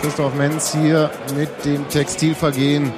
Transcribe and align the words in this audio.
Christoph 0.00 0.34
Menz 0.34 0.72
hier 0.72 1.10
mit 1.36 1.64
dem 1.64 1.88
Textilvergehen. 1.88 2.92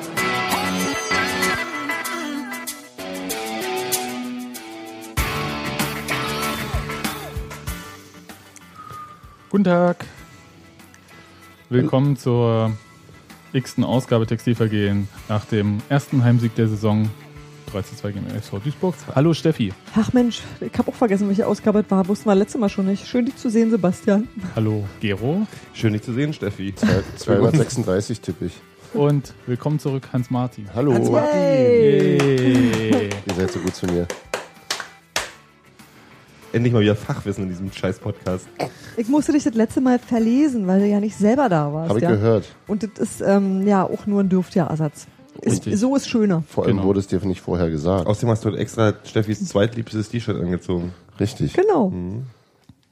Guten 9.50 9.64
Tag. 9.64 10.04
Willkommen 11.70 12.16
zur 12.16 12.76
x-ten 13.52 13.82
Ausgabe 13.84 14.26
Textilvergehen 14.26 15.08
nach 15.29 15.45
dem 15.46 15.80
ersten 15.88 16.22
Heimsieg 16.22 16.54
der 16.54 16.68
Saison 16.68 17.11
3 17.75 17.82
zu 17.82 17.96
2 17.96 18.12
gegen 18.12 18.27
SV 18.27 18.61
Duisburg. 18.61 18.95
Hallo 19.16 19.34
Steffi. 19.34 19.72
Ach 19.96 20.12
Mensch, 20.12 20.43
ich 20.61 20.79
habe 20.79 20.93
auch 20.93 20.95
vergessen, 20.95 21.27
welche 21.27 21.45
Ausgabe 21.45 21.80
es 21.80 21.90
war. 21.90 22.07
Wussten 22.07 22.29
wir 22.29 22.34
letztes 22.36 22.61
Mal 22.61 22.68
schon 22.68 22.86
nicht. 22.86 23.04
Schön, 23.04 23.27
dich 23.27 23.36
zu 23.36 23.50
sehen, 23.50 23.72
Sebastian. 23.72 24.29
Hallo 24.54 24.85
Gero. 25.00 25.44
Schön, 25.72 25.93
dich 25.93 26.02
zu 26.02 26.13
sehen, 26.13 26.32
Steffi. 26.32 26.72
236 27.16 28.21
tippe 28.21 28.46
ich. 28.46 28.52
Und 28.93 29.35
willkommen 29.46 29.80
zurück, 29.80 30.08
Hans-Martin. 30.13 30.68
Hallo. 30.72 31.18
Hey. 31.18 32.16
Yay. 32.16 33.11
Ihr 33.27 33.34
seid 33.34 33.50
so 33.50 33.58
gut 33.58 33.75
zu 33.75 33.86
mir. 33.86 34.06
Endlich 36.52 36.72
mal 36.72 36.83
wieder 36.83 36.94
Fachwissen 36.94 37.42
in 37.42 37.48
diesem 37.48 37.72
scheiß 37.72 37.98
Podcast. 37.98 38.47
Ich 38.97 39.08
musste 39.08 39.33
dich 39.33 39.42
das 39.42 39.55
letzte 39.55 39.80
Mal 39.80 39.98
verlesen, 39.98 40.69
weil 40.69 40.78
du 40.78 40.86
ja 40.86 41.00
nicht 41.00 41.16
selber 41.16 41.48
da 41.48 41.72
warst. 41.72 41.88
Habe 41.88 41.98
ich 41.98 42.05
ja? 42.05 42.12
gehört. 42.12 42.55
Und 42.69 42.84
das 42.84 42.91
ist 42.97 43.20
ähm, 43.20 43.66
ja 43.66 43.83
auch 43.83 44.06
nur 44.06 44.20
ein 44.20 44.28
Dürftjahr-Ersatz. 44.28 45.08
Ist, 45.42 45.64
so 45.64 45.94
ist 45.97 46.08
schöner. 46.08 46.42
Vor 46.48 46.64
allem 46.64 46.77
Genau. 46.77 46.88
wurde 46.88 47.00
es 47.00 47.06
dir 47.06 47.24
nicht 47.27 47.41
vorher 47.41 47.70
gesagt. 47.70 48.06
Außerdem 48.06 48.30
hast 48.30 48.44
du 48.44 48.50
heute 48.50 48.58
extra 48.58 48.94
Steffis 49.05 49.44
zweitliebstes 49.47 50.08
T-Shirt 50.08 50.41
angezogen. 50.41 50.92
Richtig. 51.20 51.52
Genau. 51.55 51.92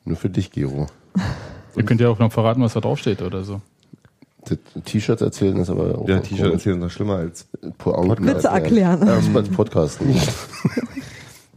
Nur 0.05 0.17
für 0.17 0.29
dich, 0.31 0.51
Gero. 0.51 0.87
Ihr 1.77 1.85
könnt 1.85 2.01
ja 2.01 2.09
auch 2.09 2.19
noch 2.19 2.33
verraten, 2.33 2.61
was 2.63 2.75
da 2.75 2.81
draufsteht 2.81 3.23
oder 3.23 3.45
so. 3.45 3.61
Das 4.45 4.59
T-Shirt 4.85 5.21
erzählen 5.21 5.57
ist 5.59 5.71
aber 5.71 5.99
auch 5.99 6.07
Der 6.07 6.17
noch 6.17 6.23
T-Shirt 6.25 6.55
ist 6.55 6.67
noch 6.67 6.91
schlimmer 6.91 7.17
als. 7.17 7.47
Pointen 7.79 8.27
Witze 8.27 8.49
erklären. 8.49 9.03
Ähm, 9.03 9.37
als 9.37 9.49
Podcast 9.49 10.03
nicht. 10.03 10.29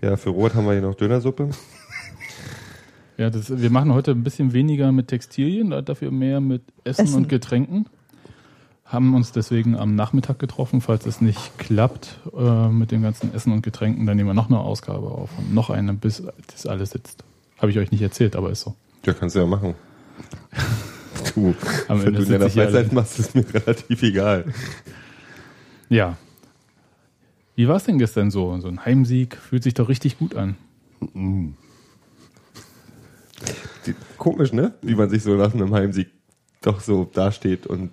Ja, 0.02 0.17
für 0.17 0.30
Rot 0.30 0.53
haben 0.53 0.66
wir 0.67 0.73
hier 0.73 0.81
noch 0.83 0.94
Dönersuppe. 0.94 1.49
Ja, 3.17 3.30
das, 3.31 3.59
wir 3.59 3.70
machen 3.72 3.92
heute 3.94 4.11
ein 4.11 4.23
bisschen 4.23 4.53
weniger 4.53 4.92
mit 4.92 5.08
Textilien, 5.08 5.73
dafür 5.83 6.11
mehr 6.11 6.42
mit 6.42 6.61
Essen, 6.83 7.05
Essen. 7.05 7.16
und 7.16 7.30
Getränken. 7.30 7.88
Haben 8.86 9.16
uns 9.16 9.31
deswegen 9.31 9.75
am 9.75 9.95
Nachmittag 9.95 10.38
getroffen. 10.38 10.80
Falls 10.80 11.08
es 11.08 11.19
nicht 11.19 11.58
klappt 11.58 12.19
äh, 12.38 12.69
mit 12.69 12.92
dem 12.92 13.02
ganzen 13.02 13.33
Essen 13.33 13.52
und 13.52 13.64
Getränken, 13.64 14.05
dann 14.05 14.16
nehmen 14.16 14.30
wir 14.30 14.36
noch 14.36 14.47
eine 14.47 14.59
Ausgabe 14.59 15.08
auf 15.08 15.31
und 15.39 15.53
noch 15.53 15.72
eine, 15.72 15.94
bis 15.94 16.23
das 16.53 16.67
alles 16.67 16.92
sitzt. 16.92 17.23
Habe 17.58 17.72
ich 17.72 17.80
euch 17.80 17.92
nicht 17.92 18.02
erzählt, 18.02 18.36
aber 18.36 18.52
ist 18.52 18.61
so. 18.61 18.75
Ja, 19.03 19.14
kannst 19.14 19.36
du 19.36 19.39
ja 19.39 19.45
machen. 19.45 19.75
Du, 21.33 21.55
Am 21.88 22.00
wenn 22.00 22.08
Ende 22.08 22.19
du 22.19 22.25
in 22.25 22.31
deiner 22.39 22.50
Freizeit 22.50 22.94
machst, 22.94 23.19
ist 23.19 23.36
mir 23.36 23.45
relativ 23.53 24.03
egal. 24.03 24.45
Ja. 25.89 26.17
Wie 27.55 27.67
war 27.67 27.77
es 27.77 27.86
denn 27.86 27.97
gestern 27.97 28.31
so? 28.31 28.58
So 28.59 28.67
ein 28.67 28.86
Heimsieg 28.86 29.36
fühlt 29.36 29.64
sich 29.64 29.73
doch 29.73 29.89
richtig 29.89 30.20
gut 30.20 30.36
an. 30.36 30.55
Die, 33.86 33.95
komisch, 34.17 34.53
ne? 34.53 34.73
Wie 34.81 34.95
man 34.95 35.09
sich 35.09 35.23
so 35.23 35.36
nach 35.36 35.53
einem 35.53 35.73
Heimsieg 35.73 36.09
doch 36.61 36.81
so 36.81 37.05
dasteht 37.05 37.66
und 37.66 37.92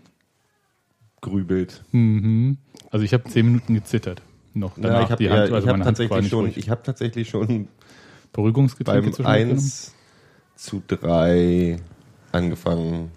grübelt. 1.22 1.82
Mhm. 1.92 2.58
Also 2.90 3.04
ich 3.06 3.14
habe 3.14 3.24
zehn 3.24 3.46
Minuten 3.46 3.74
gezittert. 3.74 4.20
Noch 4.52 4.74
danach 4.76 4.98
Ja, 4.98 5.04
ich 5.04 5.10
habe 5.10 5.22
die 5.22 5.30
Hand, 5.30 5.48
ja, 5.48 5.54
also 5.54 5.56
ich 5.56 5.72
hab 5.72 5.78
war 5.78 5.84
tatsächlich 5.86 6.28
schon, 6.28 6.52
ich 6.54 6.68
habe 6.68 6.82
tatsächlich 6.82 7.30
schon 7.30 7.68
Beruhigungsgetränke 8.34 9.02
beim 9.02 9.12
zwischendurch 9.12 9.38
genommen? 9.38 9.58
1 9.58 9.94
zu 10.56 10.82
3 10.86 11.78
angefangen 12.32 13.10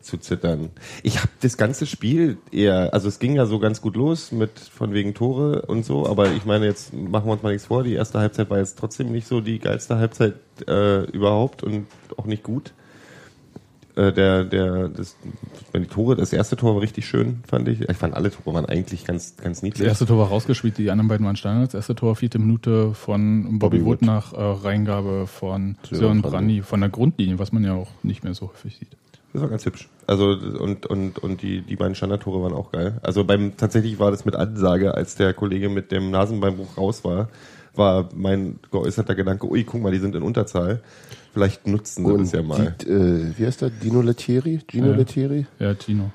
zu 0.00 0.18
zittern. 0.18 0.70
Ich 1.02 1.18
habe 1.18 1.28
das 1.40 1.56
ganze 1.56 1.84
Spiel 1.84 2.38
eher, 2.50 2.94
also 2.94 3.08
es 3.08 3.18
ging 3.18 3.34
ja 3.34 3.46
so 3.46 3.58
ganz 3.58 3.80
gut 3.80 3.96
los 3.96 4.32
mit 4.32 4.58
von 4.58 4.92
wegen 4.94 5.14
Tore 5.14 5.62
und 5.62 5.84
so, 5.84 6.06
aber 6.06 6.32
ich 6.32 6.44
meine, 6.44 6.66
jetzt 6.66 6.94
machen 6.94 7.26
wir 7.26 7.32
uns 7.32 7.42
mal 7.42 7.52
nichts 7.52 7.66
vor, 7.66 7.82
die 7.82 7.94
erste 7.94 8.18
Halbzeit 8.18 8.48
war 8.48 8.58
jetzt 8.58 8.78
trotzdem 8.78 9.10
nicht 9.10 9.26
so 9.26 9.40
die 9.40 9.58
geilste 9.58 9.96
Halbzeit 9.96 10.34
äh, 10.66 11.04
überhaupt 11.10 11.62
und 11.62 11.86
auch 12.16 12.24
nicht 12.24 12.42
gut. 12.42 12.72
Äh, 13.98 14.12
der, 14.12 14.44
der, 14.44 14.88
das, 14.88 15.16
wenn 15.72 15.82
die 15.82 15.88
Tore, 15.88 16.14
das 16.14 16.32
erste 16.32 16.54
Tor 16.56 16.74
war 16.76 16.82
richtig 16.82 17.04
schön, 17.08 17.42
fand 17.48 17.66
ich. 17.66 17.80
Ich 17.80 17.96
fand 17.96 18.14
alle 18.14 18.30
Tore 18.30 18.54
waren 18.54 18.64
eigentlich 18.64 19.04
ganz, 19.04 19.36
ganz 19.36 19.58
Das 19.58 19.62
niedlich. 19.64 19.88
erste 19.88 20.06
Tor 20.06 20.18
war 20.18 20.28
rausgespielt, 20.28 20.78
die 20.78 20.90
anderen 20.92 21.08
beiden 21.08 21.26
waren 21.26 21.34
Standards. 21.34 21.72
Das 21.72 21.80
erste 21.80 21.96
Tor, 21.96 22.14
vierte 22.14 22.38
Minute 22.38 22.94
von 22.94 23.58
Bobby, 23.58 23.78
Bobby 23.78 23.84
Wood 23.84 24.00
Wood. 24.00 24.02
nach 24.02 24.32
äh, 24.32 24.36
Reingabe 24.40 25.26
von 25.26 25.76
Sören. 25.90 26.22
Brandy 26.22 26.62
von 26.62 26.80
der 26.80 26.90
Grundlinie, 26.90 27.40
was 27.40 27.50
man 27.50 27.64
ja 27.64 27.74
auch 27.74 27.88
nicht 28.04 28.22
mehr 28.22 28.34
so 28.34 28.48
häufig 28.50 28.76
sieht. 28.78 28.96
Das 29.32 29.42
war 29.42 29.48
ganz 29.48 29.66
hübsch. 29.66 29.88
Also 30.06 30.28
und 30.28 30.86
und 30.86 31.18
und 31.18 31.42
die 31.42 31.62
die 31.62 31.76
beiden 31.76 31.96
Standardtore 31.96 32.40
waren 32.42 32.52
auch 32.54 32.70
geil. 32.70 32.98
Also 33.02 33.24
beim 33.24 33.56
tatsächlich 33.56 33.98
war 33.98 34.12
das 34.12 34.24
mit 34.24 34.36
Ansage, 34.36 34.94
als 34.94 35.16
der 35.16 35.34
Kollege 35.34 35.68
mit 35.68 35.90
dem 35.90 36.10
Nasenbeinbruch 36.12 36.78
raus 36.78 37.04
war, 37.04 37.28
war 37.74 38.08
mein 38.14 38.58
geäußerter 38.70 39.14
Gedanke, 39.14 39.50
ui, 39.50 39.64
guck 39.64 39.82
mal, 39.82 39.92
die 39.92 39.98
sind 39.98 40.14
in 40.14 40.22
Unterzahl. 40.22 40.80
Vielleicht 41.32 41.66
nutzen 41.66 42.06
sie 42.06 42.16
das 42.16 42.32
ja 42.32 42.42
mal. 42.42 42.74
Die, 42.80 42.88
äh, 42.88 43.32
wie 43.36 43.46
heißt 43.46 43.60
der? 43.62 43.70
Dino 43.70 44.00
Lettieri? 44.00 44.60
Gino 44.66 44.88
Ja. 44.88 44.96
Lettieri? 44.96 45.46
Ja, 45.58 45.74
Tino. 45.74 46.10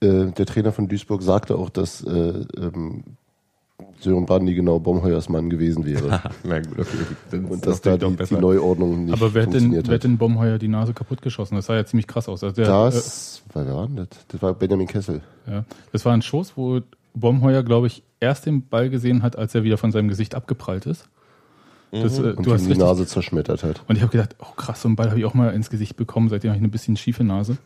Äh, 0.00 0.26
der 0.32 0.46
Trainer 0.46 0.72
von 0.72 0.88
Duisburg 0.88 1.22
sagte 1.22 1.56
auch, 1.56 1.70
dass 1.70 2.02
äh, 2.02 2.44
ähm, 2.56 3.04
Sören 4.00 4.26
Brandy 4.26 4.54
genau 4.54 4.78
Baumheuers 4.78 5.28
Mann 5.28 5.50
gewesen 5.50 5.84
wäre. 5.84 6.20
Na 6.44 6.60
gut, 6.60 6.78
okay. 6.78 6.88
Dann 7.30 7.44
Und 7.46 7.66
dass 7.66 7.80
da 7.80 7.96
die, 7.96 7.98
doch 7.98 8.14
die 8.14 8.34
Neuordnung 8.34 9.06
nicht 9.06 9.14
Aber 9.14 9.34
wer 9.34 9.46
hat, 9.46 9.54
denn, 9.54 9.72
wer 9.72 9.94
hat 9.94 10.04
denn 10.04 10.18
Bomheuer 10.18 10.58
die 10.58 10.68
Nase 10.68 10.94
kaputt 10.94 11.22
geschossen? 11.22 11.56
Das 11.56 11.66
sah 11.66 11.74
ja 11.74 11.84
ziemlich 11.84 12.06
krass 12.06 12.28
aus. 12.28 12.44
Also 12.44 12.54
der, 12.56 12.66
Das, 12.66 13.42
wer 13.52 13.66
war 13.74 13.88
das? 13.88 14.08
Das 14.28 14.42
war 14.42 14.54
Benjamin 14.54 14.86
Kessel. 14.86 15.22
äh, 15.46 15.50
ja, 15.52 15.64
das 15.92 16.04
war 16.04 16.12
ein 16.12 16.22
Schuss, 16.22 16.52
wo 16.56 16.80
Bomheuer, 17.14 17.62
glaube 17.62 17.86
ich, 17.86 18.02
erst 18.20 18.46
den 18.46 18.66
Ball 18.68 18.90
gesehen 18.90 19.22
hat, 19.22 19.36
als 19.36 19.54
er 19.54 19.62
wieder 19.64 19.78
von 19.78 19.92
seinem 19.92 20.08
Gesicht 20.08 20.34
abgeprallt 20.34 20.86
ist. 20.86 21.08
Das, 22.02 22.18
äh, 22.18 22.22
Mhm. 22.22 22.38
Und 22.38 22.46
du 22.46 22.52
hast 22.52 22.62
die 22.62 22.68
richtig, 22.68 22.78
Nase 22.84 23.06
zerschmettert 23.06 23.62
hat. 23.62 23.82
Und 23.88 23.96
ich 23.96 24.02
habe 24.02 24.12
gedacht, 24.12 24.36
oh 24.38 24.52
krass, 24.56 24.82
so 24.82 24.88
einen 24.88 24.96
Ball 24.96 25.08
habe 25.10 25.18
ich 25.18 25.24
auch 25.24 25.34
mal 25.34 25.50
ins 25.54 25.70
Gesicht 25.70 25.96
bekommen. 25.96 26.28
Seitdem 26.28 26.50
habe 26.50 26.56
ich 26.58 26.62
eine 26.62 26.70
bisschen 26.70 26.96
schiefe 26.96 27.24
Nase. 27.24 27.56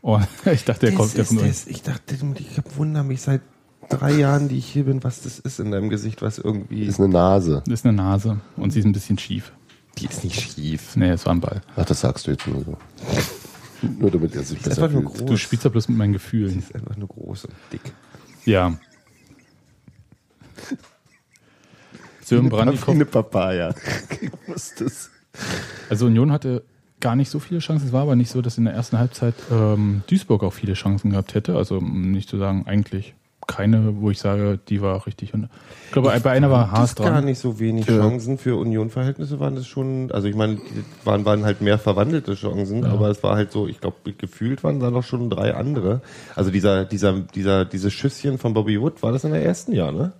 Und 0.00 0.26
ich 0.52 0.64
dachte, 0.64 0.86
der 0.86 0.94
kommt, 0.94 1.12
der 1.14 1.20
das 1.24 1.28
kommt 1.28 1.42
das. 1.42 1.66
Ich 1.66 1.82
dachte, 1.82 2.14
ich 2.14 2.76
wundere 2.76 3.04
mich 3.04 3.22
seit 3.22 3.40
drei 3.88 4.12
Jahren, 4.12 4.48
die 4.48 4.58
ich 4.58 4.66
hier 4.66 4.84
bin, 4.84 5.02
was 5.04 5.22
das 5.22 5.38
ist 5.38 5.60
in 5.60 5.70
deinem 5.70 5.88
Gesicht, 5.88 6.22
was 6.22 6.38
irgendwie. 6.38 6.84
Ist 6.84 6.98
eine 7.00 7.08
Nase. 7.08 7.62
Das 7.66 7.80
ist 7.80 7.86
eine 7.86 7.96
Nase 7.96 8.40
und 8.56 8.72
sie 8.72 8.80
ist 8.80 8.86
ein 8.86 8.92
bisschen 8.92 9.18
schief. 9.18 9.52
die 9.98 10.06
ist 10.06 10.24
nicht 10.24 10.40
schief. 10.40 10.96
Nee, 10.96 11.10
es 11.10 11.26
war 11.26 11.34
ein 11.34 11.40
Ball. 11.40 11.60
Ach, 11.76 11.84
das 11.84 12.00
sagst 12.00 12.26
du 12.26 12.30
jetzt 12.30 12.46
nur 12.46 12.64
so. 12.64 12.76
nur 13.98 14.10
damit 14.10 14.34
er 14.34 14.42
sich 14.42 14.60
besser 14.60 14.88
fühlt. 14.88 15.28
Du 15.28 15.36
spielst 15.36 15.64
ja 15.64 15.70
bloß 15.70 15.88
mit 15.88 15.98
meinen 15.98 16.12
Gefühlen. 16.12 16.58
ist 16.58 16.74
einfach 16.74 16.96
nur 16.96 17.08
groß 17.08 17.44
und 17.46 17.54
dick. 17.72 17.80
Ja. 18.44 18.76
Sören 22.22 22.48
Brandy 22.48 22.76
kommt. 22.76 23.10
Papaya. 23.10 23.74
ich 24.20 24.30
wusste 24.46 24.84
es. 24.84 25.10
Also 25.90 26.06
Union 26.06 26.32
hatte 26.32 26.62
gar 27.00 27.16
nicht 27.16 27.30
so 27.30 27.38
viele 27.40 27.60
Chancen. 27.60 27.86
Es 27.86 27.92
war 27.92 28.02
aber 28.02 28.16
nicht 28.16 28.30
so, 28.30 28.42
dass 28.42 28.58
in 28.58 28.64
der 28.64 28.74
ersten 28.74 28.98
Halbzeit 28.98 29.34
ähm, 29.50 30.02
Duisburg 30.08 30.42
auch 30.44 30.52
viele 30.52 30.74
Chancen 30.74 31.10
gehabt 31.10 31.34
hätte. 31.34 31.56
Also 31.56 31.78
um 31.78 32.12
nicht 32.12 32.28
zu 32.28 32.38
sagen, 32.38 32.64
eigentlich 32.66 33.14
keine, 33.48 34.00
wo 34.00 34.10
ich 34.10 34.20
sage, 34.20 34.60
die 34.68 34.80
war 34.82 35.04
richtig. 35.04 35.34
Und 35.34 35.48
ich 35.86 35.92
glaube, 35.92 36.12
bei 36.22 36.30
einer 36.30 36.48
war 36.50 36.70
Haas 36.70 36.94
Das 36.94 37.04
gar 37.04 37.14
dran. 37.14 37.24
nicht 37.24 37.40
so 37.40 37.58
wenig 37.58 37.86
Ja. 37.86 37.98
Chancen 37.98 38.38
für 38.38 38.56
Union-Verhältnisse 38.56 39.40
waren 39.40 39.56
das 39.56 39.66
schon, 39.66 40.12
also 40.12 40.28
ich 40.28 40.36
meine, 40.36 40.56
die 40.56 40.84
waren, 41.04 41.24
waren 41.24 41.44
halt 41.44 41.60
mehr 41.60 41.78
verwandelte 41.78 42.34
Chancen, 42.34 42.84
aber 42.84 43.08
es 43.10 43.22
war 43.24 43.34
halt 43.34 43.50
so, 43.50 43.66
ich 43.66 43.80
glaube, 43.80 44.12
gefühlt 44.16 44.62
waren 44.62 44.78
da 44.78 44.90
noch 44.92 45.02
schon 45.02 45.28
drei 45.28 45.54
andere. 45.54 46.02
Also 46.36 46.52
dieser, 46.52 46.84
dieser, 46.84 47.18
dieser, 47.18 47.64
dieses 47.64 47.92
Schüsschen 47.92 48.38
von 48.38 48.54
Bobby 48.54 48.80
Wood, 48.80 49.02
war 49.02 49.10
das 49.10 49.24
in 49.24 49.32
der 49.32 49.44
ersten 49.44 49.72
Jahr, 49.72 49.90
ne? 49.90 50.12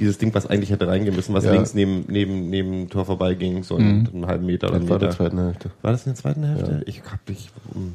Dieses 0.00 0.18
Ding, 0.18 0.34
was 0.34 0.46
eigentlich 0.46 0.70
hätte 0.70 0.88
reingehen 0.88 1.14
müssen, 1.14 1.34
was 1.34 1.44
Ja. 1.44 1.52
links 1.52 1.74
neben, 1.74 2.04
neben, 2.08 2.48
neben 2.50 2.70
dem 2.72 2.88
Tor 2.90 3.04
vorbeiging, 3.04 3.62
so 3.62 3.76
einen, 3.76 4.08
einen 4.12 4.26
halben 4.26 4.46
Meter 4.46 4.68
oder 4.68 4.76
einen 4.76 4.84
Das 4.86 4.90
war 4.90 4.98
der 4.98 5.08
Meter. 5.08 5.16
zweiten 5.18 5.38
Hälfte. 5.38 5.70
War 5.82 5.92
das 5.92 6.06
in 6.06 6.12
der 6.12 6.16
zweiten 6.20 6.42
Hälfte? 6.44 6.82
Ich 6.86 7.02
hab 7.10 7.24
dich. 7.26 7.50
hm. 7.72 7.94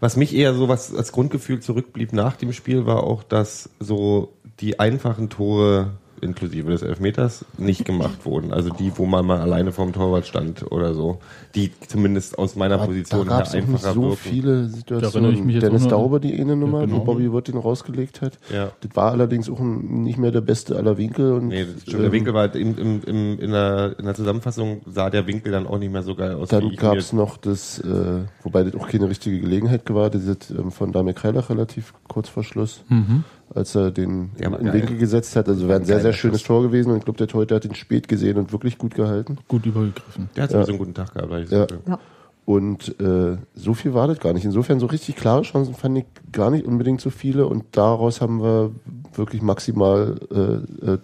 Was 0.00 0.16
mich 0.16 0.34
eher 0.34 0.52
so 0.54 0.68
was 0.68 0.94
als 0.94 1.12
Grundgefühl 1.12 1.60
zurückblieb 1.60 2.12
nach 2.12 2.36
dem 2.36 2.52
Spiel, 2.52 2.84
war 2.84 3.02
auch, 3.04 3.22
dass 3.22 3.70
so 3.80 4.32
die 4.60 4.78
einfachen 4.78 5.30
Tore 5.30 5.92
inklusive 6.20 6.70
des 6.70 6.82
Elfmeters 6.82 7.44
nicht 7.58 7.84
gemacht 7.84 8.24
wurden. 8.24 8.52
Also 8.52 8.70
die, 8.70 8.92
wo 8.96 9.06
man 9.06 9.26
mal 9.26 9.40
alleine 9.40 9.72
vorm 9.72 9.92
Torwart 9.92 10.26
stand 10.26 10.70
oder 10.70 10.94
so. 10.94 11.18
Die 11.54 11.70
zumindest 11.88 12.38
aus 12.38 12.56
meiner 12.56 12.78
Da 12.78 12.86
Position 12.86 13.26
gab 13.26 13.46
her 13.46 13.54
einfacher 13.62 13.92
so 13.92 14.02
wirken. 14.02 14.16
viele 14.16 14.62
Da 14.62 14.68
Situationen. 14.68 15.46
mich 15.46 15.54
jetzt 15.56 15.62
Dennis 15.64 15.86
Dauber, 15.88 16.20
die 16.20 16.38
eine 16.40 16.56
Nummer, 16.56 16.80
Ja, 16.80 16.86
genau. 16.86 16.98
wo 17.00 17.04
Bobby 17.04 17.30
Wood 17.32 17.48
den 17.48 17.56
rausgelegt 17.58 18.20
hat. 18.22 18.38
Ja. 18.52 18.70
Das 18.80 18.96
war 18.96 19.12
allerdings 19.12 19.48
auch 19.50 19.60
nicht 19.60 20.18
mehr 20.18 20.30
der 20.30 20.40
beste 20.40 20.76
aller 20.76 20.96
Winkel. 20.98 21.32
Und, 21.32 21.48
Nee, 21.48 21.64
das 21.64 21.82
stimmt. 21.82 21.96
ähm, 21.96 22.02
Der 22.02 22.12
Winkel 22.12 22.34
war 22.34 22.40
halt 22.42 22.56
im, 22.56 22.76
im, 22.78 23.00
im, 23.04 23.38
in, 23.38 23.50
der, 23.52 23.94
in 23.98 24.04
der 24.04 24.14
Zusammenfassung 24.14 24.80
sah 24.86 25.10
der 25.10 25.26
Winkel 25.26 25.52
dann 25.52 25.66
auch 25.66 25.78
nicht 25.78 25.92
mehr 25.92 26.02
so 26.02 26.14
geil 26.14 26.34
aus. 26.34 26.48
Dann 26.48 26.70
gab 26.76 26.96
es 26.96 27.12
noch 27.12 27.36
das, 27.36 27.78
äh, 27.80 28.22
wobei 28.42 28.64
das 28.64 28.74
auch 28.74 28.88
keine 28.88 29.08
richtige 29.08 29.40
Gelegenheit 29.40 29.82
war, 29.94 30.10
das 30.10 30.24
ist 30.24 30.50
ähm, 30.50 30.70
von 30.72 30.92
Damir 30.92 31.14
Kreilach 31.14 31.50
relativ 31.50 31.94
kurz 32.08 32.28
vor 32.28 32.42
Schluss. 32.44 32.82
Mhm. 32.88 33.24
Als 33.52 33.74
er 33.74 33.90
den 33.90 34.30
Ja, 34.38 34.48
in 34.54 34.64
den. 34.64 34.72
Winkel 34.72 34.96
gesetzt 34.96 35.36
hat. 35.36 35.48
Also 35.48 35.68
wäre 35.68 35.80
ein 35.80 35.84
sehr, 35.84 36.00
sehr 36.00 36.12
schönes 36.12 36.40
Schuss. 36.40 36.48
Tor 36.48 36.62
gewesen 36.62 36.90
und 36.92 36.98
ich 36.98 37.04
glaube, 37.04 37.18
der 37.18 37.28
Torhüter 37.28 37.56
hat 37.56 37.64
ihn 37.64 37.74
spät 37.74 38.08
gesehen 38.08 38.38
und 38.38 38.52
wirklich 38.52 38.78
gut 38.78 38.94
gehalten. 38.94 39.38
Gut 39.48 39.66
übergegriffen. 39.66 40.30
Der 40.36 40.44
hat 40.44 40.50
sowieso 40.50 40.70
einen 40.70 40.78
guten 40.78 40.94
Tag 40.94 41.14
gehabt. 41.14 41.32
hab 41.32 41.40
Ich 41.40 41.50
Ja. 41.50 41.66
Ja. 41.86 41.98
Und 42.46 43.00
äh, 43.00 43.38
so 43.54 43.72
viel 43.72 43.94
war 43.94 44.06
das 44.06 44.20
gar 44.20 44.34
nicht. 44.34 44.44
Insofern 44.44 44.78
so 44.78 44.86
richtig 44.86 45.16
klare 45.16 45.42
Chancen 45.42 45.74
fand 45.74 45.98
ich 45.98 46.04
gar 46.30 46.50
nicht 46.50 46.66
unbedingt 46.66 47.00
so 47.00 47.08
viele 47.08 47.46
und 47.46 47.64
daraus 47.72 48.20
haben 48.20 48.42
wir 48.42 48.70
wirklich 49.14 49.40
maximal 49.40 50.16
äh, 50.30 50.92
äh, 50.92 50.98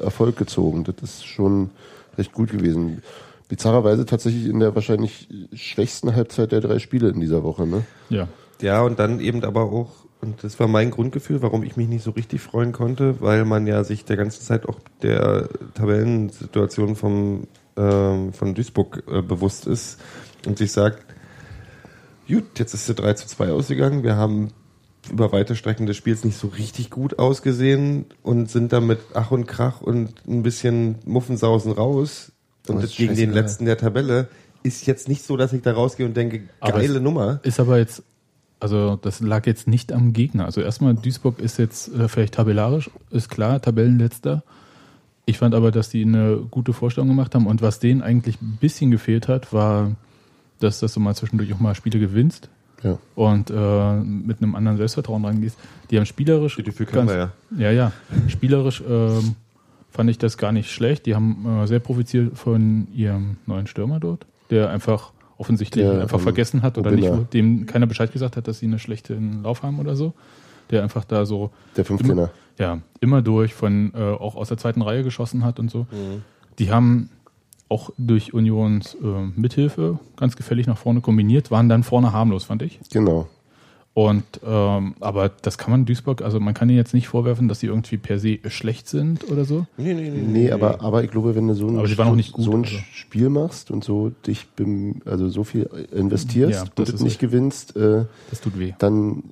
Erfolg 0.00 0.36
gezogen. 0.36 0.84
Das 0.84 0.94
ist 1.02 1.26
schon 1.26 1.70
recht 2.16 2.32
gut 2.32 2.50
gewesen. 2.50 3.02
Bizarrerweise 3.48 4.06
tatsächlich 4.06 4.46
in 4.46 4.60
der 4.60 4.74
wahrscheinlich 4.74 5.28
schwächsten 5.52 6.14
Halbzeit 6.14 6.52
der 6.52 6.60
drei 6.60 6.78
Spiele 6.78 7.08
in 7.08 7.20
dieser 7.20 7.42
Woche. 7.42 7.66
Ne? 7.66 7.84
Ja. 8.10 8.28
Ja, 8.60 8.82
und 8.82 8.98
dann 8.98 9.20
eben 9.20 9.44
aber 9.44 9.62
auch, 9.62 9.90
und 10.20 10.42
das 10.42 10.58
war 10.58 10.66
mein 10.66 10.90
Grundgefühl, 10.90 11.42
warum 11.42 11.62
ich 11.62 11.76
mich 11.76 11.88
nicht 11.88 12.02
so 12.02 12.10
richtig 12.10 12.40
freuen 12.40 12.72
konnte, 12.72 13.20
weil 13.20 13.44
man 13.44 13.66
ja 13.66 13.84
sich 13.84 14.04
der 14.04 14.16
ganzen 14.16 14.42
Zeit 14.42 14.68
auch 14.68 14.80
der 15.02 15.48
Tabellensituation 15.74 16.96
vom, 16.96 17.46
ähm, 17.76 18.32
von 18.32 18.54
Duisburg 18.54 19.04
äh, 19.08 19.22
bewusst 19.22 19.66
ist 19.66 20.00
und 20.46 20.58
sich 20.58 20.72
sagt, 20.72 21.04
gut, 22.26 22.58
jetzt 22.58 22.74
ist 22.74 22.88
es 22.88 22.96
3 22.96 23.14
zu 23.14 23.28
2 23.28 23.52
ausgegangen, 23.52 24.02
wir 24.02 24.16
haben 24.16 24.48
über 25.10 25.32
weite 25.32 25.56
Strecken 25.56 25.86
des 25.86 25.96
Spiels 25.96 26.24
nicht 26.24 26.36
so 26.36 26.48
richtig 26.48 26.90
gut 26.90 27.18
ausgesehen 27.18 28.06
und 28.22 28.50
sind 28.50 28.72
dann 28.72 28.86
mit 28.86 28.98
Ach 29.14 29.30
und 29.30 29.46
Krach 29.46 29.80
und 29.80 30.26
ein 30.26 30.42
bisschen 30.42 30.96
Muffensausen 31.04 31.72
raus. 31.72 32.32
Und 32.66 32.82
Das 32.82 32.94
gegen 32.94 33.14
den 33.14 33.32
letzten 33.32 33.64
der 33.64 33.78
Tabelle 33.78 34.28
ist 34.62 34.86
jetzt 34.86 35.08
nicht 35.08 35.24
so, 35.24 35.36
dass 35.36 35.52
ich 35.52 35.62
da 35.62 35.72
rausgehe 35.72 36.04
und 36.04 36.16
denke, 36.16 36.42
geile 36.60 37.00
Nummer. 37.00 37.40
Ist 37.42 37.60
aber 37.60 37.78
jetzt, 37.78 38.02
also 38.60 38.96
das 39.00 39.20
lag 39.20 39.46
jetzt 39.46 39.68
nicht 39.68 39.92
am 39.92 40.12
Gegner. 40.12 40.44
Also 40.46 40.60
erstmal, 40.60 40.94
Duisburg 40.94 41.38
ist 41.38 41.58
jetzt 41.58 41.88
äh, 41.94 42.08
vielleicht 42.08 42.34
tabellarisch, 42.34 42.90
ist 43.10 43.28
klar, 43.28 43.60
Tabellenletzter. 43.60 44.42
Ich 45.26 45.38
fand 45.38 45.54
aber, 45.54 45.70
dass 45.70 45.90
die 45.90 46.02
eine 46.02 46.38
gute 46.50 46.72
Vorstellung 46.72 47.08
gemacht 47.08 47.34
haben 47.34 47.46
und 47.46 47.60
was 47.62 47.80
denen 47.80 48.02
eigentlich 48.02 48.40
ein 48.40 48.56
bisschen 48.60 48.90
gefehlt 48.90 49.28
hat, 49.28 49.52
war, 49.52 49.92
dass, 50.58 50.80
dass 50.80 50.94
du 50.94 51.00
mal 51.00 51.14
zwischendurch 51.14 51.52
auch 51.52 51.60
mal 51.60 51.74
Spiele 51.74 51.98
gewinnst 52.00 52.48
Ja. 52.82 52.98
und 53.14 53.50
äh, 53.50 53.94
mit 54.00 54.42
einem 54.42 54.54
anderen 54.54 54.78
Selbstvertrauen 54.78 55.24
rangehst. 55.24 55.58
Die 55.90 55.98
haben 55.98 56.06
spielerisch. 56.06 56.56
Die 56.56 56.62
kennen 56.84 57.08
wir 57.08 57.16
ja. 57.16 57.32
Ja, 57.58 57.70
ja. 57.70 57.92
Spielerisch 58.28 58.82
ähm, 58.88 59.36
fand 59.90 60.10
ich 60.10 60.18
das 60.18 60.38
gar 60.38 60.50
nicht 60.52 60.70
schlecht. 60.72 61.06
Die 61.06 61.14
haben 61.14 61.46
äh, 61.62 61.66
sehr 61.66 61.80
profitiert 61.80 62.36
von 62.36 62.88
ihrem 62.94 63.36
neuen 63.46 63.66
Stürmer 63.66 64.00
dort, 64.00 64.26
der 64.50 64.70
einfach 64.70 65.12
offensichtlich 65.38 65.84
Der, 65.84 66.02
einfach 66.02 66.18
ähm, 66.18 66.24
vergessen 66.24 66.62
hat 66.62 66.76
oder 66.76 66.92
Obina. 66.92 67.16
nicht, 67.16 67.32
dem 67.32 67.64
keiner 67.66 67.86
Bescheid 67.86 68.12
gesagt 68.12 68.36
hat, 68.36 68.46
dass 68.48 68.58
sie 68.58 68.66
einen 68.66 68.78
schlechten 68.78 69.42
Lauf 69.42 69.62
haben 69.62 69.78
oder 69.78 69.96
so. 69.96 70.12
Der 70.70 70.82
einfach 70.82 71.04
da 71.04 71.24
so 71.24 71.50
Der 71.76 71.84
Fünfzehner. 71.86 72.30
ja, 72.58 72.80
immer 73.00 73.22
durch 73.22 73.54
von 73.54 73.92
äh, 73.94 73.98
auch 73.98 74.36
aus 74.36 74.48
der 74.48 74.58
zweiten 74.58 74.82
Reihe 74.82 75.02
geschossen 75.02 75.44
hat 75.44 75.58
und 75.58 75.70
so. 75.70 75.86
Mhm. 75.90 76.22
Die 76.58 76.70
haben 76.70 77.08
auch 77.70 77.90
durch 77.96 78.34
Unions 78.34 78.94
äh, 78.94 79.06
Mithilfe 79.36 79.98
ganz 80.16 80.36
gefällig 80.36 80.66
nach 80.66 80.76
vorne 80.76 81.00
kombiniert, 81.00 81.50
waren 81.50 81.68
dann 81.68 81.82
vorne 81.84 82.12
harmlos, 82.12 82.44
fand 82.44 82.62
ich. 82.62 82.80
Genau. 82.92 83.28
Und 83.98 84.22
ähm, 84.46 84.94
aber 85.00 85.28
das 85.28 85.58
kann 85.58 85.72
man 85.72 85.84
Duisburg, 85.84 86.22
also 86.22 86.38
man 86.38 86.54
kann 86.54 86.68
ihnen 86.68 86.78
jetzt 86.78 86.94
nicht 86.94 87.08
vorwerfen, 87.08 87.48
dass 87.48 87.58
sie 87.58 87.66
irgendwie 87.66 87.96
per 87.96 88.20
se 88.20 88.38
schlecht 88.46 88.88
sind 88.88 89.28
oder 89.28 89.44
so. 89.44 89.66
Nee, 89.76 89.92
nee, 89.92 90.08
nee. 90.10 90.22
Nee, 90.22 90.52
aber, 90.52 90.80
aber 90.82 91.02
ich 91.02 91.10
glaube, 91.10 91.34
wenn 91.34 91.48
du 91.48 91.54
so 91.54 91.66
ein, 91.66 91.76
Aber 91.78 91.88
sie 91.88 91.98
waren 91.98 92.06
auch 92.06 92.14
nicht 92.14 92.32
gut, 92.32 92.44
so 92.44 92.52
ein 92.52 92.62
also. 92.62 92.76
Spiel 92.92 93.28
machst 93.28 93.72
und 93.72 93.82
so 93.82 94.10
dich 94.24 94.46
bem, 94.50 95.02
also 95.04 95.28
so 95.28 95.42
viel 95.42 95.68
investierst 95.90 96.54
Ja, 96.54 96.60
und 96.62 96.72
das 96.76 96.86
das 96.90 96.94
ist 96.94 97.00
nicht 97.02 97.14
echt- 97.14 97.20
gewinnst, 97.20 97.74
äh, 97.74 98.04
Das 98.30 98.40
tut 98.40 98.56
weh. 98.56 98.72
dann 98.78 99.24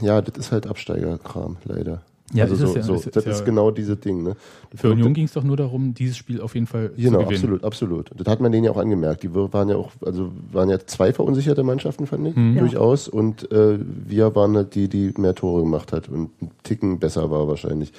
ja, 0.00 0.22
das 0.22 0.36
ist 0.46 0.50
halt 0.50 0.66
Absteigerkram, 0.66 1.56
leider. 1.64 2.02
Ja, 2.34 2.44
also 2.44 2.54
ist 2.56 2.60
so, 2.60 2.76
ja, 2.76 2.82
so, 2.82 2.94
ist- 2.94 3.06
ist 3.06 3.16
das 3.16 3.24
ja- 3.24 3.30
ist 3.30 3.44
genau 3.46 3.70
dieses 3.70 3.98
Ding. 4.00 4.22
Ne? 4.22 4.36
Für 4.74 4.90
Union 4.90 5.14
ging 5.14 5.24
es 5.24 5.32
doch 5.32 5.42
nur 5.44 5.56
darum, 5.56 5.94
dieses 5.94 6.16
Spiel 6.18 6.40
auf 6.42 6.54
jeden 6.54 6.66
Fall 6.66 6.90
Genau, 6.96 7.20
zu 7.20 7.24
gewinnen. 7.24 7.34
absolut, 7.36 7.64
absolut. 7.64 8.10
Das 8.16 8.26
hat 8.26 8.40
man 8.40 8.52
denen 8.52 8.64
ja 8.64 8.70
auch 8.70 8.76
angemerkt. 8.76 9.22
Die 9.22 9.34
waren 9.34 9.68
ja 9.70 9.76
auch, 9.76 9.92
also 10.04 10.30
waren 10.52 10.68
ja 10.68 10.78
zwei 10.80 11.12
verunsicherte 11.14 11.62
Mannschaften, 11.62 12.06
fand 12.06 12.26
ich, 12.28 12.36
Mhm. 12.36 12.58
Durchaus. 12.58 13.08
Und 13.08 13.50
äh, 13.50 13.78
wir 13.80 14.34
waren 14.34 14.54
halt 14.56 14.74
die, 14.74 14.88
die 14.88 15.14
mehr 15.16 15.34
Tore 15.34 15.62
gemacht 15.62 15.92
hat 15.92 16.08
und 16.10 16.30
einen 16.40 16.50
Ticken 16.64 16.98
besser 16.98 17.30
war 17.30 17.48
wahrscheinlich. 17.48 17.92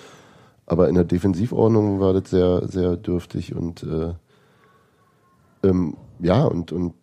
Aber 0.67 0.87
in 0.89 0.93
der 0.95 1.05
Defensivordnung 1.05 1.99
war 1.99 2.13
das 2.13 2.29
sehr, 2.29 2.67
sehr 2.67 2.95
dürftig 2.97 3.55
und 3.55 3.81
äh, 3.81 4.13
ähm, 5.63 5.95
ja, 6.19 6.45
und, 6.45 6.71
und 6.71 6.93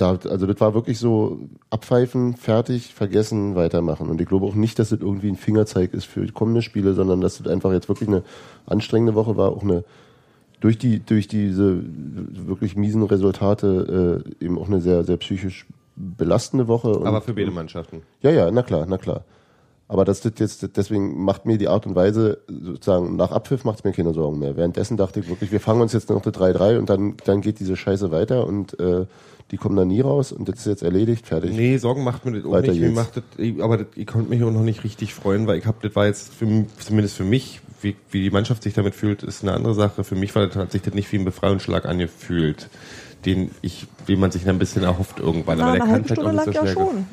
da, 0.00 0.18
also 0.28 0.46
das 0.46 0.60
war 0.60 0.74
wirklich 0.74 0.98
so 0.98 1.38
abpfeifen, 1.70 2.34
fertig, 2.36 2.94
vergessen, 2.94 3.54
weitermachen. 3.54 4.08
Und 4.08 4.20
ich 4.20 4.28
glaube 4.28 4.46
auch 4.46 4.54
nicht, 4.54 4.78
dass 4.78 4.90
das 4.90 5.00
irgendwie 5.00 5.28
ein 5.28 5.36
Fingerzeig 5.36 5.92
ist 5.92 6.06
für 6.06 6.26
kommende 6.32 6.62
Spiele, 6.62 6.94
sondern 6.94 7.20
dass 7.20 7.38
das 7.38 7.46
einfach 7.46 7.72
jetzt 7.72 7.88
wirklich 7.88 8.08
eine 8.08 8.22
anstrengende 8.66 9.14
Woche 9.14 9.36
war, 9.36 9.50
auch 9.50 9.62
eine 9.62 9.84
durch 10.60 10.78
die 10.78 11.00
durch 11.00 11.26
diese 11.26 11.82
wirklich 11.82 12.76
miesen 12.76 13.02
Resultate 13.02 14.22
äh, 14.40 14.44
eben 14.44 14.58
auch 14.58 14.68
eine 14.68 14.80
sehr 14.80 15.04
sehr 15.04 15.16
psychisch 15.16 15.66
belastende 15.96 16.68
Woche. 16.68 16.88
Und, 16.88 17.06
Aber 17.06 17.20
für 17.20 17.34
beide 17.34 17.50
Mannschaften. 17.50 18.02
ja, 18.22 18.30
ja, 18.30 18.50
na 18.50 18.62
klar, 18.62 18.86
na 18.88 18.98
klar. 18.98 19.24
Aber 19.92 20.04
das, 20.04 20.20
das 20.20 20.34
jetzt, 20.38 20.76
deswegen 20.76 21.24
macht 21.24 21.46
mir 21.46 21.58
die 21.58 21.66
Art 21.66 21.84
und 21.84 21.96
Weise, 21.96 22.38
sozusagen, 22.46 23.16
nach 23.16 23.32
Abpfiff 23.32 23.64
macht 23.64 23.78
es 23.80 23.84
mir 23.84 23.90
keine 23.92 24.14
Sorgen 24.14 24.38
mehr. 24.38 24.56
Währenddessen 24.56 24.96
dachte 24.96 25.18
ich 25.18 25.28
wirklich, 25.28 25.50
wir 25.50 25.58
fangen 25.58 25.80
uns 25.82 25.92
jetzt 25.92 26.08
noch 26.10 26.22
eine 26.24 26.32
3-3 26.32 26.78
und 26.78 26.88
dann, 26.88 27.14
dann 27.24 27.40
geht 27.40 27.58
diese 27.58 27.74
Scheiße 27.76 28.12
weiter 28.12 28.46
und 28.46 28.78
äh, 28.78 29.06
die 29.50 29.56
kommen 29.56 29.74
da 29.74 29.84
nie 29.84 30.00
raus 30.00 30.30
und 30.30 30.48
das 30.48 30.60
ist 30.60 30.66
jetzt 30.66 30.84
erledigt, 30.84 31.26
fertig. 31.26 31.50
Nee, 31.56 31.76
Sorgen 31.78 32.04
macht 32.04 32.24
mir 32.24 32.30
das 32.36 32.44
auch 32.44 32.52
Weiter 32.52 32.70
nicht. 32.70 32.80
Mir 32.82 32.90
macht 32.92 33.16
das, 33.16 33.24
ich- 33.36 33.60
aber 33.60 33.78
das, 33.78 33.86
ich 33.96 34.06
konnte 34.06 34.30
mich 34.30 34.44
auch 34.44 34.52
noch 34.52 34.62
nicht 34.62 34.84
richtig 34.84 35.12
freuen, 35.12 35.48
weil 35.48 35.58
ich 35.58 35.66
habe, 35.66 35.78
das 35.82 35.96
war 35.96 36.06
jetzt 36.06 36.32
für, 36.34 36.44
m- 36.44 36.66
zumindest 36.78 37.16
für 37.16 37.24
mich, 37.24 37.60
wie, 37.82 37.96
wie 38.12 38.22
die 38.22 38.30
Mannschaft 38.30 38.62
sich 38.62 38.74
damit 38.74 38.94
fühlt, 38.94 39.24
ist 39.24 39.42
eine 39.42 39.54
andere 39.54 39.74
Sache. 39.74 40.04
Für 40.04 40.14
mich 40.14 40.32
war 40.36 40.46
das, 40.46 40.54
hat 40.54 40.70
sich 40.70 40.82
das 40.82 40.94
nicht 40.94 41.10
wie 41.10 41.16
ein 41.18 41.24
Befreiungsschlag 41.24 41.84
angefühlt, 41.86 42.68
den 43.26 43.50
ich, 43.60 43.88
den 44.06 44.20
man 44.20 44.30
sich 44.30 44.44
dann 44.44 44.54
ein 44.54 44.58
bisschen 44.60 44.84
erhofft 44.84 45.18
irgendwann. 45.18 45.58
Na, 45.58 45.64
aber 45.64 45.72
der 45.78 45.82
eine 45.82 45.92
kann 45.92 45.92
halbe 45.92 46.04
vielleicht 46.06 46.20
auch 46.20 46.30
Stunde 46.30 46.46
nicht 46.46 46.54
ja 46.54 46.62
schnell. 46.62 46.74
schon. 46.74 47.04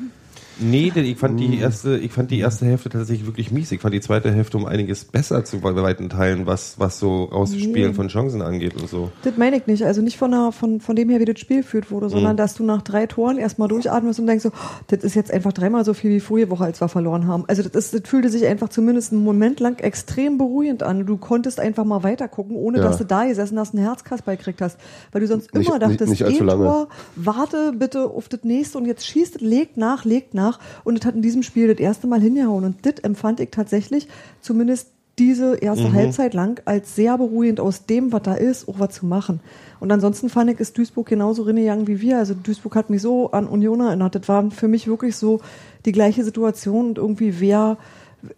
Nee, 0.60 0.90
denn 0.94 1.04
ich 1.04 1.16
fand 1.18 1.38
die 1.38 1.58
erste, 1.58 1.96
ich 1.98 2.12
fand 2.12 2.30
die 2.30 2.40
erste 2.40 2.66
Hälfte 2.66 2.88
tatsächlich 2.88 3.26
wirklich 3.26 3.50
mies. 3.52 3.70
Ich 3.72 3.80
fand 3.80 3.94
die 3.94 4.00
zweite 4.00 4.32
Hälfte 4.32 4.56
um 4.56 4.66
einiges 4.66 5.04
besser 5.04 5.44
zu 5.44 5.62
weiten 5.62 6.08
Teilen, 6.08 6.46
was, 6.46 6.78
was 6.78 6.98
so 6.98 7.24
rausspielen 7.24 7.90
Nee. 7.90 7.94
von 7.94 8.08
Chancen 8.08 8.42
angeht 8.42 8.74
und 8.80 8.88
so. 8.88 9.10
Das 9.22 9.36
meine 9.36 9.56
ich 9.56 9.66
nicht. 9.66 9.84
Also 9.84 10.02
nicht 10.02 10.16
von, 10.18 10.30
der, 10.32 10.50
von, 10.52 10.80
von 10.80 10.96
dem 10.96 11.08
her, 11.10 11.20
wie 11.20 11.24
das 11.26 11.38
Spiel 11.38 11.58
geführt 11.58 11.90
wurde, 11.90 12.08
sondern 12.10 12.32
Mhm. 12.32 12.36
dass 12.38 12.54
du 12.54 12.64
nach 12.64 12.82
drei 12.82 13.06
Toren 13.06 13.38
erstmal 13.38 13.68
durchatmest 13.68 14.18
und 14.20 14.26
denkst 14.26 14.42
so, 14.42 14.48
oh, 14.50 14.80
das 14.88 15.04
ist 15.04 15.14
jetzt 15.14 15.30
einfach 15.32 15.52
dreimal 15.52 15.84
so 15.84 15.94
viel 15.94 16.10
wie 16.10 16.20
vorige 16.20 16.50
Woche, 16.50 16.64
als 16.64 16.80
wir 16.80 16.88
verloren 16.88 17.26
haben. 17.26 17.44
Also 17.46 17.62
das, 17.62 17.74
ist, 17.86 17.94
das 17.94 18.08
fühlte 18.10 18.28
sich 18.28 18.44
einfach 18.46 18.68
zumindest 18.68 19.12
einen 19.12 19.22
Moment 19.22 19.60
lang 19.60 19.78
extrem 19.78 20.38
beruhigend 20.38 20.82
an. 20.82 21.06
Du 21.06 21.16
konntest 21.18 21.60
einfach 21.60 21.84
mal 21.84 22.02
weiter 22.02 22.26
gucken, 22.26 22.56
ohne 22.56 22.78
Ja. 22.78 22.84
dass 22.84 22.98
du 22.98 23.04
da 23.04 23.24
gesessen 23.26 23.58
hast, 23.58 23.74
einen 23.74 23.84
Herzkasper 23.84 24.36
gekriegt 24.36 24.60
hast. 24.60 24.78
Weil 25.12 25.20
du 25.20 25.26
sonst 25.28 25.54
Nicht- 25.54 25.66
immer 25.68 25.78
nicht- 25.86 26.00
dachtest, 26.00 26.20
nicht 26.28 26.40
lange. 26.40 26.64
Tor, 26.64 26.88
warte 27.16 27.72
bitte 27.78 28.04
auf 28.06 28.28
das 28.28 28.42
nächste 28.42 28.78
und 28.78 28.86
jetzt 28.86 29.06
schießt 29.06 29.40
legt 29.40 29.76
nach, 29.76 30.04
legt 30.04 30.34
nach. 30.34 30.47
Und 30.84 30.98
das 30.98 31.06
hat 31.06 31.14
in 31.14 31.22
diesem 31.22 31.42
Spiel 31.42 31.68
das 31.68 31.78
erste 31.78 32.06
Mal 32.06 32.20
hingehauen. 32.20 32.64
Und 32.64 32.86
das 32.86 33.00
empfand 33.02 33.40
ich 33.40 33.50
tatsächlich, 33.50 34.08
zumindest 34.40 34.88
diese 35.18 35.56
erste 35.56 35.92
Halbzeit 35.92 36.32
lang, 36.32 36.60
als 36.64 36.94
sehr 36.94 37.18
beruhigend 37.18 37.60
aus 37.60 37.86
dem, 37.86 38.12
was 38.12 38.22
da 38.22 38.34
ist, 38.34 38.68
auch 38.68 38.78
was 38.78 38.94
zu 38.94 39.06
machen. 39.06 39.40
Und 39.80 39.90
ansonsten 39.90 40.28
fand 40.28 40.50
ich, 40.50 40.60
ist 40.60 40.78
Duisburg 40.78 41.08
genauso 41.08 41.42
reingegangen 41.42 41.86
wie 41.86 42.00
wir. 42.00 42.18
Also 42.18 42.34
Duisburg 42.34 42.76
hat 42.76 42.90
mich 42.90 43.02
so 43.02 43.30
an 43.32 43.46
Union 43.46 43.80
erinnert. 43.80 44.14
Das 44.14 44.28
war 44.28 44.50
für 44.50 44.68
mich 44.68 44.86
wirklich 44.86 45.16
so 45.16 45.40
die 45.84 45.92
gleiche 45.92 46.24
Situation 46.24 46.88
und 46.88 46.98
irgendwie 46.98 47.40
wer, 47.40 47.78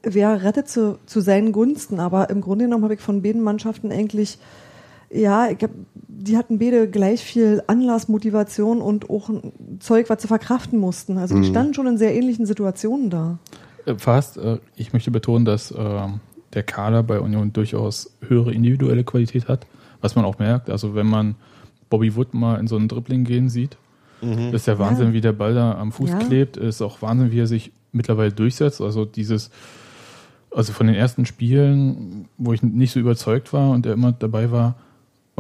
wer 0.03 0.43
rettet 0.43 0.69
zu, 0.69 0.99
zu 1.07 1.21
seinen 1.21 1.53
Gunsten. 1.53 2.01
Aber 2.01 2.31
im 2.31 2.41
Grunde 2.41 2.65
genommen 2.65 2.85
habe 2.85 2.95
ich 2.95 3.01
von 3.01 3.23
beiden 3.23 3.43
Mannschaften 3.43 3.93
eigentlich 3.93 4.39
ja, 5.13 5.49
ich 5.51 5.63
hab, 5.63 5.71
die 6.07 6.37
hatten 6.37 6.59
beide 6.59 6.89
gleich 6.89 7.21
viel 7.23 7.63
Anlass, 7.67 8.09
Motivation 8.09 8.81
und 8.81 9.11
auch 9.11 9.29
ein 9.29 9.53
Zeug, 9.81 10.09
was 10.11 10.23
sie 10.23 10.29
verkraften 10.29 10.79
mussten. 10.79 11.19
Also 11.19 11.35
die 11.41 11.45
standen 11.49 11.75
schon 11.75 11.87
in 11.87 11.99
sehr 11.99 12.15
ähnlichen 12.15 12.47
Situationen 12.47 13.11
da. 13.11 13.39
Äh, 13.87 13.95
Fast. 13.97 14.37
Äh, 14.37 14.59
ich 14.77 14.93
möchte 14.93 15.11
betonen, 15.11 15.45
dass 15.45 15.75
ähm, 15.77 16.21
der 16.55 16.63
Kader 16.63 17.03
bei 17.03 17.21
Union 17.21 17.53
durchaus 17.53 18.13
höhere 18.27 18.53
individuelle 18.53 19.05
Qualität 19.05 19.49
hat, 19.49 19.67
was 20.01 20.15
man 20.17 20.25
auch 20.25 20.39
merkt. 20.39 20.69
Also 20.71 20.95
wenn 20.95 21.07
man 21.07 21.35
Bobby 21.89 22.15
Wood 22.17 22.35
mal 22.35 22.61
in 22.61 22.67
so 22.69 22.77
einen 22.77 22.89
Dribbling 22.89 23.25
gehen 23.25 23.49
sieht, 23.49 23.77
ist 24.53 24.67
der 24.67 24.79
Wahnsinn, 24.79 25.09
Ja. 25.09 25.13
wie 25.15 25.21
der 25.23 25.33
Ball 25.33 25.55
da 25.55 25.79
am 25.79 25.93
Fuß 25.93 26.11
Ja. 26.11 26.19
klebt. 26.19 26.59
Ist 26.59 26.83
auch 26.83 27.01
Wahnsinn, 27.01 27.33
wie 27.33 27.41
er 27.41 27.47
sich 27.47 27.73
mittlerweile 27.93 28.31
durchsetzt. 28.31 28.83
Also 28.83 29.07
dieses, 29.07 29.51
also 30.55 30.73
von 30.75 30.87
den 30.89 30.95
ersten 30.95 31.25
Spielen, 31.25 32.29
wo 32.37 32.53
ich 32.53 32.63
nicht 32.63 32.93
so 32.93 33.01
überzeugt 33.01 33.53
war 33.55 33.71
und 33.71 33.87
er 33.87 33.95
immer 33.95 34.13
dabei 34.13 34.51
war. 34.51 34.75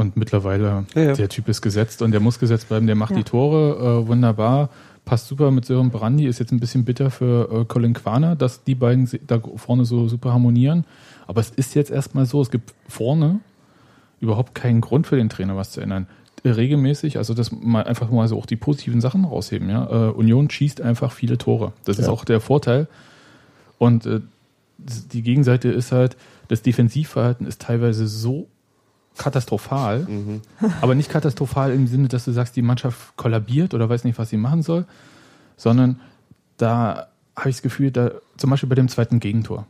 Und 0.01 0.17
mittlerweile, 0.17 0.87
Ja, 0.95 1.03
ja. 1.03 1.13
der 1.15 1.29
Typ 1.29 1.49
ist 1.49 1.61
gesetzt 1.63 2.03
und 2.03 2.11
der 2.13 2.21
muss 2.21 2.39
gesetzt 2.39 2.69
bleiben. 2.69 2.87
Der 2.87 2.97
macht 2.97 3.11
Ja. 3.13 3.19
die 3.19 3.25
Tore 3.25 4.03
äh, 4.05 4.09
wunderbar. 4.09 4.71
Passt 5.05 5.29
super 5.29 5.51
mit 5.51 5.65
Sören 5.65 5.91
Brandy. 5.91 6.27
Ist 6.27 6.39
jetzt 6.39 6.53
ein 6.53 6.61
bisschen 6.61 6.85
bitter 6.85 7.11
für 7.11 7.51
äh, 7.61 7.65
Colin 7.67 7.95
Quaner, 7.95 8.37
dass 8.37 8.65
die 8.65 8.75
beiden 8.75 9.09
da 9.27 9.41
vorne 9.57 9.85
so 9.85 10.09
super 10.09 10.33
harmonieren. 10.33 10.85
Aber 11.27 11.41
es 11.41 11.51
ist 11.51 11.75
jetzt 11.75 11.91
erstmal 11.91 12.27
so, 12.27 12.41
es 12.43 12.51
gibt 12.51 12.73
vorne 12.89 13.41
überhaupt 14.21 14.55
keinen 14.55 14.81
Grund 14.81 15.07
für 15.07 15.17
den 15.17 15.29
Trainer, 15.29 15.57
was 15.57 15.73
zu 15.73 15.81
ändern. 15.81 16.07
Äh, 16.45 16.51
Regelmäßig, 16.51 17.19
also 17.19 17.35
das 17.35 17.53
mal 17.53 17.85
einfach 17.85 18.11
mal 18.11 18.27
so 18.29 18.39
auch 18.39 18.47
die 18.47 18.57
positiven 18.57 19.01
Sachen 19.01 19.25
rausheben. 19.25 19.69
Ja? 19.69 20.09
Äh, 20.09 20.11
Union 20.13 20.49
schießt 20.49 20.81
einfach 20.81 21.13
viele 21.13 21.37
Tore. 21.39 21.73
Das 21.85 21.99
ist 21.99 22.09
auch 22.09 22.25
der 22.25 22.41
Vorteil. 22.41 22.89
Und 23.79 24.07
äh, 24.07 24.21
die 24.79 25.23
Gegenseite 25.23 25.69
ist 25.69 25.93
halt, 25.93 26.17
das 26.49 26.63
Defensivverhalten 26.63 27.47
ist 27.47 27.61
teilweise 27.63 28.07
so 28.07 28.49
katastrophal, 29.17 30.07
aber 30.81 30.95
nicht 30.95 31.11
katastrophal 31.11 31.73
im 31.73 31.87
Sinne, 31.87 32.09
dass 32.09 32.25
du 32.25 32.33
sagst, 32.33 32.57
die 32.57 32.63
Mannschaft 32.63 33.17
kollabiert 33.17 33.75
oder 33.75 33.89
weiß 33.89 34.05
nicht, 34.05 34.19
was 34.19 34.31
sie 34.31 34.37
machen 34.37 34.63
soll, 34.63 34.87
sondern 35.57 36.01
da 36.57 37.09
habe 37.37 37.51
ich 37.51 37.57
das 37.57 37.63
Gefühl, 37.63 37.91
da 37.91 38.13
zum 38.37 38.51
Beispiel 38.51 38.69
bei 38.69 38.75
dem 38.75 38.89
zweiten 38.89 39.21
Gegentor, 39.21 39.67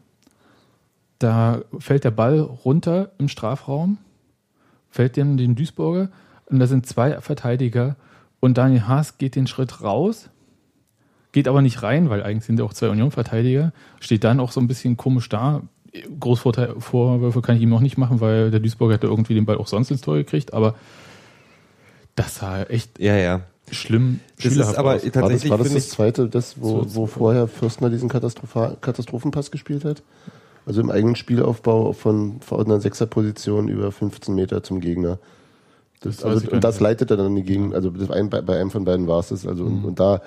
da 1.19 1.61
fällt 1.79 2.05
der 2.05 2.11
Ball 2.11 2.41
runter 2.41 3.13
im 3.19 3.29
Strafraum, 3.29 3.99
fällt 4.91 5.17
dem 5.17 5.37
den 5.37 5.55
Duisburger 5.55 6.09
und 6.47 6.59
da 6.59 6.67
sind 6.67 6.87
zwei 6.87 7.21
Verteidiger 7.21 7.97
und 8.41 8.57
Daniel 8.59 8.89
Haas 8.89 9.19
geht 9.19 9.37
den 9.37 9.47
Schritt 9.47 9.83
raus, 9.83 10.31
geht 11.33 11.47
aber 11.47 11.63
nicht 11.63 11.83
rein, 11.83 12.11
weil 12.11 12.23
eigentlich 12.23 12.45
sind 12.45 12.59
ja 12.59 12.65
auch 12.65 12.73
zwei 12.73 12.89
Union-Verteidiger, 12.89 13.73
steht 14.01 14.25
dann 14.25 14.41
auch 14.41 14.51
so 14.51 14.61
ein 14.61 14.67
bisschen 14.67 14.97
komisch 14.97 15.29
da. 15.29 15.63
Großvorwürfe 16.21 17.43
kann 17.43 17.57
ich 17.57 17.63
ihm 17.63 17.69
noch 17.71 17.81
nicht 17.81 17.99
machen, 17.99 18.21
weil 18.21 18.51
der 18.51 18.61
Duisburger 18.61 18.95
hätte 18.95 19.07
irgendwie 19.07 19.35
den 19.35 19.47
Ball 19.47 19.59
auch 19.59 19.67
sonst 19.67 19.91
ins 19.91 20.01
Tor 20.01 20.17
gekriegt, 20.17 20.53
aber 20.55 20.75
das 22.17 22.37
sah 22.37 22.63
echt 22.65 22.99
Ja, 22.99 23.17
ja. 23.17 23.41
schlimm. 23.71 24.21
Das 24.43 24.53
ist 24.57 24.75
aber 24.77 24.95
aus. 24.95 25.03
War 25.05 25.11
das, 25.11 25.13
tatsächlich, 25.13 25.51
war 25.51 25.59
das 25.59 25.67
finde 25.69 25.79
das 25.81 25.87
ich, 25.87 25.93
zweite, 25.93 26.29
das, 26.29 26.61
wo, 26.61 26.85
wo 26.89 27.07
vorher 27.07 27.47
Fürstner 27.49 27.91
diesen 27.91 28.09
Katastrophenpass 28.09 29.51
gespielt 29.51 29.85
hat? 29.85 30.03
Also 30.67 30.81
im 30.81 30.91
eigenen 30.91 31.17
Spielaufbau 31.17 31.93
von 31.93 32.41
verordneter 32.41 32.81
Sechserposition 32.81 33.69
über 33.69 33.91
15 33.93 34.35
Meter 34.35 34.63
zum 34.63 34.81
Gegner. 34.81 35.19
Das, 36.01 36.17
Das 36.19 36.25
also, 36.25 36.51
und 36.51 36.63
das 36.65 36.77
nicht 36.77 36.81
mehr. 36.83 36.91
leitet 36.91 37.11
er 37.11 37.17
dann 37.17 37.35
die 37.35 37.43
Gegend, 37.43 37.75
also 37.75 37.91
das 37.91 38.11
ein, 38.11 38.31
bei, 38.31 38.41
bei 38.43 38.59
einem 38.61 38.71
von 38.71 38.85
beiden 38.85 39.07
war 39.07 39.21
es 39.21 39.29
das. 39.29 39.47
Also 39.47 39.65
Mhm. 39.65 39.79
und, 39.79 39.85
und 39.87 40.01
da 40.01 40.21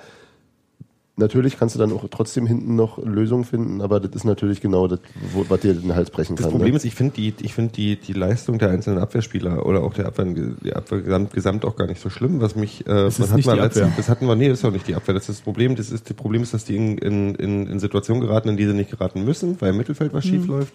natürlich 1.16 1.58
kannst 1.58 1.74
du 1.74 1.78
dann 1.78 1.92
auch 1.92 2.04
trotzdem 2.10 2.46
hinten 2.46 2.74
noch 2.74 2.98
Lösungen 2.98 3.44
finden, 3.44 3.80
aber 3.80 4.00
das 4.00 4.12
ist 4.14 4.24
natürlich 4.24 4.60
genau 4.60 4.88
das, 4.88 4.98
wo, 5.32 5.44
was 5.48 5.60
dir 5.60 5.72
den 5.74 5.94
Hals 5.94 6.10
brechen 6.10 6.34
Das 6.36 6.44
kann. 6.44 6.50
Problem 6.52 6.72
ne? 6.72 6.76
ist, 6.76 6.84
ich 6.84 6.94
finde 6.94 7.14
die, 7.14 7.32
ich 7.42 7.54
finde 7.54 7.72
die, 7.72 7.96
die 7.96 8.12
Leistung 8.12 8.58
der 8.58 8.70
einzelnen 8.70 8.98
Abwehrspieler 8.98 9.64
oder 9.64 9.82
auch 9.82 9.94
der 9.94 10.06
Abwehr, 10.06 10.24
die 10.26 10.72
Abwehr 10.74 11.02
gesamt, 11.02 11.32
gesamt 11.32 11.64
auch 11.64 11.76
gar 11.76 11.86
nicht 11.86 12.00
so 12.00 12.10
schlimm. 12.10 12.40
Was 12.40 12.56
mich, 12.56 12.86
äh, 12.86 13.10
hat 13.10 13.18
nicht 13.36 13.46
man 13.46 13.56
die 13.56 13.60
als- 13.62 13.76
Abwehr. 13.76 13.92
das 13.96 14.08
hatten 14.08 14.26
wir, 14.26 14.34
nee, 14.34 14.48
das 14.48 14.58
ist 14.58 14.64
auch 14.64 14.72
nicht 14.72 14.88
die 14.88 14.94
Abwehr. 14.96 15.14
Das 15.14 15.28
ist 15.28 15.38
das 15.38 15.44
Problem. 15.44 15.76
Das 15.76 15.90
ist, 15.90 16.08
das 16.10 16.16
Problem 16.16 16.42
ist, 16.42 16.52
dass 16.52 16.64
die 16.64 16.76
in, 16.76 16.98
in, 16.98 17.34
in, 17.36 17.66
in 17.68 17.78
Situationen 17.78 18.20
geraten, 18.20 18.48
in 18.48 18.56
die 18.56 18.66
sie 18.66 18.74
nicht 18.74 18.90
geraten 18.90 19.24
müssen, 19.24 19.60
weil 19.60 19.70
im 19.70 19.76
Mittelfeld 19.76 20.12
was 20.12 20.24
schief 20.24 20.46
läuft. 20.46 20.74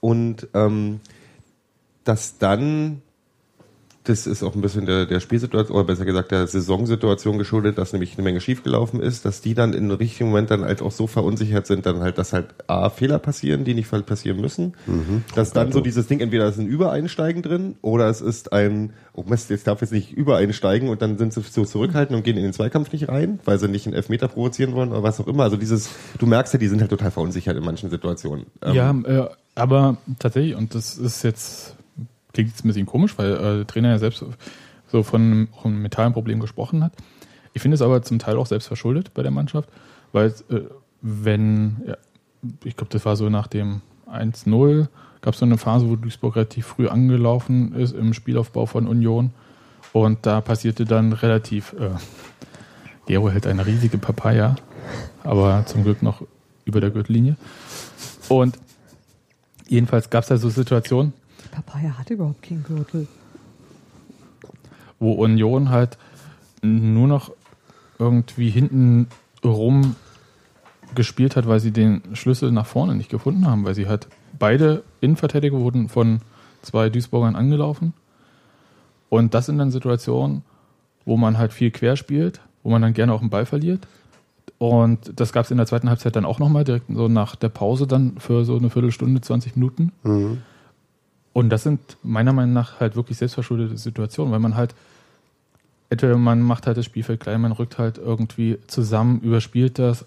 Und, 0.00 0.48
ähm, 0.54 1.00
dass 2.04 2.36
dann, 2.38 3.00
das 4.04 4.26
ist 4.26 4.42
auch 4.42 4.54
ein 4.54 4.60
bisschen 4.60 4.84
der, 4.84 5.06
der 5.06 5.18
Spielsituation, 5.20 5.74
oder 5.74 5.84
besser 5.84 6.04
gesagt 6.04 6.30
der 6.30 6.46
Saisonsituation 6.46 7.38
geschuldet, 7.38 7.78
dass 7.78 7.92
nämlich 7.92 8.14
eine 8.14 8.22
Menge 8.22 8.40
schiefgelaufen 8.40 9.00
ist, 9.00 9.24
dass 9.24 9.40
die 9.40 9.54
dann 9.54 9.72
in 9.72 9.84
einem 9.84 9.96
richtigen 9.96 10.28
Moment 10.28 10.50
dann 10.50 10.62
halt 10.62 10.82
auch 10.82 10.92
so 10.92 11.06
verunsichert 11.06 11.66
sind, 11.66 11.86
dann 11.86 12.00
halt, 12.00 12.18
dass 12.18 12.34
halt 12.34 12.48
A, 12.66 12.90
Fehler 12.90 13.18
passieren, 13.18 13.64
die 13.64 13.72
nicht 13.72 13.90
passieren 14.06 14.40
müssen. 14.40 14.74
Dass 15.34 15.52
dann 15.52 15.72
so 15.72 15.80
dieses 15.80 16.06
Ding, 16.06 16.20
entweder 16.20 16.46
ist 16.48 16.58
ein 16.58 16.66
Übereinsteigen 16.66 17.42
drin 17.42 17.76
oder 17.80 18.08
es 18.10 18.20
ist 18.20 18.52
ein, 18.52 18.92
oh 19.14 19.24
Mist, 19.26 19.48
jetzt 19.48 19.66
darf 19.66 19.80
jetzt 19.80 19.92
nicht 19.92 20.12
übereinsteigen 20.12 20.90
und 20.90 21.00
dann 21.00 21.16
sind 21.16 21.32
sie 21.32 21.40
so 21.40 21.64
zurückhaltend 21.64 22.16
und 22.16 22.24
gehen 22.24 22.36
in 22.36 22.42
den 22.42 22.52
Zweikampf 22.52 22.92
nicht 22.92 23.08
rein, 23.08 23.40
weil 23.46 23.58
sie 23.58 23.68
nicht 23.68 23.86
einen 23.86 23.94
Elfmeter 23.94 24.28
provozieren 24.28 24.74
wollen 24.74 24.90
oder 24.90 25.02
was 25.02 25.18
auch 25.18 25.28
immer. 25.28 25.44
Also 25.44 25.56
dieses, 25.56 25.88
du 26.18 26.26
merkst 26.26 26.52
ja, 26.52 26.58
die 26.58 26.68
sind 26.68 26.80
halt 26.80 26.90
total 26.90 27.10
verunsichert 27.10 27.56
in 27.56 27.64
manchen 27.64 27.88
Situationen. 27.88 28.46
Ähm, 28.62 28.74
Ja, 28.74 28.90
äh, 28.90 29.28
aber 29.54 29.98
tatsächlich, 30.18 30.56
und 30.56 30.74
das 30.74 30.98
ist 30.98 31.22
jetzt, 31.22 31.73
klingt 32.34 32.50
jetzt 32.50 32.64
ein 32.64 32.68
bisschen 32.68 32.86
komisch, 32.86 33.16
weil 33.16 33.32
äh, 33.32 33.56
der 33.56 33.66
Trainer 33.66 33.90
ja 33.90 33.98
selbst 33.98 34.24
so 34.88 35.02
von 35.02 35.48
einem, 35.64 35.82
mentalen 35.82 36.12
Problem 36.12 36.40
gesprochen 36.40 36.84
hat. 36.84 36.92
Ich 37.54 37.62
finde 37.62 37.76
es 37.76 37.82
aber 37.82 38.02
zum 38.02 38.18
Teil 38.18 38.36
auch 38.36 38.46
selbst 38.46 38.66
verschuldet 38.66 39.14
bei 39.14 39.22
der 39.22 39.30
Mannschaft, 39.30 39.68
weil 40.12 40.34
äh, 40.50 40.60
wenn, 41.00 41.82
ja, 41.86 41.96
ich 42.64 42.76
glaube, 42.76 42.92
das 42.92 43.04
war 43.06 43.16
so 43.16 43.30
nach 43.30 43.46
dem 43.46 43.80
1-0, 44.10 44.88
gab 45.20 45.34
es 45.34 45.40
so 45.40 45.46
eine 45.46 45.56
Phase, 45.56 45.88
wo 45.88 45.96
Duisburg 45.96 46.36
relativ 46.36 46.66
früh 46.66 46.88
angelaufen 46.88 47.74
ist 47.74 47.94
im 47.94 48.12
Spielaufbau 48.12 48.66
von 48.66 48.86
Union. 48.86 49.30
Und 49.92 50.26
da 50.26 50.40
passierte 50.40 50.84
dann 50.84 51.12
relativ, 51.12 51.72
äh, 51.74 51.90
Gero 53.06 53.30
hält 53.30 53.46
eine 53.46 53.64
riesige 53.64 53.96
Papaya, 53.96 54.56
aber 55.22 55.64
zum 55.66 55.84
Glück 55.84 56.02
noch 56.02 56.22
über 56.64 56.80
der 56.80 56.90
Gürtellinie. 56.90 57.36
Und 58.28 58.58
jedenfalls 59.68 60.10
gab 60.10 60.22
es 60.22 60.28
da 60.28 60.36
so 60.36 60.48
Situationen, 60.48 61.12
Papaya 61.54 61.98
hat 61.98 62.10
überhaupt 62.10 62.42
keinen 62.42 62.64
Gürtel. 62.64 63.06
wo 64.98 65.12
Union 65.12 65.68
halt 65.68 65.98
nur 66.62 67.06
noch 67.08 67.30
irgendwie 67.98 68.50
hinten 68.50 69.08
rum 69.44 69.96
gespielt 70.94 71.36
hat, 71.36 71.46
weil 71.46 71.60
sie 71.60 71.72
den 71.72 72.02
Schlüssel 72.14 72.50
nach 72.52 72.66
vorne 72.66 72.94
nicht 72.94 73.10
gefunden 73.10 73.46
haben, 73.46 73.64
weil 73.64 73.74
sie 73.74 73.86
halt 73.86 74.08
beide 74.38 74.82
Innenverteidiger 75.00 75.58
wurden 75.58 75.88
von 75.88 76.20
zwei 76.62 76.88
Duisburgern 76.88 77.36
angelaufen. 77.36 77.92
Und 79.10 79.34
das 79.34 79.46
sind 79.46 79.58
dann 79.58 79.70
Situationen, 79.70 80.42
wo 81.04 81.16
man 81.16 81.38
halt 81.38 81.52
viel 81.52 81.70
quer 81.70 81.96
spielt, 81.96 82.40
wo 82.62 82.70
man 82.70 82.82
dann 82.82 82.94
gerne 82.94 83.12
auch 83.12 83.20
einen 83.20 83.30
Ball 83.30 83.46
verliert. 83.46 83.86
Und 84.58 85.20
das 85.20 85.32
gab 85.32 85.44
es 85.44 85.50
in 85.50 85.58
der 85.58 85.66
zweiten 85.66 85.88
Halbzeit 85.88 86.16
dann 86.16 86.24
auch 86.24 86.38
nochmal, 86.38 86.64
direkt 86.64 86.86
so 86.88 87.08
nach 87.08 87.36
der 87.36 87.50
Pause 87.50 87.86
dann 87.86 88.18
für 88.18 88.44
so 88.44 88.56
eine 88.56 88.70
Viertelstunde, 88.70 89.20
20 89.20 89.56
Minuten. 89.56 89.92
Mhm. 90.02 90.38
Und 91.34 91.50
das 91.50 91.64
sind 91.64 91.80
meiner 92.02 92.32
Meinung 92.32 92.54
nach 92.54 92.80
halt 92.80 92.96
wirklich 92.96 93.18
selbstverschuldete 93.18 93.76
Situationen, 93.76 94.32
weil 94.32 94.38
man 94.38 94.56
halt, 94.56 94.74
entweder 95.90 96.16
man 96.16 96.40
macht 96.40 96.66
halt 96.66 96.78
das 96.78 96.86
Spielfeld 96.86 97.20
klein, 97.20 97.40
man 97.42 97.52
rückt 97.52 97.76
halt 97.76 97.98
irgendwie 97.98 98.56
zusammen, 98.68 99.20
überspielt 99.20 99.78
das. 99.78 100.06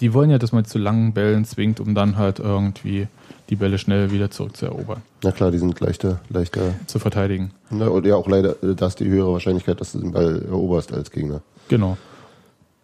Die 0.00 0.14
wollen 0.14 0.30
ja, 0.30 0.38
dass 0.38 0.52
man 0.52 0.64
zu 0.64 0.78
langen 0.78 1.12
Bällen 1.12 1.44
zwingt, 1.44 1.78
um 1.78 1.94
dann 1.94 2.16
halt 2.16 2.38
irgendwie 2.38 3.06
die 3.50 3.56
Bälle 3.56 3.78
schnell 3.78 4.12
wieder 4.12 4.30
zurückzuerobern, 4.30 5.02
Na 5.22 5.32
klar, 5.32 5.50
die 5.50 5.58
sind 5.58 5.78
leichter, 5.80 6.20
leichter. 6.30 6.72
zu 6.86 6.98
verteidigen. 7.00 7.50
Na, 7.68 7.88
und 7.88 8.06
ja, 8.06 8.14
auch 8.14 8.28
leider, 8.28 8.62
äh, 8.62 8.74
da 8.74 8.86
ist 8.86 9.00
die 9.00 9.08
höhere 9.08 9.32
Wahrscheinlichkeit, 9.32 9.80
dass 9.80 9.92
du 9.92 9.98
den 9.98 10.12
Ball 10.12 10.42
eroberst 10.46 10.92
als 10.92 11.10
Gegner. 11.10 11.42
Genau. 11.68 11.98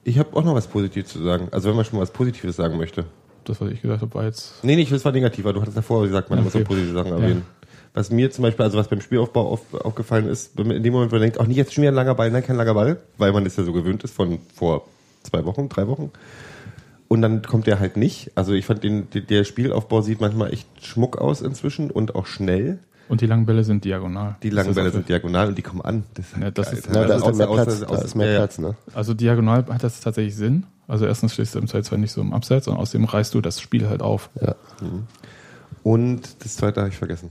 Ich 0.04 0.18
habe 0.18 0.36
auch 0.36 0.44
noch 0.44 0.54
was 0.54 0.66
Positives 0.66 1.10
zu 1.10 1.22
sagen. 1.22 1.48
Also 1.52 1.68
wenn 1.68 1.76
man 1.76 1.84
schon 1.84 1.96
mal 1.96 2.02
was 2.02 2.10
Positives 2.10 2.56
sagen 2.56 2.76
möchte. 2.76 3.04
Das, 3.46 3.60
was 3.60 3.70
ich 3.70 3.80
gesagt 3.80 4.02
habe, 4.02 4.14
war 4.14 4.24
jetzt. 4.24 4.62
Nee, 4.62 4.76
nicht, 4.76 4.92
das 4.92 5.04
war 5.04 5.12
negativer. 5.12 5.52
Du 5.52 5.60
hattest 5.60 5.76
davor 5.76 6.02
gesagt, 6.04 6.28
man 6.30 6.38
Ja, 6.40 6.44
muss 6.44 6.52
auch 6.54 6.60
okay. 6.60 6.64
positive 6.68 6.92
Sachen 6.94 7.10
Ja. 7.12 7.16
erwähnen. 7.18 7.42
Was 7.94 8.10
mir 8.10 8.30
zum 8.30 8.42
Beispiel, 8.42 8.64
also 8.64 8.76
was 8.76 8.88
beim 8.88 9.00
Spielaufbau 9.00 9.48
auf, 9.48 9.72
aufgefallen 9.72 10.26
ist, 10.28 10.58
wenn 10.58 10.66
man 10.66 10.76
in 10.76 10.82
dem 10.82 10.92
Moment, 10.92 11.12
wo 11.12 11.16
man 11.16 11.22
denkt, 11.22 11.40
auch 11.40 11.46
nicht 11.46 11.56
jetzt 11.56 11.72
schon 11.72 11.80
wieder 11.82 11.92
ein 11.92 11.94
langer 11.94 12.14
Ball, 12.14 12.30
nein, 12.30 12.42
kein 12.44 12.56
langer 12.56 12.74
Ball, 12.74 12.98
weil 13.16 13.32
man 13.32 13.44
das 13.44 13.56
ja 13.56 13.64
so 13.64 13.72
gewöhnt 13.72 14.04
ist 14.04 14.14
von 14.14 14.38
vor 14.54 14.86
zwei 15.22 15.44
Wochen, 15.46 15.68
drei 15.70 15.86
Wochen. 15.86 16.10
Und 17.08 17.22
dann 17.22 17.40
kommt 17.42 17.66
der 17.68 17.78
halt 17.78 17.96
nicht. 17.96 18.32
Also 18.34 18.52
ich 18.52 18.66
fand 18.66 18.82
den, 18.84 19.06
der- 19.10 19.44
Spielaufbau 19.44 20.02
sieht 20.02 20.20
manchmal 20.20 20.52
echt 20.52 20.66
schmuck 20.84 21.16
aus 21.18 21.40
inzwischen 21.40 21.90
und 21.90 22.14
auch 22.16 22.26
schnell. 22.26 22.80
Und 23.08 23.20
die 23.20 23.26
langen 23.26 23.46
Bälle 23.46 23.62
sind 23.62 23.84
diagonal. 23.84 24.34
Die 24.42 24.50
Das 24.50 24.56
langen 24.56 24.70
ist 24.70 24.74
Bälle 24.74 24.90
sind 24.90 25.08
diagonal 25.08 25.46
und 25.48 25.56
die 25.56 25.62
kommen 25.62 25.80
an. 25.82 26.02
Das, 26.14 26.26
Ja, 26.38 26.50
das 26.50 26.66
geil. 26.66 26.78
ist- 26.78 26.88
Na, 26.92 27.04
da 27.06 27.14
Also 27.14 27.14
ist 27.14 27.22
auch 27.22 27.36
mehr 27.38 27.48
aus- 27.48 27.54
Platz, 27.64 27.82
aus- 27.84 27.98
da 28.00 28.04
ist 28.04 28.14
mehr 28.16 28.26
ja, 28.26 28.32
ja. 28.32 28.38
Platz, 28.40 28.58
ne? 28.58 28.74
Also 28.92 29.14
diagonal 29.14 29.64
hat 29.68 29.84
das 29.84 30.00
tatsächlich 30.00 30.34
Sinn. 30.34 30.64
Also 30.88 31.06
erstens 31.06 31.34
stehst 31.34 31.54
du 31.54 31.58
im 31.58 31.66
Zweifelsfall 31.66 31.98
nicht 31.98 32.12
so 32.12 32.20
im 32.20 32.32
Abseits 32.32 32.68
und 32.68 32.76
außerdem 32.76 33.04
reißt 33.04 33.34
du 33.34 33.40
das 33.40 33.60
Spiel 33.60 33.88
halt 33.88 34.02
auf. 34.02 34.30
Ja. 34.40 34.54
Und 35.82 36.44
das 36.44 36.56
zweite 36.56 36.80
habe 36.80 36.90
ich 36.90 36.96
vergessen. 36.96 37.30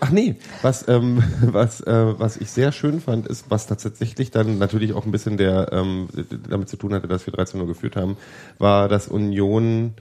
Ach 0.00 0.10
nee, 0.10 0.36
was, 0.62 0.88
ähm, 0.88 1.22
was, 1.42 1.80
äh, 1.80 2.18
was 2.18 2.36
ich 2.36 2.50
sehr 2.50 2.72
schön 2.72 3.00
fand, 3.00 3.26
ist, 3.26 3.50
was 3.50 3.66
tatsächlich 3.66 4.30
dann 4.30 4.58
natürlich 4.58 4.92
auch 4.92 5.04
ein 5.06 5.12
bisschen 5.12 5.36
der, 5.36 5.72
ähm, 5.72 6.08
damit 6.48 6.68
zu 6.68 6.76
tun 6.76 6.94
hatte, 6.94 7.08
dass 7.08 7.26
wir 7.26 7.32
13 7.32 7.60
Uhr 7.60 7.66
geführt 7.66 7.96
haben, 7.96 8.16
war, 8.58 8.88
dass 8.88 9.08
Union 9.08 9.94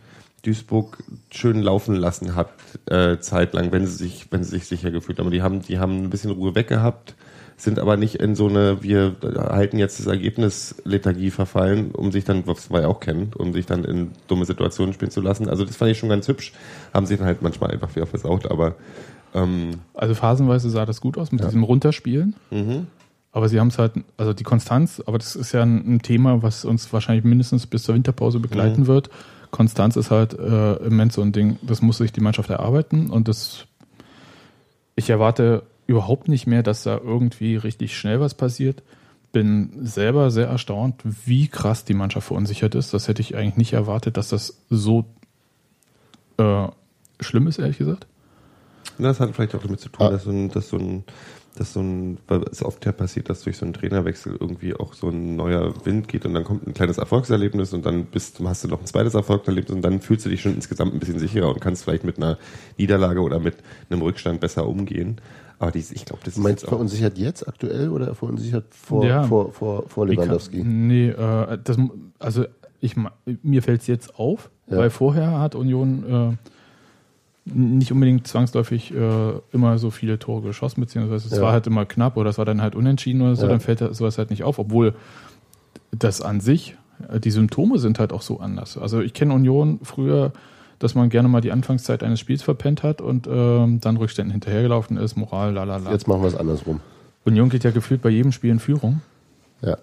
Duisburg 0.43 1.03
schön 1.29 1.62
laufen 1.62 1.95
lassen 1.95 2.36
hat, 2.36 2.50
äh, 2.88 3.19
zeitlang, 3.19 3.71
wenn 3.71 3.86
sie 3.86 3.95
sich, 3.95 4.27
wenn 4.31 4.43
sie 4.43 4.51
sich 4.51 4.67
sicher 4.67 4.89
gefühlt 4.89 5.19
haben. 5.19 5.29
Die 5.29 5.43
haben, 5.43 5.62
die 5.62 5.77
haben 5.77 6.03
ein 6.03 6.10
bisschen 6.10 6.31
Ruhe 6.31 6.55
weggehabt, 6.55 7.15
sind 7.63 7.77
aber 7.77 7.96
nicht 7.96 8.15
in 8.15 8.36
so 8.36 8.48
eine, 8.48 8.82
wir 8.82 9.15
halten 9.22 9.77
jetzt 9.77 10.00
das 10.00 10.08
Ergebnis 10.08 10.75
Lethargie 10.84 11.30
verfallen, 11.30 11.91
um 11.91 12.12
sich 12.12 12.24
dann, 12.24 12.48
was 12.48 12.72
wir 12.72 12.82
ja 12.82 12.88
auch 12.88 13.00
kennen, 13.00 13.32
um 13.38 13.53
sich 13.53 13.68
dann 13.68 13.84
in 13.84 14.12
dumme 14.27 14.46
Situationen 14.46 14.94
spielen 14.94 15.12
zu 15.12 15.22
lassen. 15.22 15.48
Also 15.48 15.63
das 15.63 15.75
fand 15.75 15.91
ich 15.91 16.00
schon 16.00 16.10
ganz 16.10 16.27
hübsch. 16.27 16.53
Haben 16.94 17.06
sich 17.06 17.20
dann 17.20 17.27
halt 17.27 17.44
manchmal 17.44 17.72
einfach 17.72 17.96
wieder 17.96 18.08
versaut, 18.08 18.50
aber 18.50 18.75
ähm, 19.36 19.82
Also 19.94 20.15
phasenweise 20.15 20.70
sah 20.72 20.86
das 20.86 21.01
gut 21.01 21.18
aus 21.18 21.32
mit 21.32 21.44
diesem 21.44 21.63
Runterspielen. 21.63 22.36
Aber 23.32 23.48
sie 23.48 23.60
haben 23.60 23.68
es 23.68 23.77
halt, 23.77 23.94
also 24.18 24.34
die 24.34 24.44
Konstanz, 24.44 25.01
aber 25.06 25.18
das 25.20 25.36
ist 25.36 25.51
ja 25.51 25.62
ein, 25.62 25.96
ein 25.96 26.01
Thema, 26.01 26.41
was 26.41 26.65
uns 26.65 26.91
wahrscheinlich 26.91 27.24
mindestens 27.24 27.68
bis 27.68 27.84
zur 27.84 27.96
Winterpause 27.96 28.39
begleiten 28.39 28.88
wird. 28.88 29.10
Konstanz 29.51 29.98
ist 29.98 30.10
halt 30.10 30.34
äh, 30.34 30.74
im 30.77 30.94
Moment 30.94 31.13
so 31.13 31.22
ein 31.22 31.32
Ding, 31.32 31.60
das 31.62 31.82
muss 31.82 32.00
sich 32.00 32.12
die 32.12 32.22
Mannschaft 32.22 32.50
erarbeiten 32.50 33.10
und 33.10 33.27
das, 33.27 33.65
ich 34.96 35.10
erwarte 35.10 35.63
überhaupt 35.91 36.27
nicht 36.27 36.48
mehr, 36.48 36.63
dass 36.63 36.83
da 36.83 36.98
irgendwie 36.98 37.55
richtig 37.55 37.95
schnell 37.98 38.19
was 38.19 38.33
passiert. 38.33 38.81
Bin 39.31 39.71
selber 39.86 40.31
sehr 40.31 40.48
erstaunt, 40.48 40.95
wie 41.03 41.48
krass 41.48 41.86
die 41.86 41.93
Mannschaft 41.93 42.27
verunsichert 42.27 42.75
ist. 42.75 42.93
Das 42.93 43.07
hätte 43.07 43.21
ich 43.21 43.36
eigentlich 43.36 43.57
nicht 43.57 43.74
erwartet, 43.74 44.17
dass 44.17 44.29
das 44.29 44.62
so 44.69 45.05
äh, 46.38 46.67
schlimm 47.19 47.48
ist, 47.48 47.60
ehrlich 47.60 47.77
gesagt. 47.77 48.07
das 48.98 49.19
hat 49.19 49.33
vielleicht 49.36 49.55
auch 49.55 49.63
damit 49.63 49.79
zu 49.79 49.89
tun, 49.89 50.07
Ah. 50.07 50.10
dass 50.12 50.24
so 50.24 50.31
ein, 50.31 50.50
dass 50.50 50.69
so 50.69 50.77
ein 50.77 51.03
dass 51.55 51.74
so 51.74 51.81
ein, 51.81 52.17
weil 52.29 52.43
es 52.43 52.63
oft 52.63 52.86
ja 52.86 52.93
passiert, 52.93 53.29
dass 53.29 53.41
durch 53.43 53.57
so 53.57 53.65
einen 53.65 53.74
Trainerwechsel 53.74 54.38
irgendwie 54.39 54.74
auch 54.74 54.93
so 54.93 55.10
ein 55.10 55.36
neuer 55.36 55.74
Wind 55.86 56.07
geht 56.07 56.25
und 56.25 56.33
dann 56.33 56.45
kommt 56.45 56.65
ein 56.65 56.74
kleines 56.74 56.98
Erfolgserlebnis 56.98 57.74
und 57.74 57.86
dann 57.86 58.05
bist, 58.05 58.39
hast 58.41 58.63
du 58.63 58.69
noch 58.69 58.79
ein 58.79 58.86
zweites 58.86 59.15
Erfolgserlebnis 59.15 59.75
und 59.75 59.81
dann 59.81 60.00
fühlst 60.00 60.25
du 60.25 60.29
dich 60.29 60.41
schon 60.41 60.55
insgesamt 60.55 60.93
ein 60.93 61.00
bisschen 61.00 61.19
sicherer 61.19 61.50
und 61.50 61.60
kannst 61.60 61.83
vielleicht 61.83 62.05
mit 62.05 62.15
einer 62.15 62.38
Niederlage 62.77 63.19
oder 63.19 63.39
mit 63.39 63.57
einem 63.89 64.01
Rückstand 64.01 64.39
besser 64.39 64.65
umgehen. 64.65 65.19
Aber 65.62 65.72
dies, 65.72 65.91
ich 65.91 66.06
glaube, 66.06 66.22
das 66.25 66.34
ist 66.38 66.39
Meinst 66.39 66.50
jetzt 66.50 66.63
du 66.63 66.68
auch, 66.68 66.70
verunsichert 66.72 67.18
jetzt 67.20 67.48
aktuell 67.48 67.89
oder 67.89 68.15
verunsichert 68.15 68.65
vor, 68.72 69.06
Ja. 69.06 69.24
vor, 69.24 69.51
vor, 69.51 69.88
vor 69.88 70.08
Ich 70.08 70.15
kann- 70.15 70.25
Lewandowski? 70.25 70.63
Nee, 70.63 71.10
äh, 71.10 71.58
das, 71.63 71.77
also 72.18 72.46
ich, 72.80 72.96
mir 73.44 73.62
fällt 73.62 73.82
es 73.82 73.88
jetzt 73.88 74.15
auf, 74.18 74.50
Ja. 74.68 74.77
weil 74.77 74.89
vorher 74.89 75.39
hat 75.39 75.53
Union 75.53 76.03
äh, 76.10 76.38
nicht 77.46 77.91
unbedingt 77.91 78.25
zwangsläufig 78.27 78.91
äh, 78.91 79.34
immer 79.51 79.77
so 79.77 79.91
viele 79.91 80.18
Tore 80.18 80.41
geschossen, 80.41 80.82
beziehungsweise 80.82 81.27
es 81.27 81.36
Ja. 81.38 81.44
war 81.44 81.51
halt 81.51 81.68
immer 81.68 81.86
knapp 81.86 82.18
oder 82.18 82.32
es 82.32 82.39
war 82.39 82.46
dann 82.46 82.62
halt 82.62 82.75
unentschieden 82.75 83.22
oder 83.22 83.36
so, 83.36 83.44
Ja. 83.44 83.50
dann 83.50 83.60
fällt 83.60 83.80
sowas 83.96 84.18
halt 84.18 84.32
nicht 84.32 84.44
auf, 84.44 84.58
obwohl 84.58 84.96
das 85.91 86.22
an 86.22 86.39
sich, 86.39 86.75
äh, 87.08 87.20
die 87.20 87.32
Symptome 87.32 87.77
sind 87.77 88.00
halt 88.00 88.13
auch 88.13 88.24
so 88.24 88.39
anders. 88.39 88.77
Also 88.80 89.00
ich 89.01 89.13
kenne 89.13 89.34
Union 89.36 89.80
früher, 89.84 90.32
dass 90.83 90.95
man 90.95 91.09
gerne 91.09 91.27
mal 91.27 91.41
die 91.41 91.51
Anfangszeit 91.51 92.03
eines 92.03 92.19
Spiels 92.19 92.41
verpennt 92.41 92.83
hat 92.83 93.01
und 93.01 93.27
ähm, 93.27 93.79
dann 93.81 93.97
Rückständen 93.97 94.31
hinterhergelaufen 94.31 94.97
ist, 94.97 95.15
Moral, 95.15 95.53
lalala. 95.53 95.91
Jetzt 95.91 96.07
machen 96.07 96.21
wir 96.21 96.27
es 96.27 96.35
andersrum. 96.35 96.79
Union 97.23 97.50
geht 97.50 97.63
ja 97.63 97.71
gefühlt 97.71 98.01
bei 98.01 98.09
jedem 98.09 98.31
Spiel 98.31 98.50
in 98.51 98.59
Führung. 98.59 99.01
Ja. 99.61 99.77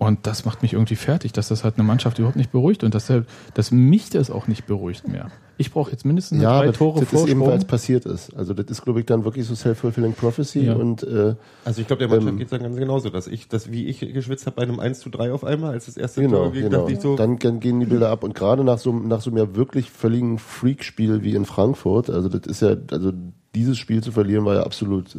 Und 0.00 0.26
das 0.26 0.46
macht 0.46 0.62
mich 0.62 0.72
irgendwie 0.72 0.96
fertig, 0.96 1.32
dass 1.32 1.48
das 1.48 1.62
halt 1.62 1.74
eine 1.74 1.84
Mannschaft 1.84 2.18
überhaupt 2.18 2.38
nicht 2.38 2.50
beruhigt 2.50 2.84
und 2.84 2.94
dass, 2.94 3.08
der, 3.08 3.26
dass 3.52 3.70
mich 3.70 4.08
das 4.08 4.30
auch 4.30 4.48
nicht 4.48 4.64
beruhigt 4.64 5.06
mehr. 5.06 5.30
Ich 5.58 5.72
brauche 5.72 5.90
jetzt 5.90 6.06
mindestens 6.06 6.38
eine 6.38 6.44
Ja, 6.44 6.58
drei 6.58 6.68
aber 6.68 6.72
Tore 6.72 7.00
das 7.00 7.12
ist 7.12 7.28
eben, 7.28 7.42
weil 7.42 7.58
es 7.58 7.66
passiert 7.66 8.06
ist. 8.06 8.34
Also 8.34 8.54
das 8.54 8.64
ist, 8.70 8.80
glaube 8.80 9.00
ich, 9.00 9.04
dann 9.04 9.26
wirklich 9.26 9.44
so 9.44 9.54
self-fulfilling 9.54 10.14
prophecy 10.14 10.60
Ja. 10.60 10.74
und 10.74 11.02
äh, 11.02 11.34
also 11.66 11.82
ich 11.82 11.86
glaube, 11.86 11.98
der 11.98 12.08
Mannschaft 12.08 12.30
Ähm, 12.32 12.38
geht 12.38 12.46
es 12.46 12.50
dann 12.50 12.62
ganz 12.62 12.78
genauso, 12.78 13.10
dass 13.10 13.26
ich, 13.26 13.48
dass 13.48 13.70
wie 13.70 13.88
ich 13.88 14.00
geschwitzt 14.00 14.46
habe 14.46 14.56
bei 14.56 14.62
einem 14.62 14.80
1 14.80 15.00
zu 15.00 15.10
3 15.10 15.34
auf 15.34 15.44
einmal, 15.44 15.72
als 15.72 15.84
das 15.84 15.98
erste 15.98 16.22
genau, 16.22 16.44
Tor 16.44 16.52
ging, 16.52 16.62
genau. 16.62 16.78
dachte 16.78 16.92
ich 16.92 17.00
so, 17.02 17.16
Dann, 17.16 17.38
dann 17.38 17.60
gehen 17.60 17.78
die 17.78 17.84
Bilder 17.84 18.08
ab 18.08 18.24
und 18.24 18.34
gerade 18.34 18.64
nach 18.64 18.78
so, 18.78 18.94
nach 18.94 19.20
so 19.20 19.28
einem 19.28 19.36
ja 19.36 19.54
wirklich 19.54 19.90
völligen 19.90 20.38
Freakspiel 20.38 21.22
wie 21.24 21.34
in 21.34 21.44
Frankfurt, 21.44 22.08
also 22.08 22.30
das 22.30 22.46
ist 22.50 22.62
ja, 22.62 22.74
also 22.90 23.12
dieses 23.54 23.76
Spiel 23.76 24.02
zu 24.02 24.12
verlieren 24.12 24.46
war 24.46 24.54
ja 24.54 24.62
absolut 24.62 25.14
äh, 25.14 25.18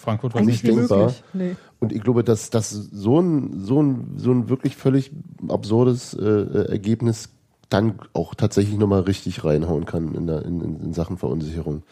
Frankfurt 0.00 0.34
war 0.34 0.42
nicht 0.42 0.66
denkbar. 0.66 1.14
Nee. 1.32 1.56
Und 1.78 1.92
ich 1.92 2.02
glaube, 2.02 2.24
dass, 2.24 2.50
dass 2.50 2.70
so, 2.70 3.20
ein, 3.20 3.60
so, 3.60 3.82
ein, 3.82 4.14
so 4.16 4.32
ein 4.32 4.48
wirklich 4.48 4.76
völlig 4.76 5.12
absurdes 5.48 6.14
äh, 6.14 6.68
Ergebnis 6.68 7.30
dann 7.68 7.94
auch 8.12 8.34
tatsächlich 8.34 8.78
nochmal 8.78 9.02
richtig 9.02 9.44
reinhauen 9.44 9.84
kann 9.84 10.14
in, 10.14 10.26
der, 10.26 10.44
in, 10.44 10.60
in, 10.60 10.80
in 10.80 10.92
Sachen 10.92 11.18
Verunsicherung. 11.18 11.82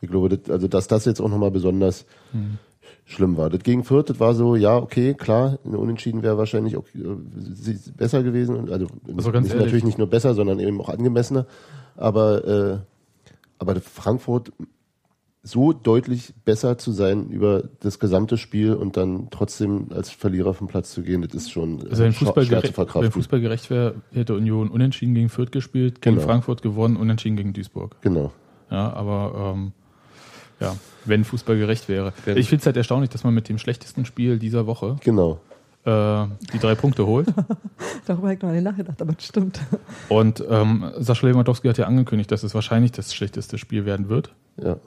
Ich 0.00 0.08
glaube, 0.08 0.28
das, 0.28 0.50
also 0.50 0.68
dass 0.68 0.86
das 0.86 1.04
jetzt 1.04 1.20
auch 1.20 1.28
nochmal 1.28 1.50
besonders 1.50 2.06
schlimm 3.06 3.36
war. 3.36 3.50
Das 3.50 3.62
gegen 3.62 3.84
Fürth, 3.84 4.10
das 4.10 4.20
war 4.20 4.34
so, 4.34 4.56
ja, 4.56 4.76
okay, 4.76 5.14
klar, 5.14 5.58
eine 5.64 5.78
Unentschieden 5.78 6.22
wäre 6.22 6.38
wahrscheinlich 6.38 6.76
auch 6.76 6.84
äh, 6.94 7.74
besser 7.96 8.22
gewesen. 8.22 8.70
Also, 8.70 8.86
Also 9.16 9.32
ganz 9.32 9.44
nicht, 9.44 9.52
ehrlich. 9.52 9.66
natürlich 9.66 9.84
nicht 9.84 9.98
nur 9.98 10.08
besser, 10.08 10.34
sondern 10.34 10.58
eben 10.58 10.80
auch 10.80 10.88
angemessener. 10.88 11.46
Aber, 11.96 12.44
äh, 12.44 12.78
aber 13.58 13.80
Frankfurt 13.80 14.52
so 15.48 15.72
deutlich 15.72 16.34
besser 16.44 16.76
zu 16.76 16.90
sein 16.90 17.28
über 17.28 17.62
das 17.80 18.00
gesamte 18.00 18.36
Spiel 18.36 18.72
und 18.74 18.96
dann 18.96 19.28
trotzdem 19.30 19.86
als 19.94 20.10
Verlierer 20.10 20.54
vom 20.54 20.66
Platz 20.66 20.90
zu 20.90 21.02
gehen, 21.02 21.22
das 21.22 21.34
ist 21.34 21.52
schon 21.52 21.86
Also 21.88 22.02
wenn 22.02 22.12
Fußball, 22.12 22.44
schwer 22.44 22.44
zu 22.44 22.50
gerecht, 22.50 22.64
wenn 22.64 22.72
verkraften. 22.74 23.12
Fußball 23.12 23.40
gerecht 23.40 23.70
wäre, 23.70 23.94
hätte 24.12 24.34
Union 24.34 24.68
unentschieden 24.68 25.14
gegen 25.14 25.28
Fürth 25.28 25.52
gespielt, 25.52 26.02
gegen 26.02 26.16
Genau. 26.16 26.26
Frankfurt 26.26 26.62
gewonnen, 26.62 26.96
unentschieden 26.96 27.36
gegen 27.36 27.52
Duisburg. 27.52 27.94
Genau. 28.00 28.32
Ja, 28.72 28.92
aber 28.92 29.52
ähm, 29.54 29.72
ja, 30.58 30.74
wenn 31.04 31.22
Fußball 31.22 31.56
gerecht 31.56 31.88
wäre. 31.88 32.12
Wenn- 32.24 32.36
ich 32.38 32.48
finde 32.48 32.62
es 32.62 32.66
halt 32.66 32.76
erstaunlich, 32.76 33.10
dass 33.10 33.22
man 33.22 33.32
mit 33.32 33.48
dem 33.48 33.58
schlechtesten 33.58 34.04
Spiel 34.04 34.40
dieser 34.40 34.66
Woche 34.66 34.96
Genau. 35.04 35.38
äh, 35.84 36.24
die 36.52 36.58
drei 36.58 36.74
Punkte 36.74 37.06
holt. 37.06 37.28
Darüber 38.06 38.28
habe 38.28 38.34
ich 38.34 38.42
noch 38.42 38.50
nicht 38.50 38.64
nachgedacht, 38.64 39.00
aber 39.00 39.12
das 39.12 39.24
stimmt. 39.26 39.60
Und 40.08 40.42
ähm, 40.50 40.90
Sascha 40.98 41.24
Lewandowski 41.28 41.68
hat 41.68 41.78
ja 41.78 41.86
angekündigt, 41.86 42.32
dass 42.32 42.42
es 42.42 42.52
wahrscheinlich 42.54 42.90
das 42.90 43.14
schlechteste 43.14 43.58
Spiel 43.58 43.84
werden 43.84 44.08
wird. 44.08 44.32
Ja. 44.60 44.78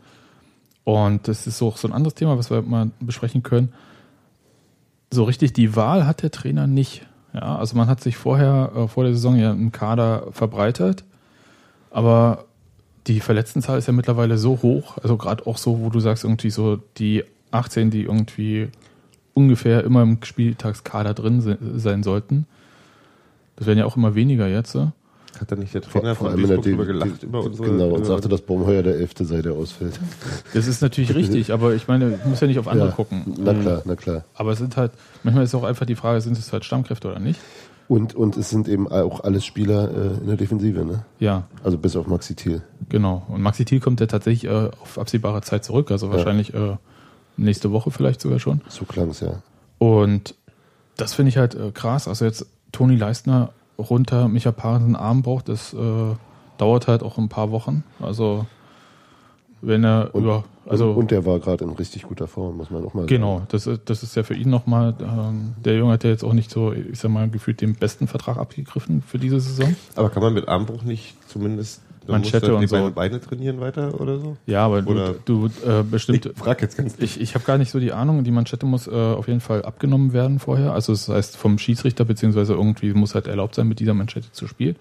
Und 0.83 1.27
das 1.27 1.47
ist 1.47 1.61
auch 1.61 1.77
so 1.77 1.87
ein 1.87 1.93
anderes 1.93 2.15
Thema, 2.15 2.37
was 2.37 2.49
wir 2.49 2.61
mal 2.61 2.91
besprechen 2.99 3.43
können. 3.43 3.73
So 5.11 5.23
richtig 5.23 5.53
die 5.53 5.75
Wahl 5.75 6.05
hat 6.05 6.23
der 6.23 6.31
Trainer 6.31 6.67
nicht. 6.67 7.05
Ja, 7.33 7.57
also 7.57 7.77
man 7.77 7.87
hat 7.87 8.01
sich 8.01 8.17
vorher, 8.17 8.71
äh, 8.75 8.87
vor 8.87 9.03
der 9.03 9.13
Saison 9.13 9.35
ja 9.35 9.51
einen 9.51 9.71
Kader 9.71 10.27
verbreitert, 10.31 11.03
aber 11.91 12.45
die 13.07 13.19
Verletztenzahl 13.19 13.77
ist 13.77 13.87
ja 13.87 13.93
mittlerweile 13.93 14.37
so 14.37 14.61
hoch, 14.61 14.97
also 15.01 15.17
gerade 15.17 15.45
auch 15.47 15.57
so, 15.57 15.79
wo 15.79 15.89
du 15.89 15.99
sagst, 15.99 16.23
irgendwie 16.23 16.49
so 16.49 16.77
die 16.97 17.23
18, 17.51 17.89
die 17.91 18.03
irgendwie 18.03 18.69
ungefähr 19.33 19.83
immer 19.83 20.03
im 20.03 20.19
Spieltagskader 20.23 21.13
drin 21.13 21.41
se 21.41 21.57
sein 21.75 22.03
sollten. 22.03 22.45
Das 23.55 23.67
werden 23.67 23.79
ja 23.79 23.85
auch 23.85 23.97
immer 23.97 24.15
weniger 24.15 24.47
jetzt. 24.47 24.71
So. 24.71 24.91
Hat 25.41 25.51
da 25.51 25.55
nicht 25.55 25.73
der 25.73 25.81
Vor, 25.81 26.01
Trainer 26.01 26.15
vor 26.15 26.27
von 26.29 26.33
allem 26.35 26.43
in 26.43 26.47
der 26.49 26.57
Duisburg 26.57 26.77
drüber 26.77 26.85
gelacht 26.85 27.21
De- 27.21 27.29
über 27.29 27.43
unsere... 27.43 27.69
Genau, 27.69 27.89
und 27.89 28.05
sagte, 28.05 28.27
dass 28.29 28.41
Baumheuer 28.41 28.83
der 28.83 28.95
Elfte 28.95 29.25
sei, 29.25 29.41
der 29.41 29.53
ausfällt. 29.53 29.99
Das 30.53 30.67
ist 30.67 30.81
natürlich 30.81 31.13
richtig, 31.15 31.51
aber 31.53 31.73
ich 31.73 31.87
meine, 31.87 32.15
ich 32.15 32.25
muss 32.25 32.39
ja 32.39 32.47
nicht 32.47 32.59
auf 32.59 32.67
andere 32.67 32.87
Ja, 32.89 32.93
gucken. 32.93 33.35
Na 33.37 33.53
klar, 33.53 33.81
na 33.85 33.95
klar. 33.95 34.23
Aber 34.33 34.51
es 34.51 34.59
sind 34.59 34.77
halt, 34.77 34.91
manchmal 35.23 35.43
ist 35.45 35.55
auch 35.55 35.63
einfach 35.63 35.85
die 35.85 35.95
Frage, 35.95 36.21
sind 36.21 36.37
es 36.37 36.51
halt 36.53 36.65
Stammkräfte 36.65 37.07
oder 37.09 37.19
nicht? 37.19 37.39
Und, 37.87 38.13
und 38.13 38.37
es 38.37 38.49
sind 38.51 38.67
eben 38.67 38.87
auch 38.87 39.21
alles 39.23 39.43
Spieler 39.45 39.89
äh, 39.89 40.21
in 40.21 40.27
der 40.27 40.37
Defensive, 40.37 40.85
ne? 40.85 41.05
Ja, 41.19 41.43
Also 41.63 41.77
bis 41.79 41.95
auf 41.95 42.05
Maxi 42.05 42.35
Thiel. 42.35 42.61
genau. 42.87 43.25
Und 43.29 43.41
Maxi 43.41 43.65
Thiel 43.65 43.79
kommt 43.79 43.99
ja 43.99 44.05
tatsächlich 44.05 44.45
äh, 44.51 44.69
auf 44.81 44.99
absehbare 44.99 45.41
Zeit 45.41 45.63
zurück, 45.63 45.89
also 45.89 46.11
wahrscheinlich 46.11 46.53
äh, 46.53 46.77
nächste 47.37 47.71
Woche 47.71 47.89
vielleicht 47.89 48.21
sogar 48.21 48.37
schon. 48.39 48.61
So 48.67 48.85
klang's 48.85 49.21
ja. 49.21 49.41
Und 49.79 50.35
das 50.97 51.13
finde 51.15 51.29
ich 51.29 51.37
halt 51.37 51.55
äh, 51.55 51.71
krass. 51.71 52.07
Also 52.07 52.25
jetzt 52.25 52.45
Toni 52.71 52.95
Leistner 52.95 53.53
runter, 53.79 54.27
Micha 54.27 54.51
Parensen 54.51 54.95
Arm 54.95 55.21
braucht, 55.21 55.49
das 55.49 55.73
äh, 55.73 56.15
dauert 56.57 56.87
halt 56.87 57.03
auch 57.03 57.17
ein 57.17 57.29
paar 57.29 57.51
Wochen. 57.51 57.83
Also 57.99 58.45
wenn 59.61 59.83
er 59.83 60.09
Und, 60.13 60.23
über, 60.23 60.43
also 60.67 60.91
und, 60.91 60.97
und 60.97 61.11
der 61.11 61.25
war 61.25 61.39
gerade 61.39 61.65
in 61.65 61.71
richtig 61.71 62.03
guter 62.03 62.27
Form, 62.27 62.57
muss 62.57 62.69
man 62.69 62.85
auch 62.85 62.93
mal 62.93 63.05
Genau, 63.07 63.41
das 63.49 63.67
ist, 63.67 63.81
das 63.85 64.03
ist 64.03 64.15
ja 64.15 64.23
für 64.23 64.35
ihn 64.35 64.49
nochmal, 64.49 64.95
ähm, 65.01 65.55
der 65.63 65.77
Junge 65.77 65.93
hat 65.93 66.03
ja 66.03 66.09
jetzt 66.09 66.23
auch 66.23 66.33
nicht 66.33 66.49
so, 66.49 66.71
ich 66.71 66.99
sag 66.99 67.11
mal, 67.11 67.29
gefühlt 67.29 67.61
den 67.61 67.75
besten 67.75 68.07
Vertrag 68.07 68.37
abgegriffen 68.37 69.01
für 69.01 69.19
diese 69.19 69.39
Saison. 69.39 69.75
Aber 69.95 70.09
kann 70.09 70.23
man 70.23 70.33
mit 70.33 70.47
Armbruch 70.47 70.83
nicht 70.83 71.15
zumindest 71.27 71.81
dann 72.11 72.21
Manschette 72.21 72.51
muss 72.51 72.51
er 72.51 72.55
und 72.55 72.61
die 72.61 72.67
Beine, 72.67 72.85
so. 72.87 72.93
Beine 72.93 73.21
trainieren 73.21 73.59
weiter 73.59 73.99
oder 73.99 74.19
so? 74.19 74.37
Ja, 74.45 74.65
aber 74.65 74.77
Oder- 74.85 75.15
du, 75.25 75.47
du 75.47 75.69
äh, 75.69 75.83
bestimmt, 75.83 76.25
Ich 76.25 76.37
frag 76.37 76.61
jetzt 76.61 76.77
ganz 76.77 76.95
ich, 76.97 77.19
ich 77.19 77.35
habe 77.35 77.45
gar 77.45 77.57
nicht 77.57 77.71
so 77.71 77.79
die 77.79 77.91
Ahnung, 77.91 78.23
die 78.23 78.31
Manschette 78.31 78.65
muss 78.65 78.87
äh, 78.87 78.91
auf 78.91 79.27
jeden 79.27 79.41
Fall 79.41 79.63
abgenommen 79.63 80.13
werden 80.13 80.39
vorher. 80.39 80.73
Also 80.73 80.93
das 80.93 81.07
heißt 81.07 81.37
vom 81.37 81.57
Schiedsrichter, 81.57 82.05
beziehungsweise 82.05 82.53
irgendwie 82.53 82.93
muss 82.93 83.15
halt 83.15 83.27
erlaubt 83.27 83.55
sein, 83.55 83.67
mit 83.67 83.79
dieser 83.79 83.93
Manschette 83.93 84.31
zu 84.31 84.47
spielen. 84.47 84.75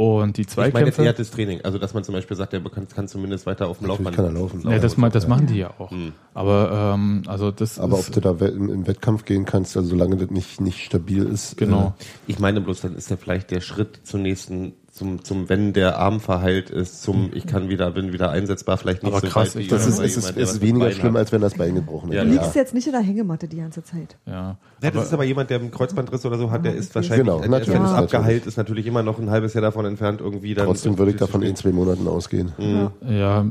Und 0.00 0.38
die 0.38 0.42
Ich 0.48 0.56
meine 0.56 0.68
jetzt 0.68 0.72
Zweikämpfe, 0.72 1.04
eher 1.04 1.12
das 1.12 1.30
Training. 1.30 1.60
Also, 1.62 1.76
dass 1.76 1.92
man 1.92 2.02
zum 2.04 2.14
Beispiel 2.14 2.34
sagt, 2.34 2.54
der 2.54 2.62
kann, 2.62 2.88
kann 2.88 3.06
zumindest 3.06 3.44
weiter 3.44 3.68
auf 3.68 3.80
dem 3.80 3.88
Laufband. 3.88 4.16
kann 4.16 4.24
er 4.24 4.32
laufen. 4.32 4.62
ja, 4.66 4.78
das, 4.78 4.96
das 4.96 5.28
machen 5.28 5.46
die 5.46 5.58
ja 5.58 5.74
auch. 5.78 5.90
Hm. 5.90 6.12
Aber 6.32 6.94
ähm, 6.94 7.22
also 7.26 7.50
das 7.50 7.78
Aber 7.78 7.98
ist, 7.98 8.08
ob 8.08 8.14
du 8.14 8.20
da 8.22 8.46
im, 8.46 8.86
Wettkampf 8.86 9.26
gehen 9.26 9.44
kannst, 9.44 9.76
also 9.76 9.90
solange 9.90 10.16
das 10.16 10.30
nicht, 10.30 10.58
nicht 10.58 10.82
stabil 10.86 11.24
ist. 11.24 11.58
genau. 11.58 11.92
Ich 12.26 12.38
meine 12.38 12.62
bloß, 12.62 12.80
dann 12.80 12.96
ist 12.96 13.10
ja 13.10 13.18
vielleicht 13.18 13.50
der 13.50 13.60
Schritt 13.60 14.00
zum 14.04 14.22
nächsten, 14.22 14.72
zum, 15.00 15.24
zum, 15.24 15.48
wenn 15.48 15.72
der 15.72 15.98
Arm 15.98 16.20
verheilt 16.20 16.68
ist, 16.68 17.02
zum, 17.02 17.30
ich 17.32 17.46
kann 17.46 17.70
wieder, 17.70 17.90
bin 17.90 18.12
wieder 18.12 18.28
einsetzbar, 18.30 18.76
vielleicht 18.76 19.02
nicht 19.02 19.12
Aber 19.14 19.22
so 19.22 19.28
krass, 19.32 19.56
weit 19.56 19.62
ich- 19.62 19.68
das 19.68 19.86
ist, 19.86 19.98
ist, 19.98 20.16
ist, 20.18 20.26
jemand, 20.28 20.36
ist 20.36 20.52
mit 20.52 20.62
weniger 20.62 20.90
schlimm, 20.92 21.12
hat. 21.14 21.20
als 21.20 21.32
wenn 21.32 21.40
das 21.40 21.54
Bein 21.54 21.74
gebrochen 21.74 22.12
Ja, 22.12 22.20
ist. 22.22 22.28
Du 22.28 22.34
ja. 22.34 22.42
liegst 22.42 22.54
jetzt 22.54 22.74
nicht 22.74 22.86
in 22.86 22.92
der 22.92 23.00
Hängematte 23.00 23.48
die 23.48 23.56
ganze 23.56 23.82
Zeit. 23.82 24.18
Ja. 24.26 24.58
Ja, 24.82 24.90
das 24.90 25.06
ist 25.06 25.14
aber 25.14 25.24
jemand, 25.24 25.48
der 25.48 25.58
einen 25.60 25.70
Kreuzbandriss 25.70 26.26
oder 26.26 26.36
so 26.36 26.50
hat, 26.50 26.64
der 26.66 26.74
ist 26.74 26.94
wahrscheinlich, 26.94 27.24
Genau, 27.26 27.40
wenn 27.42 27.50
natürlich, 27.50 27.80
es 27.80 27.80
natürlich. 27.90 28.14
abgeheilt 28.14 28.46
ist, 28.46 28.56
natürlich 28.58 28.86
immer 28.86 29.02
noch 29.02 29.18
ein 29.18 29.30
halbes 29.30 29.54
Jahr 29.54 29.62
davon 29.62 29.86
entfernt, 29.86 30.20
irgendwie 30.20 30.52
dann. 30.52 30.66
Trotzdem 30.66 30.98
würde 30.98 31.12
ich 31.12 31.16
davon 31.16 31.40
in 31.40 31.56
zwei 31.56 31.72
Monaten 31.72 32.06
ausgehen. 32.06 32.52
Mhm. 32.58 32.90
Ja, 33.08 33.46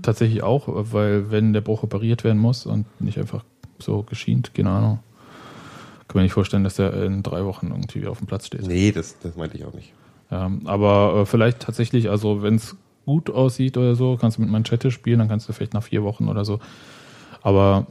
tatsächlich 0.00 0.42
auch, 0.42 0.64
weil 0.68 1.30
wenn 1.30 1.52
der 1.52 1.60
Bruch 1.60 1.82
operiert 1.82 2.24
werden 2.24 2.38
muss 2.38 2.64
und 2.64 2.86
nicht 2.98 3.18
einfach 3.18 3.44
so 3.78 4.02
geschient, 4.02 4.54
keine 4.54 4.70
Ahnung, 4.70 5.00
kann 6.08 6.16
man 6.18 6.22
nicht 6.24 6.32
vorstellen, 6.32 6.64
dass 6.64 6.76
der 6.76 6.94
in 7.02 7.22
drei 7.22 7.44
Wochen 7.44 7.66
irgendwie 7.68 8.00
wieder 8.00 8.10
auf 8.10 8.18
dem 8.18 8.26
Platz 8.26 8.46
steht. 8.46 8.66
Nee, 8.66 8.90
das, 8.92 9.16
das 9.22 9.36
meinte 9.36 9.56
ich 9.58 9.64
auch 9.66 9.74
nicht. 9.74 9.92
Ja, 10.34 10.50
aber 10.64 11.20
äh, 11.20 11.26
vielleicht 11.26 11.60
tatsächlich, 11.60 12.10
also 12.10 12.42
wenn 12.42 12.56
es 12.56 12.76
gut 13.06 13.30
aussieht 13.30 13.76
oder 13.76 13.94
so, 13.94 14.16
kannst 14.20 14.36
du 14.36 14.42
mit 14.42 14.50
Manschette 14.50 14.90
spielen, 14.90 15.20
dann 15.20 15.28
kannst 15.28 15.48
du 15.48 15.52
vielleicht 15.52 15.74
nach 15.74 15.84
vier 15.84 16.02
Wochen 16.02 16.26
oder 16.28 16.44
so. 16.44 16.58
Aber 17.40 17.86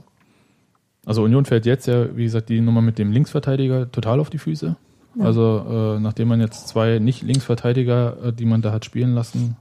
also 1.06 1.24
Union 1.24 1.46
fällt 1.46 1.66
jetzt 1.66 1.88
ja, 1.88 2.14
wie 2.18 2.26
gesagt, 2.26 2.50
die 2.50 2.60
Nummer 2.60 2.82
mit 2.82 3.00
dem 3.00 3.14
Linksverteidiger 3.14 3.90
total 3.94 4.20
auf 4.20 4.30
die 4.30 4.40
Füße. 4.40 4.76
Ja. 5.16 5.24
Also 5.24 5.96
äh, 5.96 6.00
nachdem 6.02 6.28
man 6.28 6.42
jetzt 6.42 6.68
zwei 6.68 7.00
Nicht-Linksverteidiger, 7.00 8.18
äh, 8.26 8.34
die 8.34 8.46
man 8.46 8.62
da 8.62 8.74
hat 8.74 8.84
spielen 8.84 9.14
lassen, 9.14 9.56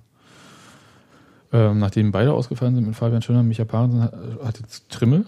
ähm, 1.53 1.79
nachdem 1.79 2.11
beide 2.11 2.33
ausgefallen 2.33 2.75
sind 2.75 2.87
mit 2.89 2.97
Fabian 2.97 3.23
Schöner, 3.23 3.45
Micha 3.45 3.65
Parensen 3.65 4.03
hat, 4.03 4.15
hat 4.45 4.59
jetzt 4.59 4.89
Trimmel 4.91 5.27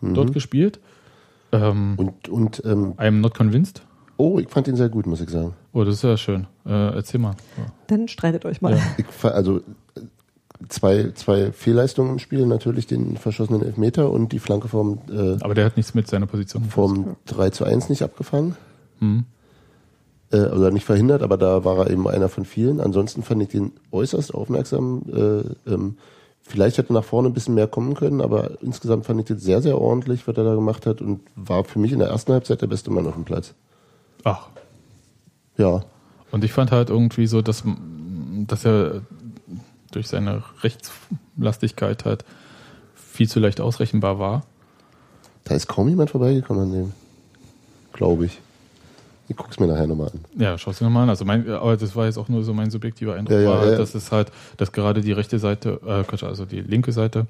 dort 0.00 0.32
gespielt. 0.32 0.80
Ähm, 1.52 1.94
Und, 1.96 2.28
und 2.28 2.62
ähm, 2.64 2.94
I'm 2.96 3.20
not 3.20 3.34
convinced. 3.34 3.82
oh, 4.16 4.40
ich 4.40 4.48
fand 4.48 4.66
ihn 4.66 4.74
sehr 4.76 4.88
gut, 4.88 5.06
muss 5.06 5.20
ich 5.20 5.28
sagen. 5.30 5.54
Oh, 5.76 5.84
das 5.84 5.96
ist 5.96 6.04
ja 6.04 6.16
schön. 6.16 6.46
Äh, 6.64 6.94
erzähl 6.94 7.20
mal. 7.20 7.34
Dann 7.88 8.08
streitet 8.08 8.46
euch 8.46 8.62
mal. 8.62 8.76
Ja. 8.76 8.82
Ich, 8.96 9.24
also 9.24 9.58
äh, 9.58 10.00
zwei, 10.70 11.10
zwei 11.14 11.52
Fehlleistungen 11.52 12.12
im 12.12 12.18
Spiel, 12.18 12.46
natürlich 12.46 12.86
den 12.86 13.18
verschossenen 13.18 13.60
Elfmeter 13.60 14.10
und 14.10 14.32
die 14.32 14.38
Flanke 14.38 14.68
vom, 14.68 15.00
äh, 15.10 15.36
Aber 15.42 15.54
der 15.54 15.66
hat 15.66 15.76
nichts 15.76 15.92
mit 15.92 16.08
seiner 16.08 16.24
Position 16.24 16.64
vom 16.64 17.16
3 17.26 17.50
zu 17.50 17.64
1 17.64 17.90
nicht 17.90 18.00
abgefangen. 18.00 18.56
Hm. 19.00 19.24
Äh, 20.32 20.46
oder 20.46 20.70
nicht 20.70 20.86
verhindert, 20.86 21.20
aber 21.22 21.36
da 21.36 21.66
war 21.66 21.80
er 21.80 21.90
eben 21.90 22.08
einer 22.08 22.30
von 22.30 22.46
vielen. 22.46 22.80
Ansonsten 22.80 23.22
fand 23.22 23.42
ich 23.42 23.48
den 23.50 23.72
äußerst 23.92 24.32
aufmerksam. 24.32 25.02
Äh, 25.12 25.70
ähm, 25.70 25.98
vielleicht 26.40 26.78
hätte 26.78 26.94
nach 26.94 27.04
vorne 27.04 27.28
ein 27.28 27.34
bisschen 27.34 27.54
mehr 27.54 27.66
kommen 27.66 27.92
können, 27.92 28.22
aber 28.22 28.62
insgesamt 28.62 29.04
fand 29.04 29.20
ich 29.20 29.26
das 29.26 29.42
sehr, 29.42 29.60
sehr 29.60 29.78
ordentlich, 29.78 30.26
was 30.26 30.38
er 30.38 30.44
da 30.44 30.54
gemacht 30.54 30.86
hat 30.86 31.02
und 31.02 31.20
war 31.34 31.64
für 31.64 31.78
mich 31.78 31.92
in 31.92 31.98
der 31.98 32.08
ersten 32.08 32.32
Halbzeit 32.32 32.62
der 32.62 32.66
beste 32.66 32.90
Mann 32.90 33.06
auf 33.06 33.12
dem 33.12 33.26
Platz. 33.26 33.52
Ach. 34.24 34.48
Ja, 35.56 35.84
Und 36.32 36.44
ich 36.44 36.52
fand 36.52 36.70
halt 36.72 36.90
irgendwie 36.90 37.26
so, 37.26 37.42
dass, 37.42 37.62
dass 38.46 38.64
er 38.64 39.02
durch 39.90 40.08
seine 40.08 40.42
Rechtslastigkeit 40.62 42.04
halt 42.04 42.24
viel 42.94 43.28
zu 43.28 43.40
leicht 43.40 43.60
ausrechenbar 43.60 44.18
war. 44.18 44.44
da 45.44 45.54
ist 45.54 45.68
kaum 45.68 45.88
jemand 45.88 46.10
vorbeigekommen 46.10 46.64
an 46.64 46.72
dem. 46.72 46.92
Glaube 47.92 48.26
ich. 48.26 48.38
Ich 49.28 49.36
guck's 49.36 49.58
mir 49.58 49.66
nachher 49.66 49.86
nochmal 49.86 50.10
an. 50.10 50.20
Ja, 50.38 50.56
schau 50.58 50.70
es 50.70 50.78
dir 50.78 50.84
nochmal 50.84 51.04
an. 51.04 51.08
Also 51.08 51.24
mein, 51.24 51.48
aber 51.50 51.76
das 51.76 51.96
war 51.96 52.04
jetzt 52.06 52.18
auch 52.18 52.28
nur 52.28 52.44
so 52.44 52.52
mein 52.52 52.70
subjektiver 52.70 53.14
Eindruck, 53.14 53.32
Ja, 53.38 53.40
ja, 53.40 53.50
war, 53.50 53.66
ja. 53.72 53.78
dass 53.78 53.94
es 53.94 54.12
halt, 54.12 54.30
dass 54.56 54.70
gerade 54.70 55.00
die 55.00 55.12
rechte 55.12 55.38
Seite, 55.38 55.80
äh, 55.84 56.24
also 56.24 56.44
die 56.44 56.60
linke 56.60 56.92
Seite 56.92 57.26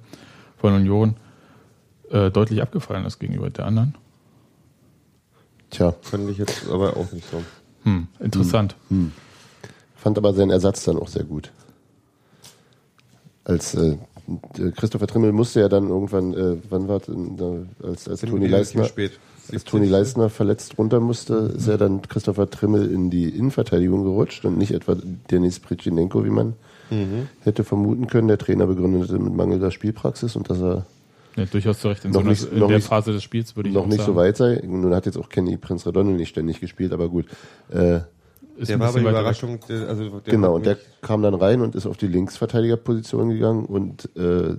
von 0.59 0.75
Union 0.75 1.17
äh, 2.11 2.31
deutlich 2.31 2.61
abgefallen 2.61 3.05
ist 3.07 3.19
gegenüber 3.19 3.49
der 3.49 3.67
anderen. 3.67 3.95
Tja, 5.71 5.95
Fand 6.03 6.29
ich 6.31 6.39
jetzt 6.39 6.69
aber 6.69 6.97
auch 6.97 7.11
nicht 7.12 7.29
so. 7.31 7.43
Hm, 7.87 8.09
interessant. 8.20 8.75
fand 9.94 10.18
aber 10.18 10.35
seinen 10.35 10.51
Ersatz 10.51 10.85
dann 10.85 10.99
auch 10.99 11.09
sehr 11.09 11.25
gut. 11.25 11.53
Als 13.44 13.75
äh, 13.75 13.96
Christopher 14.77 15.07
Trimmel 15.07 15.33
musste 15.33 15.61
ja 15.61 15.68
dann 15.68 15.88
irgendwann, 15.88 16.35
äh, 16.35 16.57
wann 16.68 16.88
war 16.88 17.01
da, 17.01 17.87
als, 17.87 18.09
als 18.09 18.20
Toni 18.22 18.49
Leistner, 18.49 18.88
als 19.53 19.64
Toni 19.64 19.88
verletzt 20.31 20.77
runter 20.79 20.99
musste, 20.99 21.53
ist 21.57 21.68
ja 21.68 21.77
dann 21.77 22.03
Christopher 22.03 22.51
Trimmel 22.51 22.90
in 22.90 23.11
die 23.11 23.29
Innenverteidigung 23.29 24.03
gerutscht 24.03 24.44
und 24.44 24.59
nicht 24.59 24.72
etwa 24.72 24.96
Denis 25.31 25.61
Pritschinenko, 25.61 26.25
wie 26.25 26.31
man 26.31 26.55
Mhm. 26.90 27.29
hätte 27.40 27.64
vermuten 27.64 28.07
können. 28.07 28.29
Der 28.29 28.38
Trainer 28.38 28.66
begründete 28.66 29.18
mit 29.18 29.35
mangelnder 29.35 29.70
Spielpraxis 29.72 30.37
und 30.37 30.51
dass 30.51 30.61
er 30.61 30.87
Ja, 31.37 31.44
durchaus 31.44 31.81
zu 31.81 31.88
Recht. 31.88 32.05
In, 32.05 32.11
Noch 32.12 32.14
so 32.14 32.20
einer, 32.20 32.31
nicht- 32.31 32.51
in 32.53 32.59
noch 32.59 32.68
der 32.68 32.77
nicht- 32.79 32.87
Phase 32.88 33.12
des 33.12 33.22
Spiels 33.22 33.55
würde 33.57 33.68
ich 33.68 33.75
noch 33.75 33.83
auch 33.83 33.87
nicht 33.87 33.99
sagen, 33.99 34.12
so 34.12 34.16
weit 34.16 34.37
sei. 34.37 34.62
Nun 34.66 34.94
hat 34.94 35.07
jetzt 35.07 35.18
auch 35.18 35.29
Kenny 35.29 35.57
Prinz 35.57 35.87
Redondo 35.87 36.12
nicht 36.12 36.29
ständig 36.31 36.61
gespielt, 36.61 36.92
aber 36.92 37.09
gut. 37.09 37.27
Äh, 37.70 38.01
Ist 38.57 38.70
Der 38.70 38.81
war 38.81 38.88
aber 38.88 39.01
die. 39.01 39.05
Überraschung. 39.07 39.59
Der, 39.68 39.87
also 39.88 40.20
der 40.20 40.33
Genau, 40.33 40.49
hat 40.49 40.55
und 40.55 40.66
der 40.66 40.79
kam 41.03 41.20
dann 41.22 41.35
rein 41.35 41.61
und 41.61 41.75
ist 41.75 41.87
auf 41.87 41.99
die 41.99 42.07
Linksverteidigerposition 42.07 43.29
gegangen 43.29 43.66
und 43.66 44.09
äh, 44.16 44.55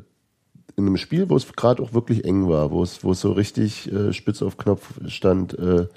in 0.76 0.86
einem 0.86 0.98
Spiel, 0.98 1.28
wo 1.32 1.36
es 1.36 1.52
gerade 1.54 1.82
auch 1.82 1.94
wirklich 1.96 2.24
eng 2.24 2.48
war, 2.48 2.70
wo 2.70 2.84
es, 2.84 3.04
wo 3.04 3.12
es 3.14 3.22
so 3.22 3.32
richtig 3.32 3.92
äh, 3.92 4.14
spitz 4.14 4.44
auf 4.44 4.58
Knopf 4.58 4.94
stand, 5.08 5.58
äh, 5.58 5.88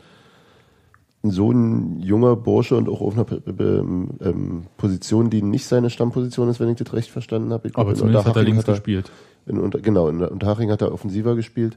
so 1.23 1.51
ein 1.53 2.01
junger 2.01 2.35
Bursche 2.37 2.77
und 2.79 2.89
auch 2.89 3.03
auf 3.03 3.13
einer 3.13 3.25
P- 3.25 3.43
ähm, 3.63 4.63
Position, 4.79 5.29
die 5.29 5.43
nicht 5.43 5.67
seine 5.67 5.91
Stammposition 5.91 6.49
ist, 6.49 6.61
wenn 6.61 6.71
ich 6.71 6.79
das 6.79 6.95
recht 6.95 7.11
verstanden 7.11 7.53
habe. 7.53 7.69
Ich 7.69 7.75
glaub, 7.75 7.83
Aber 7.85 7.91
in 7.93 7.99
zumindest 7.99 8.25
hat 8.27 8.37
er 8.37 8.43
links 8.43 8.65
gespielt. 8.65 9.11
In, 9.51 9.59
Unter, 9.59 9.81
genau, 9.81 10.09
in 10.09 10.23
Unterhaching 10.23 10.71
hat 10.71 10.83
er 10.83 10.93
offensiver 10.93 11.35
gespielt. 11.35 11.77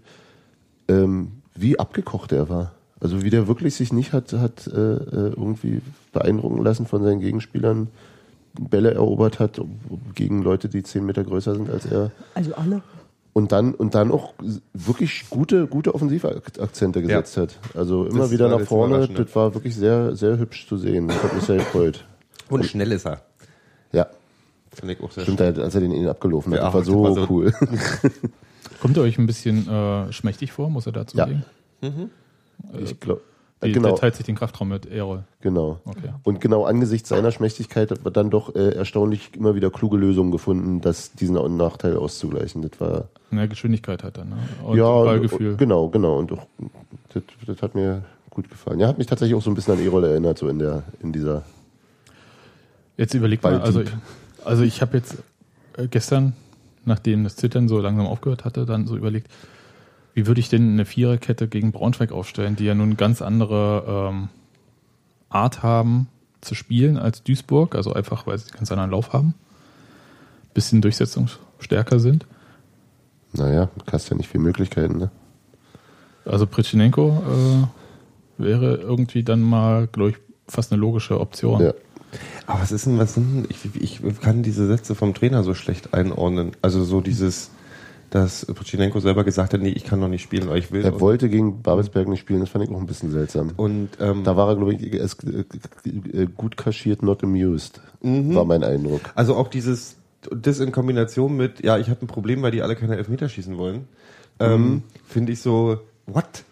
Ähm, 0.88 1.34
wie 1.56 1.80
abgekocht 1.80 2.32
er 2.32 2.50
war. 2.50 2.72
Also 3.00 3.22
wie 3.22 3.30
der 3.30 3.48
wirklich 3.48 3.76
sich 3.76 3.92
nicht 3.92 4.14
hat, 4.14 4.32
hat 4.34 4.66
äh, 4.68 4.72
äh, 4.72 5.34
irgendwie 5.36 5.82
beeindrucken 6.14 6.64
lassen 6.64 6.86
von 6.86 7.04
seinen 7.04 7.20
Gegenspielern, 7.20 7.90
Bälle 8.58 8.94
erobert 8.94 9.40
hat 9.40 9.60
gegen 10.16 10.42
Leute, 10.42 10.70
die 10.70 10.84
zehn 10.84 11.06
Meter 11.06 11.24
größer 11.24 11.56
sind 11.56 11.70
als 11.70 11.86
er. 11.86 12.12
Also 12.34 12.54
alle. 12.56 12.82
Und 13.34 13.52
dann, 13.52 13.74
und 13.74 13.96
dann 13.96 14.12
auch 14.12 14.34
wirklich 14.74 15.26
gute, 15.30 15.66
gute 15.66 15.96
Offensivakzente 15.96 17.02
gesetzt 17.02 17.36
hat. 17.36 17.60
Also 17.74 18.06
immer 18.06 18.20
Das 18.20 18.32
wieder 18.32 18.48
nach 18.48 18.62
vorne. 18.62 19.08
Das 19.08 19.36
war 19.36 19.54
wirklich 19.56 19.76
sehr, 19.76 20.16
sehr 20.16 20.38
hübsch 20.38 20.68
zu 20.68 20.78
sehen. 20.78 21.08
Das 21.08 21.24
hat 21.24 21.34
mich 21.34 21.44
sehr 21.44 21.58
gefreut. 21.58 22.06
Und 22.50 22.64
schnell 22.66 22.92
ist 22.92 23.08
er. 23.08 23.22
Fand 24.74 24.92
ich 24.92 25.02
auch 25.02 25.12
sehr 25.12 25.24
stimmt, 25.24 25.40
schnell. 25.40 25.62
als 25.62 25.76
er 25.76 25.82
den 25.82 25.92
innen 25.92 26.08
abgelaufen 26.08 26.54
hat. 26.54 26.60
Ja, 26.60 26.66
das 26.66 26.74
war 26.74 26.84
so, 26.84 27.04
war 27.04 27.14
so- 27.14 27.28
cool. 27.30 27.54
Kommt 28.82 28.98
er 28.98 29.04
euch 29.04 29.18
ein 29.18 29.26
bisschen 29.28 29.68
äh, 29.70 30.12
schmächtig 30.12 30.52
vor, 30.52 30.70
muss 30.70 30.86
er 30.86 30.92
dazu 30.94 31.18
Ja. 31.18 31.28
sagen? 31.28 31.44
Ich 32.80 33.00
glaube, 33.00 33.22
Die, 33.64 33.72
genau. 33.72 33.90
Der 33.90 33.98
teilt 33.98 34.16
sich 34.16 34.26
den 34.26 34.36
Kraftraum 34.36 34.70
mit 34.70 34.86
Erol. 34.86 35.24
Genau. 35.42 35.80
Okay. 35.86 36.10
Und 36.24 36.42
genau 36.42 36.66
angesichts 36.66 37.10
seiner 37.10 37.32
Schmächtigkeit 37.32 37.92
hat 37.92 38.04
man 38.04 38.12
dann 38.14 38.30
doch 38.30 38.56
äh, 38.56 38.70
erstaunlich 38.76 39.32
immer 39.36 39.56
wieder 39.56 39.70
kluge 39.70 39.98
Lösungen 39.98 40.32
gefunden, 40.32 40.82
das 40.82 41.14
diesen 41.14 41.36
Nachteil 41.58 41.96
auszugleichen. 41.98 42.62
Das 42.62 42.80
war 42.82 43.08
der 43.32 43.48
Geschwindigkeit 43.48 44.04
hat 44.04 44.18
er, 44.18 44.26
ne? 44.26 44.38
Und 44.64 44.78
ja 44.78 44.84
Ballgefühl. 45.04 45.52
und- 45.52 45.58
genau, 45.58 45.88
genau. 45.90 46.20
Und 46.20 46.32
auch, 46.34 46.46
das, 47.14 47.24
das 47.48 47.62
hat 47.62 47.74
mir 47.76 48.04
gut 48.30 48.50
gefallen. 48.50 48.80
Ja, 48.80 48.88
hat 48.88 48.98
mich 48.98 49.08
tatsächlich 49.08 49.36
auch 49.38 49.42
so 49.42 49.50
ein 49.50 49.56
bisschen 49.56 49.74
an 49.76 49.84
Erol 49.84 50.04
erinnert, 50.04 50.38
so 50.38 50.48
in 50.50 50.60
der 50.60 50.84
in 51.02 51.12
dieser. 51.14 51.44
Jetzt 52.98 53.14
überlegt 53.14 53.44
mal, 53.44 53.60
also. 53.62 53.82
Also 54.46 54.64
ich 54.64 54.82
habe 54.82 54.98
jetzt 54.98 55.18
äh, 55.78 55.88
gestern, 55.88 56.34
nachdem 56.86 57.24
das 57.24 57.36
Zittern 57.36 57.68
so 57.68 57.80
langsam 57.80 58.08
aufgehört 58.08 58.46
hatte, 58.46 58.66
dann 58.66 58.88
so 58.88 58.96
überlegt, 58.96 59.28
wie 60.14 60.28
würde 60.28 60.40
ich 60.40 60.50
denn 60.50 60.74
eine 60.74 60.86
Viererkette 60.86 61.48
gegen 61.48 61.72
Braunschweig 61.72 62.12
aufstellen, 62.12 62.56
die 62.56 62.66
ja 62.66 62.76
nun 62.76 62.98
ganz 62.98 63.22
andere 63.22 64.12
ähm, 64.12 64.30
Art 65.30 65.64
haben 65.64 66.08
zu 66.42 66.56
spielen 66.56 66.98
als 66.98 67.24
Duisburg, 67.24 67.76
also 67.76 67.94
einfach, 67.94 68.28
weil 68.28 68.38
sie 68.38 68.50
einen 68.50 68.58
ganz 68.58 68.72
anderen 68.72 68.92
Lauf 68.92 69.14
haben, 69.14 69.34
bisschen 70.54 70.82
durchsetzungsstärker 70.82 72.00
sind. 72.00 72.28
Naja, 73.32 73.70
du 73.86 73.92
hast 73.92 74.10
ja 74.10 74.16
nicht 74.16 74.30
viele 74.30 74.44
Möglichkeiten, 74.44 74.98
ne? 74.98 75.12
Also 76.26 76.46
Pritschinenko 76.46 77.24
äh, 77.28 78.44
wäre 78.44 78.76
irgendwie 78.76 79.24
dann 79.24 79.42
mal, 79.42 79.88
glaube 79.88 80.12
ich, 80.12 80.18
fast 80.48 80.72
eine 80.72 80.80
logische 80.80 81.20
Option. 81.20 81.62
Ja. 81.62 81.74
Aber 82.46 82.62
was 82.62 82.72
ist 82.72 82.86
denn, 82.86 82.98
was 82.98 83.14
sind, 83.16 83.46
denn- 83.46 83.48
ich, 83.50 84.00
ich 84.04 84.20
kann 84.22 84.44
diese 84.44 84.68
Sätze 84.68 84.96
vom 84.96 85.14
Trainer 85.14 85.44
so 85.44 85.54
schlecht 85.54 85.94
einordnen. 85.94 86.52
Also 86.62 86.84
so 86.84 87.02
dieses, 87.02 87.50
dass 88.10 88.46
Pochinenko 88.46 89.00
selber 89.00 89.24
gesagt 89.24 89.54
hat, 89.54 89.62
nee, 89.62 89.70
ich 89.70 89.86
kann 89.86 90.00
noch 90.00 90.08
nicht 90.08 90.22
spielen, 90.22 90.44
aber 90.44 90.58
ich 90.58 90.72
will. 90.72 90.84
Er 90.84 91.00
wollte 91.00 91.30
gegen 91.30 91.62
Babelsberg 91.64 92.08
nicht 92.08 92.20
spielen, 92.20 92.42
das 92.42 92.50
fand 92.50 92.64
ich 92.66 92.70
auch 92.72 92.80
ein 92.80 92.86
bisschen 92.86 93.12
seltsam. 93.12 93.52
und 93.58 93.90
ähm, 94.00 94.24
Da 94.24 94.36
war 94.38 94.50
er, 94.50 94.56
glaube 94.56 94.74
ich, 94.76 94.94
erst, 94.94 95.24
äh, 95.24 95.44
äh, 95.86 96.28
gut 96.38 96.56
kaschiert, 96.58 97.02
not 97.02 97.24
amused. 97.24 97.82
Mhm. 98.02 98.36
War 98.36 98.46
mein 98.46 98.64
Eindruck. 98.64 99.02
also 99.16 99.36
auch 99.36 99.48
dieses, 99.48 99.96
das 100.30 100.60
in 100.60 100.72
Kombination 100.72 101.36
mit, 101.36 101.64
ja, 101.66 101.78
ich 101.80 101.90
habe 101.90 102.02
ein 102.06 102.08
Problem, 102.08 102.42
weil 102.44 102.52
die 102.52 102.62
alle 102.62 102.76
keine 102.76 102.96
Elfmeter 102.98 103.28
schießen 103.30 103.58
wollen, 103.58 103.88
ähm, 104.40 104.84
finde 105.08 105.32
ich 105.32 105.42
so, 105.42 105.80
what? 106.06 106.44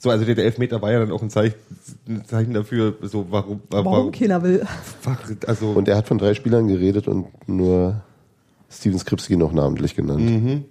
So, 0.00 0.10
also 0.10 0.24
der, 0.24 0.36
Elfmeter 0.38 0.80
war 0.80 0.92
ja 0.92 1.00
dann 1.00 1.10
auch 1.10 1.22
ein 1.22 1.30
Zeichen, 1.30 1.56
ein 2.08 2.24
Zeichen 2.24 2.54
dafür, 2.54 2.94
so 3.02 3.26
warum, 3.30 3.60
Warum 3.70 4.12
keiner 4.12 4.40
will. 4.42 4.64
also 5.46 5.70
Und 5.72 5.88
er 5.88 5.96
hat 5.96 6.06
von 6.06 6.18
drei 6.18 6.34
Spielern 6.34 6.68
geredet 6.68 7.08
und 7.08 7.26
nur 7.48 8.00
Steven 8.70 8.98
Skripski 8.98 9.36
noch 9.36 9.52
namentlich 9.52 9.96
genannt. 9.96 10.20
Mhm. 10.20 10.64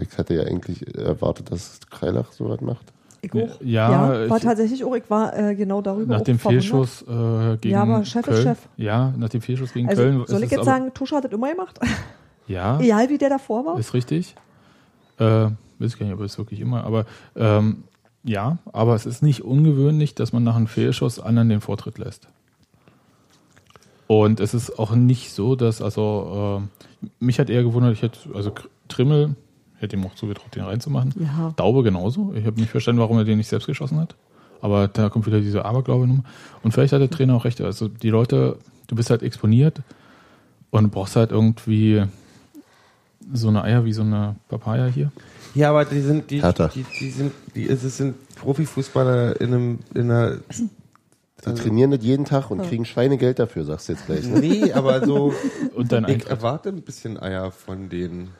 Ich 0.00 0.16
hatte 0.16 0.34
ja 0.34 0.44
eigentlich 0.44 0.94
erwartet, 0.96 1.50
dass 1.52 1.80
Kreilach 1.90 2.32
so 2.32 2.48
was 2.48 2.60
macht. 2.62 2.86
Ich 3.20 3.34
auch. 3.34 3.60
Ja, 3.60 4.28
war 4.30 4.38
ich- 4.38 4.42
tatsächlich 4.42 4.82
auch, 4.84 4.94
ich 4.96 5.10
war 5.10 5.36
äh, 5.36 5.54
genau 5.54 5.82
darüber 5.82 6.14
Nach 6.14 6.22
dem. 6.22 6.38
Fehlschuss 6.38 7.02
äh, 7.02 7.58
gegen 7.58 7.74
Ja, 7.74 7.82
aber 7.82 8.02
Chef 8.06 8.26
ist 8.26 8.32
Köln. 8.32 8.42
Chef. 8.42 8.58
Ja, 8.78 9.12
nach 9.18 9.28
dem 9.28 9.42
Fehlschuss 9.42 9.74
gegen 9.74 9.86
Also, 9.90 10.00
Köln. 10.00 10.24
soll 10.26 10.38
ist 10.38 10.44
ich 10.46 10.50
jetzt 10.52 10.60
aber- 10.60 10.64
sagen, 10.64 10.94
Tusche 10.94 11.16
hat 11.16 11.24
das 11.24 11.32
immer 11.32 11.50
gemacht? 11.50 11.78
Ja, 12.46 12.80
Egal 12.80 13.08
wie 13.10 13.18
der 13.18 13.28
davor 13.28 13.64
war? 13.66 13.78
ist 13.78 13.92
richtig. 13.94 14.34
Äh, 15.18 15.24
weiß 15.24 15.52
ich 15.80 15.98
gar 15.98 16.06
nicht, 16.06 16.14
ob 16.14 16.20
es 16.22 16.36
wirklich 16.38 16.58
immer, 16.58 16.82
aber 16.82 17.04
ähm, 17.36 17.84
ja, 18.22 18.58
aber 18.72 18.94
es 18.94 19.06
ist 19.06 19.22
nicht 19.22 19.42
ungewöhnlich, 19.42 20.14
dass 20.14 20.32
man 20.32 20.44
nach 20.44 20.56
einem 20.56 20.66
Fehlschuss 20.66 21.18
anderen 21.20 21.48
den 21.48 21.60
Vortritt 21.60 21.98
lässt. 21.98 22.28
Und 24.06 24.40
es 24.40 24.54
ist 24.54 24.78
auch 24.78 24.92
nicht 24.94 25.32
so, 25.32 25.54
dass, 25.54 25.80
also, 25.80 26.60
äh, 27.02 27.06
mich 27.20 27.38
hat 27.38 27.48
eher 27.48 27.62
gewundert, 27.62 27.92
ich 27.92 28.02
hätte, 28.02 28.18
also 28.34 28.52
Trimmel, 28.88 29.36
hätte 29.78 29.96
ihm 29.96 30.04
auch 30.04 30.14
zugetraut, 30.14 30.54
den 30.54 30.64
reinzumachen. 30.64 31.14
Ja. 31.18 31.52
Daube 31.56 31.82
genauso. 31.82 32.32
Ich 32.34 32.44
habe 32.44 32.60
nicht 32.60 32.70
verstanden, 32.70 33.00
warum 33.00 33.18
er 33.18 33.24
den 33.24 33.38
nicht 33.38 33.48
selbst 33.48 33.66
geschossen 33.66 33.98
hat. 33.98 34.14
Aber 34.60 34.88
da 34.88 35.08
kommt 35.08 35.26
wieder 35.26 35.40
diese 35.40 35.64
Aberglaube-Nummer. 35.64 36.24
Und 36.62 36.72
vielleicht 36.72 36.92
hat 36.92 37.00
der 37.00 37.08
Trainer 37.08 37.34
auch 37.34 37.44
recht. 37.44 37.60
Also 37.60 37.88
die 37.88 38.10
Leute, 38.10 38.58
du 38.88 38.94
bist 38.94 39.10
halt 39.10 39.22
exponiert 39.22 39.80
und 40.70 40.90
brauchst 40.90 41.16
halt 41.16 41.30
irgendwie 41.30 42.04
so 43.32 43.48
eine 43.48 43.62
Eier 43.62 43.84
wie 43.84 43.92
so 43.92 44.02
eine 44.02 44.36
Papaya 44.48 44.86
hier. 44.86 45.10
Ja, 45.54 45.70
aber 45.70 45.84
die 45.84 46.00
sind, 46.00 46.30
die, 46.30 46.42
Hertha. 46.42 46.68
die, 46.68 46.84
die 47.00 47.10
sind, 47.10 47.32
die, 47.54 47.68
es 47.68 47.82
sind 47.96 48.14
Profifußballer 48.36 49.40
in 49.40 49.54
einem, 49.54 49.78
in 49.94 50.10
einer, 50.10 50.36
Die 51.46 51.54
trainieren 51.54 51.90
das 51.90 52.02
jeden 52.02 52.24
Tag 52.24 52.50
und 52.50 52.62
kriegen 52.62 52.84
Schweinegeld 52.84 53.38
dafür, 53.38 53.64
sagst 53.64 53.88
du 53.88 53.92
jetzt 53.94 54.06
gleich. 54.06 54.24
Ne? 54.26 54.40
nee, 54.40 54.72
aber 54.72 55.04
so, 55.04 55.32
Und 55.74 55.90
dein 55.92 56.04
ich 56.04 56.10
Eintritt. 56.10 56.30
erwarte 56.30 56.68
ein 56.68 56.82
bisschen 56.82 57.18
Eier 57.20 57.50
von 57.50 57.88
denen. 57.88 58.30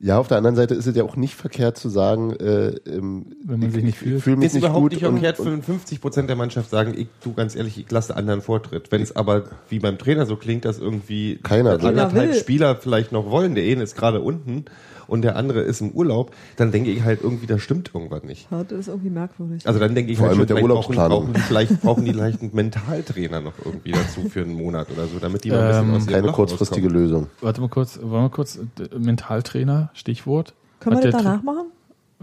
Ja, 0.00 0.18
auf 0.18 0.28
der 0.28 0.36
anderen 0.36 0.54
Seite 0.54 0.74
ist 0.74 0.86
es 0.86 0.94
ja 0.94 1.02
auch 1.02 1.16
nicht 1.16 1.34
verkehrt 1.34 1.76
zu 1.76 1.88
sagen, 1.88 2.30
äh, 2.36 2.68
ähm, 2.86 3.26
Wenn 3.44 3.58
man 3.58 3.68
ich, 3.68 3.74
sich 3.74 3.82
nicht 3.84 3.94
ich 3.94 3.98
fühlt. 3.98 4.22
fühle 4.22 4.36
mich 4.36 4.46
ist 4.46 4.54
nicht 4.54 4.62
überhaupt 4.62 4.82
gut 4.82 4.92
nicht 4.92 5.00
verkehrt, 5.00 5.40
und 5.40 5.44
55 5.46 6.00
Prozent 6.00 6.28
der 6.28 6.36
Mannschaft 6.36 6.70
sagen, 6.70 6.94
ich, 6.96 7.08
du 7.24 7.34
ganz 7.34 7.56
ehrlich, 7.56 7.78
ich 7.78 7.90
lasse 7.90 8.14
anderen 8.14 8.40
Vortritt. 8.40 8.92
Wenn 8.92 9.02
es 9.02 9.16
aber 9.16 9.46
wie 9.68 9.80
beim 9.80 9.98
Trainer 9.98 10.24
so 10.24 10.36
klingt, 10.36 10.64
dass 10.64 10.78
irgendwie 10.78 11.40
Keiner 11.42 11.82
will. 11.82 11.88
anderthalb 11.88 12.30
will. 12.30 12.38
Spieler 12.38 12.76
vielleicht 12.76 13.10
noch 13.10 13.28
wollen, 13.28 13.56
der 13.56 13.64
eine 13.64 13.82
ist 13.82 13.96
gerade 13.96 14.20
unten 14.20 14.66
und 15.08 15.22
der 15.22 15.34
andere 15.36 15.60
ist 15.62 15.80
im 15.80 15.90
Urlaub, 15.90 16.30
dann 16.56 16.70
denke 16.70 16.90
ich 16.92 17.02
halt 17.02 17.20
irgendwie, 17.22 17.46
da 17.46 17.58
stimmt 17.58 17.90
irgendwas 17.92 18.22
nicht. 18.22 18.46
Ja, 18.52 18.62
das 18.62 18.78
ist 18.78 18.88
irgendwie 18.88 19.10
merkwürdig. 19.10 19.66
Also 19.66 19.80
dann 19.80 19.94
denke 19.96 20.12
ich 20.12 20.18
Vor 20.18 20.28
halt 20.28 20.38
allem 20.38 20.38
schon, 20.38 20.40
mit 20.42 20.50
der 20.50 20.56
vielleicht 20.58 20.68
brauchen, 20.86 20.96
Urlaubsplanung. 20.96 21.24
brauchen 21.24 21.34
die 21.34 21.40
vielleicht 21.40 21.80
brauchen 21.82 22.04
die 22.04 22.12
vielleicht 22.12 22.42
einen 22.42 22.50
Mentaltrainer 22.54 23.40
noch 23.40 23.54
irgendwie 23.64 23.90
dazu 23.92 24.28
für 24.28 24.42
einen 24.42 24.54
Monat 24.54 24.88
oder 24.92 25.06
so, 25.06 25.18
damit 25.18 25.42
die 25.44 25.50
mal 25.50 25.60
ein 25.62 25.68
bisschen 25.68 25.88
Ähm, 25.90 25.94
aus 25.96 26.06
keine 26.06 26.26
Loch 26.28 26.34
kurzfristige 26.34 26.86
rauskommen. 26.86 27.02
Lösung. 27.04 27.26
Warte 27.40 27.60
mal 27.60 27.68
kurz, 27.68 27.98
wollen 28.00 28.24
wir 28.24 28.30
kurz, 28.30 28.58
Mentaltrainer, 28.96 29.90
Stichwort. 29.94 30.54
Können 30.80 30.96
wir 30.96 30.98
Hat 30.98 31.04
das 31.14 31.22
der 31.22 31.22
danach 31.32 31.42
machen? 31.42 31.66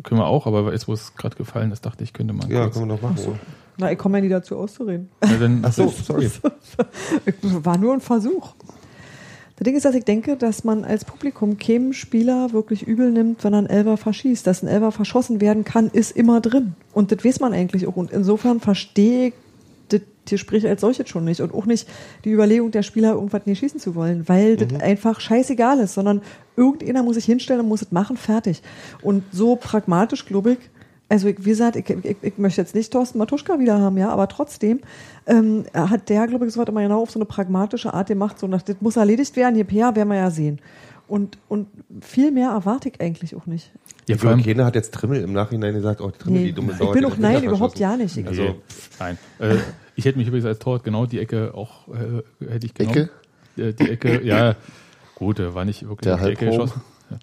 Können 0.04 0.22
wir 0.22 0.28
auch, 0.28 0.46
aber 0.46 0.72
jetzt, 0.74 0.88
wo 0.88 0.94
es 0.94 1.16
gerade 1.16 1.36
gefallen 1.36 1.72
ist, 1.72 1.86
dachte 1.86 2.04
ich, 2.04 2.14
könnte 2.14 2.34
man 2.34 2.50
Ja, 2.50 2.64
kurz. 2.66 2.74
können 2.76 2.90
wir 2.90 2.96
doch 2.96 3.02
machen. 3.02 3.40
Na, 3.78 3.92
ich 3.92 3.98
komme 3.98 4.18
ja 4.18 4.24
nie 4.24 4.30
dazu 4.30 4.58
auszureden. 4.58 5.10
Ja, 5.24 5.38
dann, 5.38 5.62
Ach 5.66 5.74
so, 5.74 5.90
sorry. 6.04 6.30
War 7.42 7.78
nur 7.78 7.94
ein 7.94 8.02
Versuch. 8.02 8.54
Das 9.58 9.64
Ding 9.64 9.76
ist, 9.76 9.86
dass 9.86 9.96
ich 9.96 10.04
denke, 10.04 10.36
dass 10.36 10.66
man 10.66 10.84
als 10.84 11.06
Publikum 11.06 11.58
keinem 11.58 11.94
Spieler 11.94 12.52
wirklich 12.52 12.84
übel 12.84 13.12
nimmt, 13.12 13.44
wenn 13.44 13.54
er 13.54 13.60
einen 13.60 13.68
Elfer 13.68 13.96
verschießt. 13.96 14.46
Dass 14.46 14.62
ein 14.62 14.68
Elfer 14.68 14.92
verschossen 14.92 15.40
werden 15.40 15.64
kann, 15.64 15.88
ist 15.88 16.12
immer 16.12 16.42
drin. 16.42 16.74
Und 16.94 17.12
das 17.12 17.24
weiß 17.24 17.40
man 17.40 17.54
eigentlich 17.54 17.88
auch. 17.88 17.96
Und 17.96 18.12
insofern 18.12 18.60
verstehe 18.60 19.28
ich 19.28 19.34
das 19.88 20.02
Gespräch 20.28 20.68
als 20.68 20.82
solches 20.82 21.08
schon 21.08 21.24
nicht. 21.24 21.40
Und 21.40 21.54
auch 21.54 21.66
nicht 21.66 21.88
die 22.26 22.32
Überlegung 22.32 22.72
der 22.72 22.84
Spieler, 22.84 23.14
irgendwas 23.14 23.46
nicht 23.46 23.60
schießen 23.60 23.80
zu 23.80 23.96
wollen. 23.96 24.28
Weil 24.28 24.58
das 24.58 24.82
einfach 24.82 25.22
scheißegal 25.22 25.80
ist. 25.80 25.94
Sondern 25.94 26.22
irgendeiner 26.58 27.04
muss 27.04 27.16
sich 27.16 27.26
hinstellen 27.26 27.62
und 27.62 27.70
muss 27.70 27.82
es 27.82 27.94
machen, 27.94 28.18
fertig. 28.18 28.62
Und 29.02 29.24
so 29.32 29.56
pragmatisch, 29.56 30.26
glaube 30.26 30.54
ich, 30.54 30.58
also 31.10 31.28
ich, 31.28 31.38
wie 31.40 31.50
gesagt, 31.50 31.76
ich, 31.76 31.90
ich, 31.90 32.18
ich 32.22 32.38
möchte 32.38 32.62
jetzt 32.62 32.74
nicht 32.76 32.92
Thorsten 32.92 33.18
Matuschka 33.20 33.60
wieder 33.60 33.80
haben, 33.80 33.98
ja, 33.98 34.10
aber 34.10 34.28
trotzdem 34.28 34.80
ähm, 35.28 35.66
hat 35.74 36.10
der, 36.10 36.28
glaube 36.28 36.48
ich, 36.48 36.54
so 36.54 36.62
hat 36.62 36.70
immer 36.70 36.82
genau 36.82 37.02
auf 37.02 37.12
so 37.12 37.20
eine 37.20 37.26
pragmatische 37.26 37.94
Art 37.94 38.08
gemacht, 38.08 38.40
so 38.40 38.48
nach, 38.48 38.62
das 38.62 38.78
muss 38.82 38.96
erledigt 38.98 39.36
werden, 39.36 39.56
hier 39.56 39.66
per 39.66 39.96
werden 39.96 40.10
wir 40.10 40.18
ja 40.18 40.32
sehen. 40.32 40.60
Und, 41.08 41.38
und 41.50 41.68
viel 42.02 42.32
mehr 42.32 42.50
erwarte 42.50 42.90
ich 42.90 43.00
eigentlich 43.00 43.36
auch 43.36 43.46
nicht. 43.46 43.72
ja, 44.10 44.18
vor 44.18 44.32
allem, 44.32 44.44
Keiner 44.44 44.66
hat 44.66 44.74
jetzt 44.74 44.92
Trimmel 44.92 45.22
im 45.22 45.34
Nachhinein 45.34 45.76
gesagt, 45.76 46.02
oh, 46.02 46.10
die 46.10 46.18
Trimmel, 46.18 46.40
Nee, 46.40 46.46
die 46.48 46.54
dumme 46.54 46.72
ich 46.72 46.80
Sau. 46.80 46.92
bin 46.92 47.06
hat 47.06 47.12
auch 47.12 47.18
nein, 47.18 47.44
überhaupt 47.44 47.78
ja 47.78 47.96
nicht. 47.96 48.18
Ich, 48.18 48.28
also, 48.28 48.42
Also- 48.42 48.56
nein. 49.00 49.18
Äh, 49.38 49.58
ich 49.96 50.06
hätte 50.06 50.18
mich 50.18 50.28
übrigens 50.28 50.48
als 50.48 50.58
Torwart 50.60 50.84
genau 50.84 51.06
die 51.06 51.20
Ecke 51.20 51.54
auch, 51.54 51.88
äh, 51.90 52.24
hätte 52.52 52.66
ich 52.66 52.74
genommen. 52.74 53.10
Ecke? 53.56 53.64
Äh, 53.70 53.74
die 53.74 53.90
Ecke, 53.92 54.24
ja, 54.26 54.56
gut, 55.14 55.40
äh, 55.40 55.54
war 55.54 55.64
nicht 55.64 55.84
wirklich 55.84 56.00
Der 56.02 56.18
die 56.18 56.32
Ecke 56.32 56.48
geschossen. 56.48 56.82
Ja. 57.12 57.18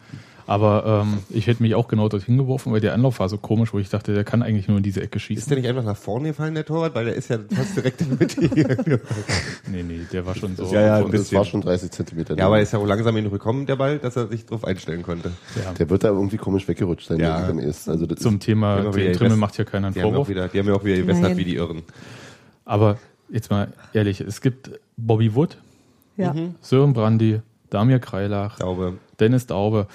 Aber 0.53 1.05
ähm, 1.07 1.21
ich 1.31 1.47
hätte 1.47 1.63
mich 1.63 1.75
auch 1.75 1.89
genau 1.89 2.11
dorthin 2.11 2.37
geworfen, 2.37 2.73
weil 2.75 2.81
der 2.83 2.93
Anlauf 2.93 3.21
war 3.21 3.29
so 3.31 3.39
komisch, 3.39 3.73
wo 3.73 3.79
ich 3.79 3.89
dachte, 3.89 4.13
der 4.13 4.23
kann 4.23 4.43
eigentlich 4.43 4.69
nur 4.69 4.77
in 4.77 4.83
diese 4.83 5.01
Ecke 5.01 5.17
Ist 5.17 5.23
schießen. 5.23 5.49
der 5.49 5.57
nicht 5.59 5.67
einfach 5.67 5.83
nach 5.85 5.97
vorne 5.97 6.29
gefallen, 6.29 6.55
der 6.55 6.67
Torwart? 6.67 6.95
Weil 6.95 7.07
der 7.07 7.15
ist 7.15 7.31
ja 7.31 7.39
fast 7.55 7.75
direkt 7.75 8.03
in 8.03 8.11
der 8.11 8.19
Mitte 8.19 8.55
hier. 8.55 8.77
Nee, 9.71 9.83
nee, 9.83 10.01
der 10.13 10.27
war 10.27 10.35
schon 10.35 10.55
so. 10.55 10.65
Ja, 10.67 10.81
ja, 10.83 11.01
das 11.01 11.11
bisschen. 11.11 11.39
war 11.39 11.47
schon 11.47 11.63
30 11.63 11.91
Zentimeter. 11.91 12.37
Ja, 12.37 12.47
aber 12.47 12.57
er 12.59 12.65
ist 12.65 12.73
ja 12.75 12.79
auch 12.79 12.87
langsam 12.87 13.17
in 13.17 13.31
gekommen, 13.31 13.65
der 13.65 13.77
Ball, 13.77 13.99
dass 13.99 14.15
er 14.17 14.27
sich 14.27 14.45
drauf 14.45 14.65
einstellen 14.67 15.03
konnte. 15.03 15.31
ja. 15.57 15.73
der 15.73 15.89
wird 15.89 16.05
da 16.05 16.09
irgendwie 16.09 16.37
komisch 16.37 16.69
weggerutscht 16.69 17.09
sein, 17.09 17.19
Ja. 17.21 17.49
am 17.49 17.59
ehesten. 17.59 17.91
Also 17.91 18.05
das 18.05 18.19
Zum 18.19 18.35
ist, 18.35 18.43
Thema 18.43 18.91
Trimmel 18.91 19.37
macht 19.37 19.57
hier 19.57 19.65
keiner 19.65 19.87
einen 19.87 19.95
Die 19.95 20.03
haben, 20.03 20.11
Vorwurf. 20.11 20.29
wieder, 20.29 20.49
die 20.49 20.59
haben 20.59 20.67
ja 20.67 20.75
auch 20.75 20.85
wieder 20.85 20.97
gewässert 20.99 21.35
wie 21.39 21.45
die 21.45 21.55
Irren. 21.57 21.83
Aber 22.67 22.99
jetzt 23.31 23.51
mal 23.51 23.73
ehrlich, 23.95 24.21
es 24.21 24.43
gibt 24.43 24.71
Bobby 24.99 25.35
Wood, 25.35 25.57
ja. 26.19 26.35
Sören 26.61 26.93
Brandy, 26.93 27.41
Damir 27.71 28.01
Kreilach, 28.01 28.59
Glaube. 28.59 28.95
Dennis 29.19 29.47
Daube, 29.47 29.87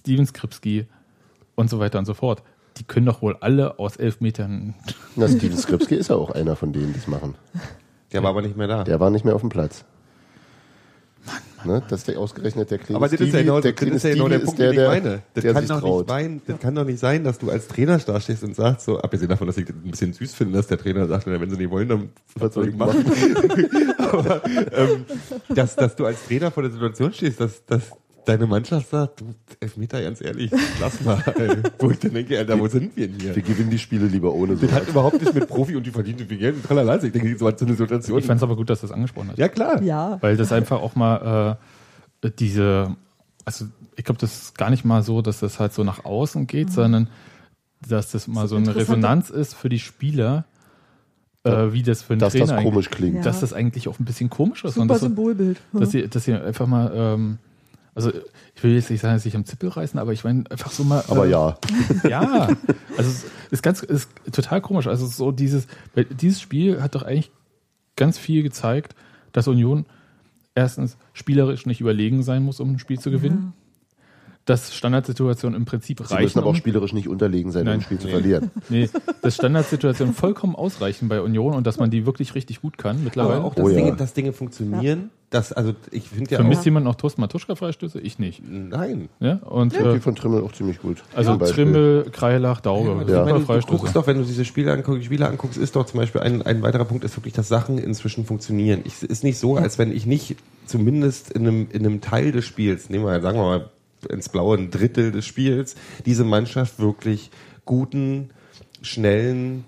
Steven 0.00 0.26
Skripski 0.26 0.86
und 1.54 1.70
so 1.70 1.78
weiter 1.78 1.98
und 1.98 2.06
so 2.06 2.14
fort. 2.14 2.42
Die 2.76 2.84
können 2.84 3.06
doch 3.06 3.20
wohl 3.20 3.36
alle 3.40 3.78
aus 3.78 3.96
elf 3.96 4.20
Metern. 4.20 4.74
na, 5.16 5.28
Steven 5.28 5.56
Skripski 5.56 5.96
ist 5.96 6.08
ja 6.08 6.16
auch 6.16 6.30
einer 6.30 6.56
von 6.56 6.72
denen, 6.72 6.92
die 6.92 6.98
es 6.98 7.06
machen. 7.06 7.34
Der 8.12 8.22
war 8.22 8.30
aber 8.30 8.42
nicht 8.42 8.56
mehr 8.56 8.66
da. 8.66 8.84
Der 8.84 9.00
war 9.00 9.10
nicht 9.10 9.24
mehr 9.24 9.34
auf 9.34 9.42
dem 9.42 9.50
Platz. 9.50 9.84
Ne, 11.62 11.82
dass 11.88 12.04
der 12.04 12.18
ausgerechnet 12.18 12.70
der 12.70 12.78
kleine 12.78 12.96
aber 12.96 13.06
das 13.06 13.20
ist 13.20 13.34
ja 13.34 13.42
genau, 13.42 13.60
der 13.60 13.72
das 13.72 13.86
ist 13.86 14.02
ja 14.04 14.14
genau 14.14 14.28
der 14.28 14.38
Punkt, 14.38 14.58
der, 14.58 14.72
den 14.72 14.80
ich 14.80 14.86
meine. 14.86 15.22
Das 15.34 15.42
der 15.42 15.52
kann, 15.52 15.62
sich 15.62 15.68
doch 15.70 15.80
traut. 15.80 16.06
nicht 16.06 16.08
sein, 16.08 16.42
das 16.46 16.58
kann 16.58 16.74
doch 16.74 16.84
nicht 16.84 16.98
sein, 16.98 17.22
dass 17.22 17.38
du 17.38 17.50
als 17.50 17.68
Trainer 17.68 17.98
da 17.98 18.18
stehst 18.18 18.42
und 18.42 18.56
sagst 18.56 18.86
so, 18.86 18.98
abgesehen 18.98 19.28
davon, 19.28 19.46
dass 19.46 19.58
ich 19.58 19.66
das 19.66 19.76
ein 19.76 19.90
bisschen 19.90 20.14
süß 20.14 20.34
finde, 20.34 20.56
dass 20.56 20.68
der 20.68 20.78
Trainer 20.78 21.06
sagt, 21.06 21.26
wenn 21.26 21.50
sie 21.50 21.58
nicht 21.58 21.70
wollen, 21.70 21.88
dann 21.88 22.08
was 22.34 22.54
soll 22.54 22.70
ich 22.70 22.74
machen? 22.74 23.04
aber 23.98 24.42
ähm, 24.72 25.04
dass, 25.50 25.76
dass 25.76 25.96
du 25.96 26.06
als 26.06 26.24
Trainer 26.26 26.50
vor 26.50 26.62
der 26.62 26.72
Situation 26.72 27.12
stehst, 27.12 27.40
dass, 27.40 27.62
dass 27.66 27.90
deine 28.24 28.46
Mannschaft 28.46 28.90
sagt, 28.90 29.20
du, 29.20 29.34
Elfmeter, 29.60 30.02
ganz 30.02 30.20
ehrlich, 30.20 30.50
lass 30.80 31.00
mal. 31.02 31.22
Ey. 31.36 31.56
Wo 31.78 31.90
ich 31.90 31.98
dann 31.98 32.14
denke, 32.14 32.38
Alter, 32.38 32.58
wo 32.58 32.68
sind 32.68 32.96
wir 32.96 33.08
denn 33.08 33.20
hier? 33.20 33.34
Wir 33.36 33.42
gewinnen 33.42 33.70
die 33.70 33.78
Spiele 33.78 34.06
lieber 34.06 34.32
ohne 34.32 34.56
so. 34.56 34.66
Das 34.66 34.74
hat 34.74 34.88
überhaupt 34.88 35.20
nicht 35.20 35.34
mit 35.34 35.48
Profi 35.48 35.76
und 35.76 35.86
die 35.86 35.90
verdienen 35.90 36.26
viel 36.26 36.38
Geld 36.38 36.62
tralala. 36.64 37.02
Ich 37.02 37.12
denke, 37.12 37.36
so 37.38 37.50
so 37.50 37.64
eine 37.64 37.74
Situation. 37.74 38.18
Ich 38.18 38.26
fand 38.26 38.38
es 38.38 38.42
aber 38.42 38.56
gut, 38.56 38.70
dass 38.70 38.80
du 38.80 38.86
das 38.86 38.94
angesprochen 38.94 39.30
hast. 39.30 39.38
ja, 39.38 39.48
klar. 39.48 39.82
Ja. 39.82 40.18
Weil 40.20 40.36
das 40.36 40.52
einfach 40.52 40.80
auch 40.80 40.94
mal 40.94 41.58
äh, 42.24 42.30
diese, 42.38 42.96
also 43.44 43.66
ich 43.96 44.04
glaube, 44.04 44.20
das 44.20 44.42
ist 44.42 44.58
gar 44.58 44.70
nicht 44.70 44.84
mal 44.84 45.02
so, 45.02 45.22
dass 45.22 45.40
das 45.40 45.58
halt 45.58 45.72
so 45.72 45.84
nach 45.84 46.04
außen 46.04 46.46
geht, 46.46 46.72
sondern 46.72 47.08
dass 47.88 48.10
das 48.12 48.28
mal 48.28 48.42
Das 48.42 48.50
so 48.50 48.56
eine 48.56 48.74
Resonanz 48.74 49.30
ist 49.30 49.54
für 49.54 49.68
die 49.68 49.78
Spieler, 49.78 50.44
äh, 51.44 51.72
wie 51.72 51.82
das 51.82 52.02
für 52.02 52.12
einen 52.14 52.20
dass 52.20 52.32
Trainer 52.32 52.54
das 52.56 52.62
komisch 52.62 52.90
klingt. 52.90 53.24
Dass 53.24 53.40
das 53.40 53.52
eigentlich 53.52 53.88
auch 53.88 53.98
ein 53.98 54.04
bisschen 54.04 54.30
komisch 54.30 54.64
ist. 54.64 54.76
und 54.76 54.84
Super 54.84 54.94
das 54.94 55.00
so, 55.00 55.06
Symbolbild. 55.06 55.60
dass 55.72 55.90
sie, 55.90 56.08
dass 56.08 56.24
sie 56.24 56.34
einfach 56.34 56.66
mal, 56.66 56.92
ähm, 56.94 57.38
also 57.94 58.12
ich 58.54 58.62
will 58.62 58.74
jetzt 58.74 58.90
nicht 58.90 59.00
sagen, 59.00 59.14
dass 59.14 59.24
sich 59.24 59.36
am 59.36 59.44
Zippel 59.44 59.68
reißen, 59.68 59.98
aber 59.98 60.12
ich 60.12 60.24
meine 60.24 60.50
einfach 60.50 60.70
so 60.70 60.84
mal. 60.84 61.02
Aber 61.08 61.26
äh, 61.26 61.30
ja, 61.30 61.58
Ja, 62.08 62.48
also 62.96 63.10
es 63.10 63.26
ist 63.50 63.62
ganz, 63.62 63.82
ist 63.82 64.10
total 64.32 64.60
komisch. 64.60 64.86
Also 64.86 65.06
so 65.06 65.32
dieses, 65.32 65.66
dieses 66.10 66.40
Spiel 66.40 66.82
hat 66.82 66.94
doch 66.94 67.02
eigentlich 67.02 67.30
ganz 67.96 68.18
viel 68.18 68.42
gezeigt, 68.42 68.94
dass 69.32 69.48
Union 69.48 69.86
erstens 70.54 70.96
spielerisch 71.12 71.66
nicht 71.66 71.80
überlegen 71.80 72.22
sein 72.22 72.42
muss, 72.42 72.60
um 72.60 72.72
ein 72.72 72.78
Spiel 72.78 72.98
zu 72.98 73.10
gewinnen. 73.10 73.52
Dass 74.50 74.74
Standardsituationen 74.74 75.56
im 75.58 75.64
Prinzip 75.64 75.98
sie 75.98 76.04
reichen. 76.12 76.24
müssen 76.24 76.38
aber 76.38 76.48
auch 76.48 76.50
um, 76.50 76.56
spielerisch 76.56 76.92
nicht 76.92 77.08
unterlegen 77.08 77.52
sein, 77.52 77.62
um 77.62 77.66
Nein. 77.66 77.74
ein 77.78 77.82
Spiel 77.82 77.98
zu 77.98 78.06
Nee. 78.06 78.12
verlieren. 78.12 78.50
nee, 78.68 78.88
dass 79.22 79.36
Standardsituationen 79.36 80.12
vollkommen 80.14 80.56
ausreichen 80.56 81.08
bei 81.08 81.20
Union 81.20 81.54
und 81.54 81.66
dass 81.66 81.78
man 81.78 81.90
die 81.90 82.06
wirklich 82.06 82.34
richtig 82.34 82.60
gut 82.60 82.76
kann 82.78 83.04
mittlerweile. 83.04 83.36
Aber 83.36 83.44
auch, 83.46 83.54
dass, 83.54 83.64
Oh 83.64 83.68
ja. 83.68 83.76
Dinge, 83.76 83.96
dass 83.96 84.12
Dinge 84.12 84.32
funktionieren, 84.32 85.10
das, 85.30 85.52
also 85.52 85.74
ich 85.92 86.08
finde 86.08 86.28
ja 86.32 86.38
Vermisst 86.38 86.62
auch, 86.62 86.64
jemand 86.64 86.86
noch 86.86 86.96
Thorsten 86.96 87.20
Matuschka-Freistöße? 87.20 88.00
Ich 88.00 88.18
nicht. 88.18 88.42
nein. 88.44 89.08
Ja? 89.20 89.34
Und 89.34 89.72
Die 89.74 89.78
äh, 89.78 90.00
von 90.00 90.16
Trimmel 90.16 90.42
auch 90.42 90.50
ziemlich 90.52 90.80
gut. 90.82 91.04
also. 91.14 91.36
Trimmel, 91.36 92.08
Kreilach, 92.10 92.60
Daube. 92.60 93.04
Ja, 93.06 93.24
ich 93.28 93.46
meine, 93.46 93.60
du 93.60 93.66
guckst 93.68 93.94
doch, 93.94 94.08
wenn 94.08 94.18
du 94.18 94.24
diese 94.24 94.44
Spiele 94.44 94.72
anguckst, 94.72 95.04
Spiele 95.04 95.28
anguckst, 95.28 95.56
ist 95.56 95.76
doch 95.76 95.86
zum 95.86 96.00
Beispiel 96.00 96.20
ein, 96.22 96.42
ein 96.42 96.62
weiterer 96.62 96.84
Punkt, 96.84 97.04
ist 97.04 97.16
wirklich, 97.16 97.34
dass 97.34 97.46
Sachen 97.46 97.78
inzwischen 97.78 98.24
funktionieren. 98.26 98.80
Ich, 98.84 99.02
ist 99.04 99.22
nicht 99.22 99.38
so, 99.38 99.56
als 99.56 99.78
wenn 99.78 99.92
ich 99.92 100.04
nicht 100.04 100.34
zumindest 100.66 101.30
in 101.30 101.46
einem, 101.46 101.68
in 101.70 101.86
einem 101.86 102.00
Teil 102.00 102.32
des 102.32 102.44
Spiels, 102.44 102.90
nehmen 102.90 103.04
wir 103.04 103.10
mal, 103.12 103.22
sagen 103.22 103.38
wir 103.38 103.44
mal 103.44 103.70
ins 104.08 104.28
Blaue 104.28 104.56
ein 104.56 104.70
Drittel 104.70 105.12
des 105.12 105.26
Spiels, 105.26 105.74
diese 106.06 106.24
Mannschaft 106.24 106.78
wirklich 106.78 107.30
guten, 107.64 108.30
schnellen, 108.82 109.64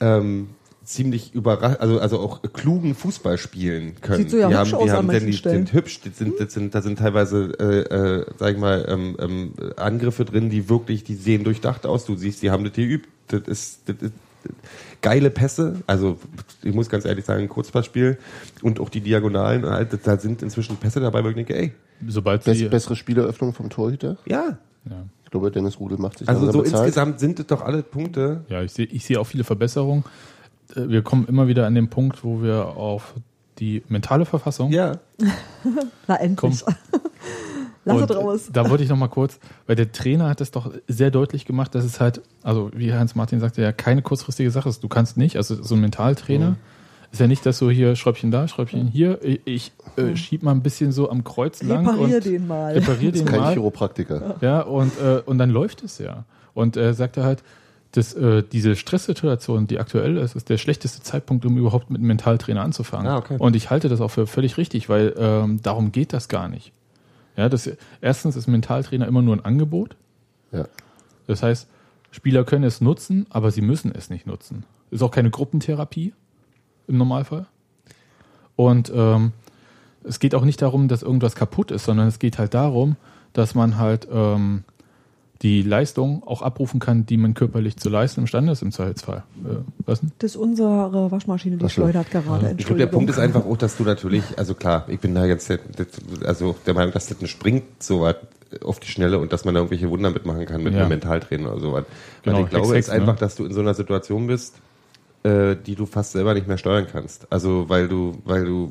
ähm, 0.00 0.50
ziemlich 0.84 1.34
überrasch, 1.34 1.76
also 1.78 2.00
also 2.00 2.18
auch 2.18 2.42
klugen 2.52 2.94
Fußball 2.94 3.38
spielen 3.38 3.94
können. 4.00 4.18
Sieht 4.18 4.30
so 4.30 4.38
ja 4.38 4.48
die 4.48 4.56
hübsch 4.56 4.72
haben, 4.72 4.80
aus 4.80 4.84
die 4.84 4.90
an 4.90 4.96
haben 4.96 5.08
denn 5.08 5.26
die 5.26 5.32
Stellen. 5.32 5.66
sind 5.66 5.72
hübsch, 5.72 6.00
die 6.00 6.10
sind, 6.10 6.40
das 6.40 6.52
sind, 6.52 6.74
da 6.74 6.82
sind 6.82 6.98
teilweise, 6.98 7.52
äh, 7.58 8.20
äh, 8.20 8.26
sag 8.38 8.52
ich 8.52 8.58
mal, 8.58 8.84
ähm, 8.88 9.16
ähm, 9.18 9.52
Angriffe 9.76 10.24
drin, 10.24 10.50
die 10.50 10.68
wirklich, 10.68 11.04
die 11.04 11.14
sehen 11.14 11.44
durchdacht 11.44 11.86
aus. 11.86 12.04
Du 12.04 12.16
siehst, 12.16 12.42
die 12.42 12.50
haben 12.50 12.64
das 12.64 12.74
geübt. 12.74 13.08
Das 13.28 13.42
ist, 13.42 13.80
das 13.86 13.96
ist 14.00 14.12
geile 15.02 15.30
Pässe. 15.30 15.82
Also 15.86 16.18
ich 16.62 16.74
muss 16.74 16.88
ganz 16.88 17.04
ehrlich 17.04 17.24
sagen, 17.26 17.42
ein 17.42 17.48
Kurzpassspiel 17.48 18.18
und 18.62 18.80
auch 18.80 18.88
die 18.88 19.00
Diagonalen, 19.02 19.66
halt, 19.66 19.98
da 20.06 20.16
sind 20.16 20.42
inzwischen 20.42 20.76
Pässe 20.76 21.00
dabei, 21.00 21.22
wo 21.24 21.28
ich 21.28 21.34
denke, 21.34 21.54
ey, 21.54 21.72
Sobald 22.08 22.44
Bess, 22.44 22.58
sie. 22.58 22.68
bessere 22.68 22.96
Spieleröffnung 22.96 23.52
vom 23.52 23.68
Torhüter. 23.70 24.16
ja. 24.26 24.56
Ja. 24.88 25.04
Ich 25.24 25.30
glaube, 25.30 25.50
Dennis 25.50 25.78
Rudel 25.80 25.96
macht 25.96 26.18
sich 26.18 26.28
Also 26.28 26.50
so 26.52 26.58
bezahlt. 26.62 26.84
insgesamt 26.88 27.18
sind 27.20 27.38
das 27.38 27.46
doch 27.46 27.62
alle 27.62 27.82
Punkte. 27.82 28.44
Ja, 28.48 28.62
ich 28.62 28.72
sehe 28.72 28.84
ich 28.86 29.04
sehe 29.04 29.18
auch 29.18 29.24
viele 29.26 29.44
Verbesserungen. 29.44 30.04
Äh, 30.76 30.88
Wir 30.88 31.02
kommen 31.02 31.26
immer 31.26 31.46
wieder 31.48 31.66
an 31.66 31.74
den 31.74 31.88
Punkt, 31.88 32.22
wo 32.24 32.42
wir 32.42 32.66
auf 32.76 33.14
die 33.58 33.82
mentale 33.88 34.24
Verfassung 34.26 34.70
Ja. 34.72 34.98
Na, 36.08 36.16
endlich. 36.16 36.62
Lass 36.66 36.76
es 37.84 37.92
Und 37.92 38.10
raus. 38.16 38.48
Da 38.52 38.68
wollte 38.70 38.84
ich 38.84 38.90
noch 38.90 38.96
mal 38.96 39.08
kurz, 39.08 39.38
weil 39.66 39.76
der 39.76 39.90
Trainer 39.92 40.28
hat 40.28 40.40
es 40.40 40.50
doch 40.50 40.72
sehr 40.88 41.10
deutlich 41.10 41.44
gemacht, 41.44 41.74
dass 41.74 41.84
es 41.84 41.98
halt, 42.00 42.20
also 42.42 42.70
wie 42.74 42.92
Hans 42.92 43.14
Martin 43.14 43.40
sagte, 43.40 43.62
ja 43.62 43.72
keine 43.72 44.02
kurzfristige 44.02 44.50
Sache 44.50 44.68
ist. 44.68 44.82
Du 44.84 44.88
kannst 44.88 45.16
nicht, 45.16 45.36
also 45.36 45.60
so 45.62 45.74
ein 45.74 45.80
Mentaltrainer 45.80 46.50
Mhm. 46.50 46.56
ist 47.10 47.20
ja 47.20 47.26
nicht, 47.26 47.44
dass 47.44 47.58
so 47.58 47.70
hier 47.70 47.96
Schräubchen 47.96 48.30
da, 48.30 48.46
Schräubchen 48.48 48.86
hier, 48.86 49.18
ich, 49.22 49.40
ich 49.44 49.72
äh, 49.96 50.16
schieb 50.16 50.42
mal 50.42 50.52
ein 50.52 50.62
bisschen 50.62 50.92
so 50.92 51.10
am 51.10 51.24
Kreuz 51.24 51.62
lang 51.62 51.86
Reparier 51.88 52.16
und 52.16 52.24
den 52.24 52.46
mal. 52.46 52.72
reparier 52.72 53.12
den 53.12 53.24
Kein 53.26 53.40
mal. 53.40 53.52
Chiropraktiker. 53.52 54.36
Ja, 54.40 54.60
und, 54.62 54.92
äh, 55.00 55.20
und 55.26 55.38
dann 55.38 55.50
läuft 55.50 55.82
es 55.82 55.98
ja. 55.98 56.24
Und 56.54 56.76
er 56.76 56.94
sagte 56.94 57.24
halt, 57.24 57.42
dass 57.92 58.14
äh, 58.14 58.42
diese 58.50 58.74
Stresssituation, 58.76 59.66
die 59.66 59.78
aktuell 59.78 60.16
ist, 60.16 60.34
ist 60.34 60.48
der 60.48 60.56
schlechteste 60.56 61.02
Zeitpunkt, 61.02 61.44
um 61.44 61.58
überhaupt 61.58 61.90
mit 61.90 61.98
einem 61.98 62.06
Mentaltrainer 62.08 62.62
anzufangen. 62.62 63.06
Ah, 63.06 63.18
okay. 63.18 63.36
Und 63.38 63.54
ich 63.56 63.68
halte 63.68 63.90
das 63.90 64.00
auch 64.00 64.08
für 64.08 64.26
völlig 64.26 64.56
richtig, 64.56 64.88
weil 64.88 65.12
ähm, 65.18 65.60
darum 65.62 65.92
geht 65.92 66.14
das 66.14 66.28
gar 66.28 66.48
nicht. 66.48 66.72
Ja, 67.36 67.48
das, 67.48 67.70
erstens 68.00 68.36
ist 68.36 68.46
Mentaltrainer 68.46 69.06
immer 69.06 69.22
nur 69.22 69.36
ein 69.36 69.44
Angebot. 69.44 69.96
Ja. 70.52 70.66
Das 71.26 71.42
heißt, 71.42 71.68
Spieler 72.10 72.44
können 72.44 72.64
es 72.64 72.80
nutzen, 72.80 73.26
aber 73.30 73.50
sie 73.50 73.62
müssen 73.62 73.92
es 73.94 74.10
nicht 74.10 74.26
nutzen. 74.26 74.64
Ist 74.90 75.02
auch 75.02 75.10
keine 75.10 75.30
Gruppentherapie 75.30 76.12
im 76.86 76.98
Normalfall. 76.98 77.46
Und 78.54 78.92
ähm, 78.94 79.32
es 80.04 80.18
geht 80.18 80.34
auch 80.34 80.44
nicht 80.44 80.60
darum, 80.60 80.88
dass 80.88 81.02
irgendwas 81.02 81.34
kaputt 81.34 81.70
ist, 81.70 81.84
sondern 81.84 82.08
es 82.08 82.18
geht 82.18 82.38
halt 82.38 82.54
darum, 82.54 82.96
dass 83.32 83.54
man 83.54 83.78
halt 83.78 84.06
ähm, 84.12 84.64
die 85.42 85.62
Leistung 85.62 86.22
auch 86.24 86.40
abrufen 86.42 86.78
kann, 86.78 87.04
die 87.04 87.16
man 87.16 87.34
körperlich 87.34 87.76
zu 87.76 87.88
leisten 87.88 88.20
imstande 88.20 88.52
ist 88.52 88.62
im 88.62 88.70
Zweifelsfall. 88.70 89.24
Äh, 89.44 89.56
was 89.84 90.00
denn? 90.00 90.12
Das 90.20 90.32
ist 90.32 90.36
unsere 90.36 91.10
Waschmaschine, 91.10 91.56
die 91.56 91.68
schleudert 91.68 92.10
gerade. 92.10 92.54
Ich 92.58 92.64
glaube, 92.66 92.78
der 92.78 92.86
Punkt 92.86 93.10
ist 93.10 93.18
einfach 93.18 93.44
auch, 93.44 93.56
dass 93.56 93.76
du 93.76 93.82
natürlich, 93.82 94.22
also 94.38 94.54
klar, 94.54 94.84
ich 94.88 95.00
bin 95.00 95.14
da 95.14 95.24
jetzt 95.24 95.48
der- 95.48 95.58
also 96.24 96.54
der 96.66 96.74
Meinung, 96.74 96.92
dass 96.92 97.06
das 97.06 97.20
nicht 97.20 97.30
springt 97.32 97.64
so 97.82 98.02
weit 98.02 98.18
auf 98.62 98.78
die 98.80 98.88
Schnelle 98.88 99.18
und 99.18 99.32
dass 99.32 99.44
man 99.44 99.54
da 99.54 99.60
irgendwelche 99.60 99.90
Wunder 99.90 100.10
mitmachen 100.10 100.44
kann 100.46 100.62
mit 100.62 100.74
Ja. 100.74 100.80
einem 100.80 100.90
Mentaltrainer 100.90 101.52
oder 101.52 101.60
so 101.60 101.72
was. 101.72 101.84
Genau, 102.22 102.36
Weil 102.36 102.44
ich 102.44 102.50
glaube 102.50 102.66
Hex, 102.68 102.86
jetzt 102.86 102.90
einfach, 102.90 103.14
ne? 103.14 103.18
dass 103.20 103.34
du 103.34 103.44
in 103.46 103.52
so 103.52 103.60
einer 103.60 103.74
Situation 103.74 104.26
bist, 104.26 104.56
äh, 105.24 105.56
die 105.56 105.74
du 105.74 105.86
fast 105.86 106.12
selber 106.12 106.34
nicht 106.34 106.46
mehr 106.46 106.58
steuern 106.58 106.86
kannst. 106.90 107.26
Also 107.32 107.68
weil 107.68 107.88
du, 107.88 108.18
weil 108.24 108.44
du 108.44 108.70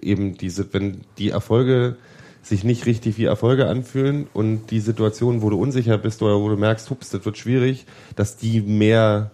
eben 0.00 0.36
diese, 0.38 0.72
wenn 0.72 1.02
die 1.18 1.30
Erfolge 1.30 1.96
sich 2.42 2.64
nicht 2.64 2.86
richtig 2.86 3.18
wie 3.18 3.24
Erfolge 3.24 3.68
anfühlen 3.68 4.26
und 4.32 4.70
die 4.70 4.80
Situationen, 4.80 5.42
wo 5.42 5.50
du 5.50 5.60
unsicher 5.60 5.98
bist 5.98 6.22
oder 6.22 6.40
wo 6.40 6.48
du 6.48 6.56
merkst, 6.56 6.88
hups, 6.90 7.10
das 7.10 7.24
wird 7.24 7.38
schwierig, 7.38 7.86
dass 8.16 8.36
die 8.36 8.60
mehr 8.60 9.30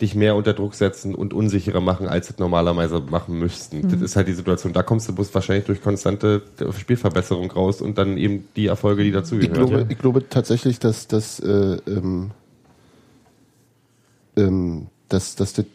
dich 0.00 0.14
mehr 0.14 0.34
unter 0.34 0.54
Druck 0.54 0.74
setzen 0.74 1.14
und 1.14 1.34
unsicherer 1.34 1.80
machen, 1.80 2.08
als 2.08 2.28
sie 2.28 2.32
es 2.32 2.38
normalerweise 2.38 3.00
machen 3.00 3.38
müssten. 3.38 3.82
Das 3.90 4.00
ist 4.00 4.16
halt 4.16 4.28
die 4.28 4.32
Situation. 4.32 4.72
Da 4.72 4.82
kommst 4.82 5.08
du 5.08 5.14
bloß 5.14 5.34
wahrscheinlich 5.34 5.66
durch 5.66 5.82
konstante 5.82 6.42
Spielverbesserung 6.78 7.50
raus 7.50 7.82
und 7.82 7.98
dann 7.98 8.16
eben 8.16 8.48
die 8.56 8.66
Erfolge, 8.66 9.02
die 9.02 9.10
Ich 9.10 9.14
dazugehören. 9.14 9.52
glaube, 9.52 9.86
ich 9.88 9.98
glaube 9.98 10.28
tatsächlich, 10.28 10.78
dass, 10.78 11.06
dass, 11.06 11.40
äh, 11.40 11.76
ähm, 11.86 12.30
ähm, 14.36 14.86
dass, 15.08 15.36
dass 15.36 15.52
das 15.52 15.66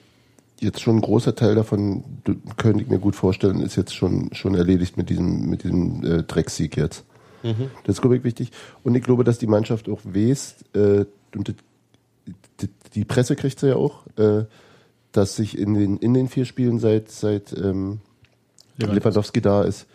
jetzt 0.59 0.81
schon 0.81 0.97
ein 0.97 1.01
großer 1.01 1.35
Teil 1.35 1.55
davon, 1.55 2.03
könnte 2.57 2.83
ich 2.83 2.89
mir 2.89 2.99
gut 2.99 3.15
vorstellen, 3.15 3.61
ist 3.61 3.75
jetzt 3.75 3.93
schon, 3.93 4.33
schon 4.33 4.55
erledigt 4.55 4.97
mit 4.97 5.09
diesem, 5.09 5.49
mit 5.49 5.63
diesem 5.63 6.03
äh, 6.03 6.23
Drecksieg 6.23 6.77
jetzt. 6.77 7.03
Das 7.83 7.95
ist, 7.95 8.01
glaube 8.01 8.17
ich, 8.17 8.23
wichtig. 8.23 8.51
Und 8.83 8.95
ich 8.95 9.03
glaube, 9.03 9.23
dass 9.23 9.37
die 9.37 9.47
Mannschaft 9.47 9.89
auch 9.89 9.99
weiß, 10.03 10.55
äh, 10.73 11.05
und 11.35 11.53
die, 12.59 12.69
die 12.93 13.05
Presse 13.05 13.35
kriegt 13.35 13.59
sie 13.59 13.67
ja 13.67 13.75
auch, 13.75 14.07
äh, 14.17 14.45
dass 15.11 15.35
sich 15.35 15.57
in 15.57 15.73
den, 15.73 15.97
in 15.97 16.13
den 16.13 16.27
vier 16.27 16.45
Spielen 16.45 16.79
seit, 16.79 17.11
seit 17.11 17.53
ähm, 17.53 17.99
Lewandowski. 18.77 18.95
Lewandowski 18.95 19.41
da 19.41 19.63
ist, 19.63 19.87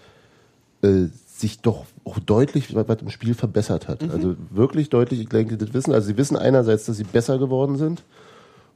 äh, 0.83 1.09
sich 1.27 1.61
doch 1.61 1.87
auch 2.05 2.19
deutlich 2.19 2.75
was, 2.75 2.89
was 2.89 3.03
im 3.03 3.11
Spiel 3.11 3.35
verbessert 3.35 3.89
hat. 3.89 4.09
Also 4.11 4.37
wirklich 4.51 4.91
deutlich, 4.91 5.21
ich 5.21 5.29
denke, 5.29 5.57
das 5.57 5.73
wissen. 5.73 5.93
Also 5.93 6.09
sie 6.09 6.17
wissen 6.17 6.37
einerseits, 6.37 6.85
dass 6.85 6.99
sie 6.99 7.05
besser 7.05 7.39
geworden 7.39 7.77
sind 7.77 8.03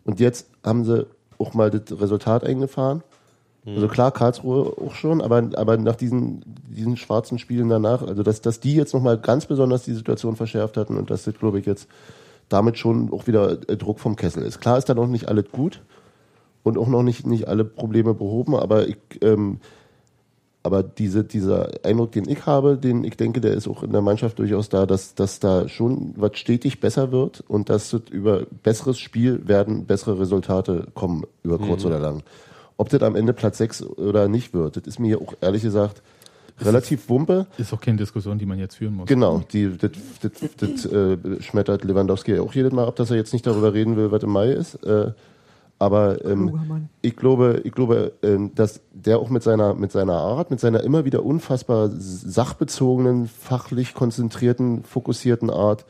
und 0.05 0.21
jetzt 0.21 0.49
haben 0.63 0.85
sie 0.85 1.07
auch 1.39 1.55
mal 1.55 1.71
das 1.71 2.01
Resultat 2.01 2.45
eingefahren. 2.45 3.03
Also 3.67 3.89
klar, 3.89 4.13
Karlsruhe 4.13 4.75
auch 4.79 4.95
schon, 4.95 5.23
aber, 5.23 5.49
aber 5.55 5.79
nach 5.79 5.97
diesen, 5.97 6.43
diesen 6.69 6.99
schwarzen 6.99 7.39
Spielen 7.39 7.71
danach, 7.71 8.03
also 8.03 8.23
dass, 8.23 8.43
dass 8.43 8.61
die 8.61 8.75
jetzt 8.75 8.93
nochmal 8.93 9.17
ganz 9.17 9.47
besonders 9.47 9.85
die 9.85 9.95
Situation 9.95 10.37
verschärft 10.37 10.77
hatten 10.77 10.99
und 10.99 11.11
dass 11.11 11.25
das, 11.25 11.35
glaube 11.39 11.59
ich, 11.59 11.65
jetzt 11.65 11.89
damit 12.51 12.77
schon 12.77 13.11
auch 13.11 13.27
wieder 13.27 13.53
äh, 13.71 13.79
Druck 13.79 14.01
vom 14.01 14.17
Kessel 14.17 14.43
ist. 14.43 14.61
Klar 14.61 14.77
ist 14.77 14.91
da 14.91 14.95
noch 14.95 15.07
nicht 15.07 15.29
alles 15.29 15.47
gut 15.51 15.81
und 16.63 16.77
auch 16.77 16.89
noch 16.89 17.03
nicht, 17.03 17.27
nicht 17.27 17.49
alle 17.49 17.65
Probleme 17.65 18.13
behoben, 18.13 18.55
aber 18.55 18.87
ich, 18.87 18.99
ähm, 19.23 19.61
aber 20.65 20.83
diese, 20.83 21.25
dieser 21.25 21.69
Eindruck, 21.85 22.13
den 22.13 22.27
ich 22.27 22.47
habe, 22.47 22.79
den 22.79 23.05
ich 23.05 23.19
denke, 23.19 23.43
der 23.43 23.53
ist 23.53 23.69
auch 23.69 23.83
in 23.83 23.93
der 23.93 24.01
Mannschaft 24.01 24.39
durchaus 24.39 24.71
da, 24.71 24.87
dass, 24.87 25.15
dass 25.15 25.39
da 25.39 25.69
schon 25.69 26.15
was 26.17 26.39
stetig 26.39 26.81
besser 26.81 27.13
wird 27.13 27.45
und 27.47 27.69
dass 27.69 27.93
über 28.11 28.47
besseres 28.63 28.99
Spiel 28.99 29.47
werden 29.47 29.85
bessere 29.85 30.19
Resultate 30.19 30.87
kommen, 30.95 31.25
über 31.43 31.59
kurz 31.59 31.85
oder 31.85 32.01
lang. 32.01 32.23
Ob 32.79 32.89
das 32.89 33.03
am 33.03 33.15
Ende 33.15 33.35
Platz 33.35 33.59
6 33.59 33.83
oder 33.83 34.27
nicht 34.27 34.55
wird, 34.55 34.79
das 34.79 34.85
ist 34.87 34.99
mir 34.99 35.21
auch 35.21 35.35
ehrlich 35.43 35.63
gesagt 35.63 36.03
relativ 36.63 37.11
wumpe. 37.11 37.47
Ist 37.59 37.75
auch 37.75 37.81
keine 37.81 37.99
Diskussion, 37.99 38.39
die 38.39 38.47
man 38.47 38.59
jetzt 38.59 38.77
führen 38.77 38.95
muss. 38.95 39.07
Genau, 39.07 39.43
die, 39.53 39.77
das, 39.77 39.91
das, 40.23 40.33
das 40.57 40.87
äh, 40.87 41.43
schmettert 41.43 41.85
Lewandowski 41.85 42.37
ja 42.37 42.41
auch 42.41 42.55
jedes 42.55 42.73
Mal 42.73 42.87
ab, 42.87 42.97
dass 42.97 43.11
er 43.11 43.17
jetzt 43.17 43.35
nicht 43.35 43.47
darüber 43.47 43.75
reden 43.75 43.97
will, 43.97 44.11
was 44.11 44.23
im 44.23 44.31
Mai 44.31 44.53
ist. 44.53 44.77
Äh, 44.85 45.13
aber 45.79 46.25
ähm, 46.25 46.89
ich 47.03 47.17
glaube, 47.17 47.61
ich 47.65 47.73
glaube, 47.73 48.13
ähm, 48.23 48.53
dass 48.55 48.81
der 48.93 49.19
auch 49.19 49.29
mit 49.29 49.43
seiner, 49.43 49.75
mit 49.75 49.93
seiner 49.93 50.15
Art, 50.15 50.51
mit 50.51 50.61
seiner 50.61 50.83
immer 50.83 51.05
wieder 51.05 51.25
unfassbar 51.25 51.91
sachbezogenen, 51.91 53.27
fachlich 53.27 53.95
konzentrierten, 53.95 54.85
fokussierten 54.85 55.51
Art, 55.51 55.85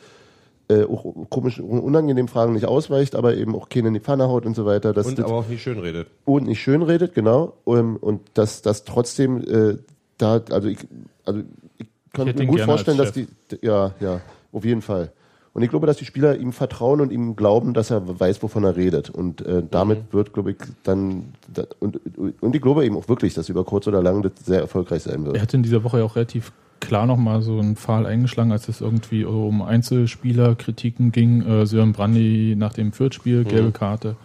äh, 0.68 0.84
auch 0.84 1.04
komisch, 1.28 1.60
unangenehmen 1.60 2.28
Fragen 2.28 2.54
nicht 2.54 2.64
ausweicht, 2.64 3.14
aber 3.14 3.36
eben 3.36 3.54
auch 3.54 3.68
keine 3.68 3.88
in 3.88 3.94
die 3.94 4.00
Pfanne 4.00 4.28
haut 4.28 4.46
und 4.46 4.56
so 4.56 4.64
weiter. 4.64 4.88
Und 4.88 4.96
das, 4.96 5.18
aber 5.18 5.34
auch 5.34 5.48
nicht 5.48 5.62
schön 5.62 5.78
redet. 5.78 6.08
und 6.24 6.46
nicht 6.46 6.62
schön 6.62 6.82
redet, 6.82 7.14
genau. 7.14 7.52
Ähm, 7.66 7.96
und 7.96 8.22
dass 8.34 8.62
das 8.62 8.84
trotzdem 8.84 9.44
äh, 9.44 9.76
da, 10.16 10.40
also 10.50 10.68
ich, 10.68 10.78
also 11.26 11.40
ich 11.76 11.86
kann 12.12 12.26
hätte 12.26 12.42
mir 12.42 12.46
gut 12.48 12.60
vorstellen, 12.60 12.96
dass 12.96 13.12
die, 13.12 13.26
ja, 13.60 13.94
ja, 14.00 14.20
auf 14.52 14.64
jeden 14.64 14.82
Fall. 14.82 15.12
Und 15.54 15.62
ich 15.62 15.70
glaube, 15.70 15.86
dass 15.86 15.96
die 15.98 16.04
Spieler 16.04 16.36
ihm 16.36 16.52
vertrauen 16.52 17.00
und 17.00 17.12
ihm 17.12 17.36
glauben, 17.36 17.74
dass 17.74 17.90
er 17.90 18.18
weiß, 18.20 18.42
wovon 18.42 18.64
er 18.64 18.74
redet. 18.76 19.08
Und 19.08 19.40
äh, 19.46 19.62
damit 19.70 19.98
Mhm. 19.98 20.16
wird, 20.16 20.32
glaube 20.32 20.50
ich, 20.50 20.56
dann 20.82 21.32
da, 21.52 21.62
und, 21.78 22.00
und 22.40 22.54
ich 22.56 22.60
glaube 22.60 22.84
eben 22.84 22.96
auch 22.96 23.08
wirklich, 23.08 23.34
dass 23.34 23.48
über 23.48 23.64
kurz 23.64 23.86
oder 23.86 24.02
lang 24.02 24.20
das 24.22 24.32
sehr 24.44 24.60
erfolgreich 24.60 25.04
sein 25.04 25.24
wird. 25.24 25.36
Er 25.36 25.42
hatte 25.42 25.56
in 25.56 25.62
dieser 25.62 25.84
Woche 25.84 25.98
ja 25.98 26.04
auch 26.04 26.16
relativ 26.16 26.50
klar 26.80 27.06
nochmal 27.06 27.40
so 27.40 27.58
einen 27.58 27.76
Pfahl 27.76 28.04
eingeschlagen, 28.04 28.50
als 28.52 28.68
es 28.68 28.80
irgendwie 28.80 29.24
um 29.24 29.62
Einzelspielerkritiken 29.62 31.12
ging. 31.12 31.42
Äh, 31.46 31.66
Sören 31.66 31.92
Brandy 31.92 32.54
nach 32.58 32.72
dem 32.72 32.92
Fürth-Spiel, 32.92 33.44
gelbe 33.44 33.70
Karte. 33.72 34.16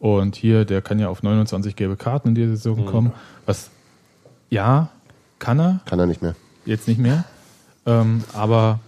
Und 0.00 0.36
hier, 0.36 0.64
der 0.64 0.82
kann 0.82 0.98
ja 0.98 1.08
auf 1.08 1.22
29 1.22 1.76
gelbe 1.76 1.96
Karten 1.96 2.28
in 2.30 2.34
dieser 2.34 2.56
Saison 2.56 2.84
kommen. 2.84 3.12
Was, 3.46 3.70
ja, 4.50 4.88
kann 5.38 5.58
er, 5.60 5.80
Kann 5.86 5.98
er 5.98 6.06
nicht 6.06 6.20
mehr. 6.22 6.34
jetzt 6.64 6.88
nicht 6.88 6.98
mehr. 6.98 7.24
Ähm, 7.86 8.22
aber 8.34 8.80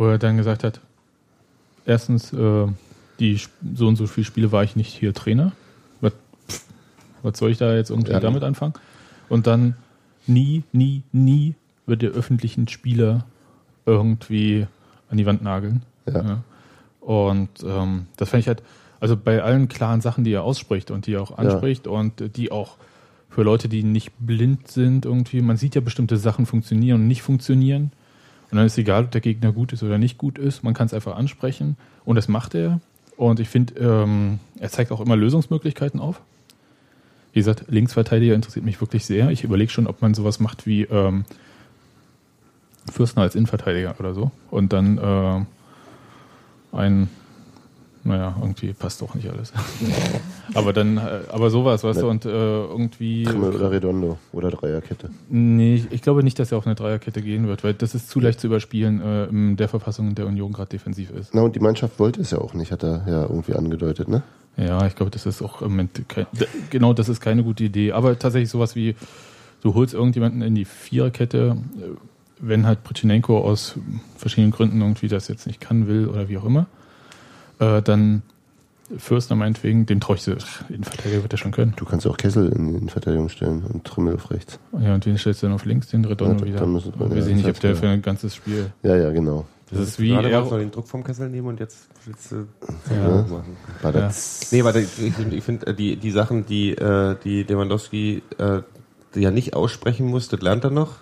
wo 0.00 0.06
er 0.06 0.16
dann 0.16 0.38
gesagt 0.38 0.64
hat, 0.64 0.80
erstens, 1.84 2.32
äh, 2.32 2.66
die 3.18 3.38
so 3.74 3.86
und 3.86 3.96
so 3.96 4.06
viele 4.06 4.24
Spiele 4.24 4.50
war 4.50 4.64
ich 4.64 4.74
nicht 4.74 4.94
hier 4.94 5.12
Trainer. 5.12 5.52
Was, 6.00 6.14
pff, 6.48 6.64
was 7.22 7.38
soll 7.38 7.50
ich 7.50 7.58
da 7.58 7.74
jetzt 7.74 7.90
irgendwie 7.90 8.12
Ja. 8.12 8.18
damit 8.18 8.42
anfangen? 8.42 8.72
Und 9.28 9.46
dann 9.46 9.74
nie, 10.26 10.62
nie, 10.72 11.02
nie 11.12 11.54
wird 11.84 12.00
der 12.00 12.12
öffentlichen 12.12 12.66
Spieler 12.66 13.26
irgendwie 13.84 14.66
an 15.10 15.18
die 15.18 15.26
Wand 15.26 15.42
nageln. 15.42 15.82
Ja. 16.06 16.44
Und 17.00 17.50
ähm, 17.62 18.06
das 18.16 18.30
fand 18.30 18.40
ich 18.40 18.48
halt, 18.48 18.62
also 19.00 19.18
bei 19.18 19.42
allen 19.42 19.68
klaren 19.68 20.00
Sachen, 20.00 20.24
die 20.24 20.32
er 20.32 20.44
ausspricht 20.44 20.90
und 20.90 21.06
die 21.06 21.12
er 21.12 21.20
auch 21.20 21.36
anspricht 21.36 21.86
und 21.86 22.22
äh, 22.22 22.30
die 22.30 22.50
auch 22.50 22.78
für 23.28 23.42
Leute, 23.42 23.68
die 23.68 23.82
nicht 23.82 24.12
blind 24.18 24.68
sind, 24.68 25.04
irgendwie, 25.04 25.42
man 25.42 25.58
sieht 25.58 25.74
ja 25.74 25.82
bestimmte 25.82 26.16
Sachen 26.16 26.46
funktionieren 26.46 27.02
und 27.02 27.06
nicht 27.06 27.20
funktionieren. 27.20 27.92
Und 28.50 28.56
dann 28.56 28.66
ist 28.66 28.78
egal, 28.78 29.04
ob 29.04 29.10
der 29.10 29.20
Gegner 29.20 29.52
gut 29.52 29.72
ist 29.72 29.82
oder 29.82 29.98
nicht 29.98 30.18
gut 30.18 30.38
ist. 30.38 30.64
Man 30.64 30.74
kann 30.74 30.86
es 30.86 30.94
einfach 30.94 31.16
ansprechen. 31.16 31.76
Und 32.04 32.16
das 32.16 32.28
macht 32.28 32.54
er. 32.54 32.80
Und 33.16 33.38
ich 33.38 33.48
finde, 33.48 33.74
ähm, 33.74 34.40
er 34.58 34.70
zeigt 34.70 34.90
auch 34.90 35.00
immer 35.00 35.16
Lösungsmöglichkeiten 35.16 36.00
auf. 36.00 36.20
Wie 37.32 37.38
gesagt, 37.38 37.64
Linksverteidiger 37.68 38.34
interessiert 38.34 38.64
mich 38.64 38.80
wirklich 38.80 39.04
sehr. 39.04 39.30
Ich 39.30 39.44
überlege 39.44 39.70
schon, 39.70 39.86
ob 39.86 40.02
man 40.02 40.14
sowas 40.14 40.40
macht 40.40 40.66
wie 40.66 40.82
ähm, 40.82 41.24
Fürsten 42.90 43.20
als 43.20 43.34
Innenverteidiger 43.34 43.94
oder 44.00 44.14
so. 44.14 44.32
Und 44.50 44.72
dann 44.72 44.98
äh, 44.98 46.76
ein, 46.76 47.08
naja, 48.02 48.34
irgendwie 48.40 48.72
passt 48.72 49.02
doch 49.02 49.14
nicht 49.14 49.28
alles. 49.28 49.52
aber 50.54 50.72
dann, 50.72 50.96
äh, 50.96 51.20
aber 51.30 51.50
sowas, 51.50 51.84
weißt 51.84 52.00
du, 52.00 52.08
und 52.08 52.24
äh, 52.24 52.28
irgendwie. 52.28 53.24
Trimmel 53.24 53.54
oder 53.54 53.70
Redondo 53.70 54.18
oder 54.32 54.50
Dreierkette. 54.50 55.10
Nee, 55.28 55.84
ich 55.90 56.00
glaube 56.00 56.22
nicht, 56.22 56.38
dass 56.38 56.50
er 56.52 56.58
auf 56.58 56.66
eine 56.66 56.74
Dreierkette 56.74 57.20
gehen 57.20 57.46
wird, 57.46 57.62
weil 57.62 57.74
das 57.74 57.94
ist 57.94 58.08
zu 58.08 58.20
leicht 58.20 58.40
zu 58.40 58.46
überspielen 58.46 59.00
äh, 59.02 59.24
in 59.26 59.56
der 59.56 59.68
Verfassung, 59.68 60.08
in 60.08 60.14
der 60.14 60.26
Union 60.26 60.52
gerade 60.52 60.70
defensiv 60.70 61.10
ist. 61.10 61.34
Na, 61.34 61.42
und 61.42 61.54
die 61.54 61.60
Mannschaft 61.60 61.98
wollte 61.98 62.22
es 62.22 62.30
ja 62.30 62.38
auch 62.38 62.54
nicht, 62.54 62.72
hat 62.72 62.82
er 62.82 63.04
ja 63.06 63.22
irgendwie 63.22 63.54
angedeutet, 63.54 64.08
ne? 64.08 64.22
Ja, 64.56 64.86
ich 64.86 64.94
glaube, 64.94 65.10
das 65.10 65.26
ist 65.26 65.42
auch 65.42 65.62
im 65.62 65.70
Moment 65.70 66.08
kein, 66.08 66.26
genau, 66.70 66.92
das 66.92 67.08
ist 67.08 67.20
keine 67.20 67.44
gute 67.44 67.64
Idee. 67.64 67.92
Aber 67.92 68.18
tatsächlich 68.18 68.50
sowas 68.50 68.74
wie, 68.76 68.94
du 69.62 69.74
holst 69.74 69.94
irgendjemanden 69.94 70.42
in 70.42 70.54
die 70.54 70.64
Viererkette, 70.64 71.56
äh, 71.76 71.82
wenn 72.40 72.66
halt 72.66 72.82
Pritschenenko 72.82 73.38
aus 73.38 73.76
verschiedenen 74.16 74.50
Gründen 74.50 74.80
irgendwie 74.80 75.08
das 75.08 75.28
jetzt 75.28 75.46
nicht 75.46 75.60
kann, 75.60 75.86
will 75.86 76.08
oder 76.08 76.28
wie 76.30 76.38
auch 76.38 76.46
immer, 76.46 76.66
äh, 77.60 77.80
dann 77.82 78.22
Fürster 78.98 79.36
meinetwegen, 79.36 79.86
dem 79.86 80.00
traue 80.00 80.16
ich 80.16 80.22
so, 80.22 80.32
ach, 80.36 80.68
Innenverteidiger 80.68 81.22
wird 81.22 81.32
er 81.32 81.36
schon 81.38 81.52
können. 81.52 81.74
Du 81.76 81.84
kannst 81.84 82.06
auch 82.08 82.16
Kessel 82.16 82.50
in 82.50 82.80
die 82.86 82.90
Verteidigung 82.90 83.28
stellen 83.28 83.62
und 83.72 83.84
Trimmel 83.84 84.16
auf 84.16 84.32
rechts. 84.32 84.58
Ja, 84.80 84.94
und 84.96 85.06
wen 85.06 85.16
stellst 85.16 85.42
du 85.42 85.46
dann 85.46 85.54
auf 85.54 85.64
links? 85.64 85.88
Den 85.88 86.04
Redondo 86.04 86.40
Ja, 86.44 86.50
wieder. 86.50 86.58
dann 86.60 86.72
müssen 86.72 86.92
wir- 86.98 87.16
ja, 87.16 87.22
sehen 87.22 87.36
nicht, 87.36 87.48
ob 87.48 87.60
der 87.60 87.76
für 87.76 87.88
ein 87.88 88.02
ganzes 88.02 88.34
Spiel. 88.34 88.72
Ja, 88.82 88.96
ja, 88.96 89.10
genau. 89.12 89.46
Das 89.70 89.78
ist 89.80 90.00
wie 90.00 90.08
Gerade 90.08 90.28
er, 90.30 90.42
du 90.42 90.58
den 90.58 90.72
Druck 90.72 90.88
vom 90.88 91.04
Kessel 91.04 91.28
nehmen 91.28 91.46
und 91.46 91.60
jetzt 91.60 91.86
willst 92.04 92.32
du 92.32 92.46
Ja. 92.92 93.22
machen. 93.22 93.56
War 93.82 93.94
Ja. 93.94 94.00
das 94.00 94.50
Nee, 94.50 94.64
warte, 94.64 94.80
ich, 94.80 94.88
ich, 95.00 95.16
ich 95.32 95.44
finde, 95.44 95.68
äh, 95.68 95.74
die, 95.74 95.94
die 95.94 96.10
Sachen, 96.10 96.44
die, 96.44 96.70
äh, 96.72 97.14
die 97.22 97.44
Lewandowski 97.44 98.22
äh, 98.38 98.62
die 99.14 99.20
ja 99.20 99.30
nicht 99.30 99.54
aussprechen 99.54 100.06
muss, 100.06 100.28
das 100.28 100.40
lernt 100.40 100.64
er 100.64 100.70
noch. 100.70 100.94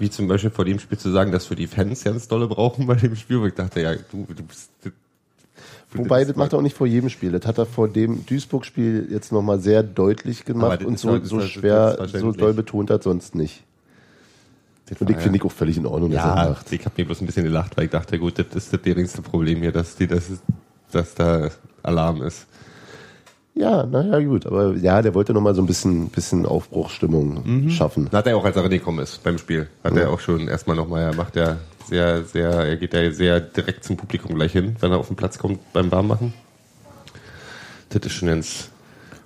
wie 0.00 0.08
zum 0.10 0.26
Beispiel 0.28 0.50
vor 0.50 0.64
dem 0.64 0.78
Spiel 0.80 0.96
zu 0.98 1.10
sagen, 1.10 1.30
dass 1.30 1.50
wir 1.50 1.56
die 1.58 1.66
Fans 1.66 2.02
ganz 2.04 2.26
dolle 2.26 2.48
brauchen 2.48 2.86
bei 2.86 2.94
dem 2.94 3.14
Spiel, 3.16 3.38
wo 3.40 3.44
ich 3.46 3.52
dachte, 3.54 3.82
ja, 3.82 3.94
du, 3.94 4.26
du 4.34 4.42
bist. 4.42 4.70
Wobei, 5.92 6.24
das 6.24 6.36
macht 6.36 6.52
er 6.52 6.58
auch 6.58 6.62
nicht 6.62 6.76
vor 6.76 6.86
jedem 6.86 7.10
Spiel. 7.10 7.32
Das 7.32 7.44
hat 7.46 7.58
er 7.58 7.66
vor 7.66 7.88
dem 7.88 8.24
Duisburg-Spiel 8.26 9.08
jetzt 9.10 9.32
nochmal 9.32 9.58
sehr 9.60 9.82
deutlich 9.82 10.44
gemacht 10.44 10.84
und 10.84 10.98
so, 10.98 11.16
ja- 11.16 11.24
so 11.24 11.40
schwer, 11.40 12.06
so 12.08 12.30
doll 12.32 12.54
betont 12.54 12.90
hat 12.90 13.02
sonst 13.02 13.34
nicht. 13.34 13.64
Das 14.88 15.00
Und 15.00 15.10
ich 15.10 15.16
finde 15.18 15.38
ich 15.38 15.44
auch 15.44 15.52
völlig 15.52 15.76
in 15.76 15.86
Ordnung, 15.86 16.10
dass 16.10 16.24
er 16.24 16.36
Ja, 16.44 16.48
macht. 16.50 16.72
ich 16.72 16.84
habe 16.84 16.94
mir 16.98 17.04
bloß 17.06 17.20
ein 17.20 17.26
bisschen 17.26 17.44
gelacht, 17.44 17.76
weil 17.76 17.84
ich 17.84 17.90
dachte, 17.90 18.18
gut, 18.18 18.38
das 18.38 18.46
ist 18.54 18.72
das 18.72 18.82
geringste 18.82 19.22
Problem 19.22 19.60
hier, 19.60 19.72
dass 19.72 19.94
die, 19.96 20.06
das 20.08 20.30
ist, 20.30 20.42
dass 20.90 21.14
da 21.14 21.48
Alarm 21.82 22.22
ist. 22.22 22.46
Ja, 23.54 23.84
naja, 23.84 24.20
gut. 24.20 24.46
Aber 24.46 24.74
ja, 24.76 25.02
der 25.02 25.14
wollte 25.14 25.32
nochmal 25.34 25.54
so 25.54 25.62
ein 25.62 25.66
bisschen, 25.66 26.08
bisschen 26.08 26.46
Aufbruchsstimmung 26.46 27.68
schaffen. 27.70 28.08
Hat 28.12 28.26
er 28.26 28.36
auch, 28.36 28.44
als 28.44 28.56
er 28.56 28.62
reingekommen 28.62 29.02
ist 29.02 29.22
beim 29.22 29.38
Spiel. 29.38 29.68
Hat 29.84 29.96
er 29.96 30.10
auch 30.10 30.20
schon 30.20 30.48
erstmal 30.48 30.76
nochmal, 30.76 31.02
er 31.02 31.14
macht 31.14 31.36
ja 31.36 31.58
sehr, 31.86 32.24
sehr, 32.24 32.50
er 32.50 32.76
geht 32.76 32.94
ja 32.94 33.10
sehr 33.10 33.40
direkt 33.40 33.84
zum 33.84 33.96
Publikum 33.96 34.34
gleich 34.34 34.52
hin, 34.52 34.76
wenn 34.80 34.92
er 34.92 34.98
auf 34.98 35.08
den 35.08 35.16
Platz 35.16 35.38
kommt 35.38 35.72
beim 35.72 35.90
Warmmachen. 35.90 36.32
Das 37.88 38.02
ist 38.06 38.12
schon 38.12 38.28
ganz 38.28 38.68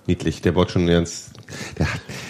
niedlich. 0.07 0.41
Der 0.41 0.53
baut 0.53 0.71
schon 0.71 0.87
ganz, 0.87 1.31
der 1.77 1.87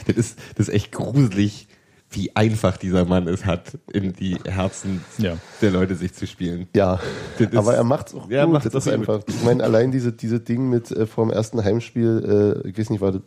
das 0.07 0.17
ist, 0.17 0.39
das 0.57 0.67
ist 0.67 0.73
echt 0.73 0.91
gruselig, 0.91 1.67
wie 2.15 2.35
einfach 2.35 2.77
dieser 2.77 3.05
Mann 3.05 3.27
es 3.27 3.45
hat, 3.45 3.77
in 3.91 4.13
die 4.13 4.37
Herzen 4.45 5.01
Ja. 5.17 5.37
der 5.61 5.71
Leute 5.71 5.95
sich 5.95 6.13
zu 6.13 6.25
spielen. 6.25 6.67
Ja, 6.75 6.99
Das 7.37 7.49
ist- 7.49 7.55
aber 7.57 7.75
er 7.75 7.83
macht's 7.83 8.15
auch 8.15 8.29
Ja, 8.29 8.39
er 8.39 8.45
gut. 8.45 8.53
macht's 8.53 8.69
das 8.71 8.85
ist 8.87 8.91
auch 8.93 8.97
gut. 8.97 9.09
einfach. 9.09 9.23
Ich 9.27 9.43
meine, 9.43 9.63
allein 9.63 9.91
diese, 9.91 10.11
diese 10.13 10.39
Ding 10.39 10.69
mit 10.69 10.91
äh, 10.91 11.05
vor 11.05 11.25
dem 11.25 11.31
ersten 11.33 11.63
Heimspiel, 11.63 12.61
äh, 12.65 12.69
ich 12.69 12.77
weiß 12.77 12.89
nicht, 12.89 13.01
war 13.01 13.11
das 13.11 13.21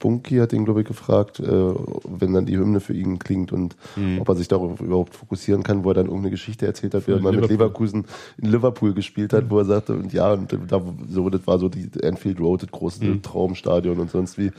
Bunky 0.00 0.36
hat 0.36 0.52
ihn, 0.52 0.66
glaube 0.66 0.82
ich, 0.82 0.86
gefragt, 0.86 1.40
äh, 1.40 1.46
wenn 1.46 2.34
dann 2.34 2.44
die 2.44 2.58
Hymne 2.58 2.80
für 2.80 2.92
ihn 2.92 3.18
klingt 3.18 3.52
und 3.52 3.74
Mhm. 3.96 4.20
ob 4.20 4.28
er 4.28 4.34
sich 4.34 4.48
darauf 4.48 4.78
überhaupt 4.80 5.14
fokussieren 5.14 5.62
kann, 5.62 5.82
wo 5.82 5.90
er 5.90 5.94
dann 5.94 6.06
irgendeine 6.06 6.30
Geschichte 6.32 6.66
erzählt 6.66 6.92
hat, 6.94 7.06
wie 7.06 7.12
er 7.12 7.20
mal 7.20 7.32
mit 7.32 7.48
Liverpool. 7.48 7.86
Liverkusen 7.86 8.04
in 8.36 8.50
Liverpool 8.50 8.92
gespielt 8.92 9.32
hat, 9.32 9.48
wo 9.48 9.58
er 9.58 9.64
sagte, 9.64 9.94
und 9.94 10.12
ja, 10.12 10.32
und 10.34 10.52
da, 10.68 10.82
so, 11.08 11.30
das 11.30 11.46
war 11.46 11.58
so 11.58 11.70
die 11.70 11.88
Anfield 12.02 12.38
Road, 12.38 12.64
das 12.64 12.70
große 12.70 13.02
Mhm. 13.02 13.22
Traumstadion 13.22 13.98
und 13.98 14.10
sonst 14.10 14.36
wie. 14.36 14.50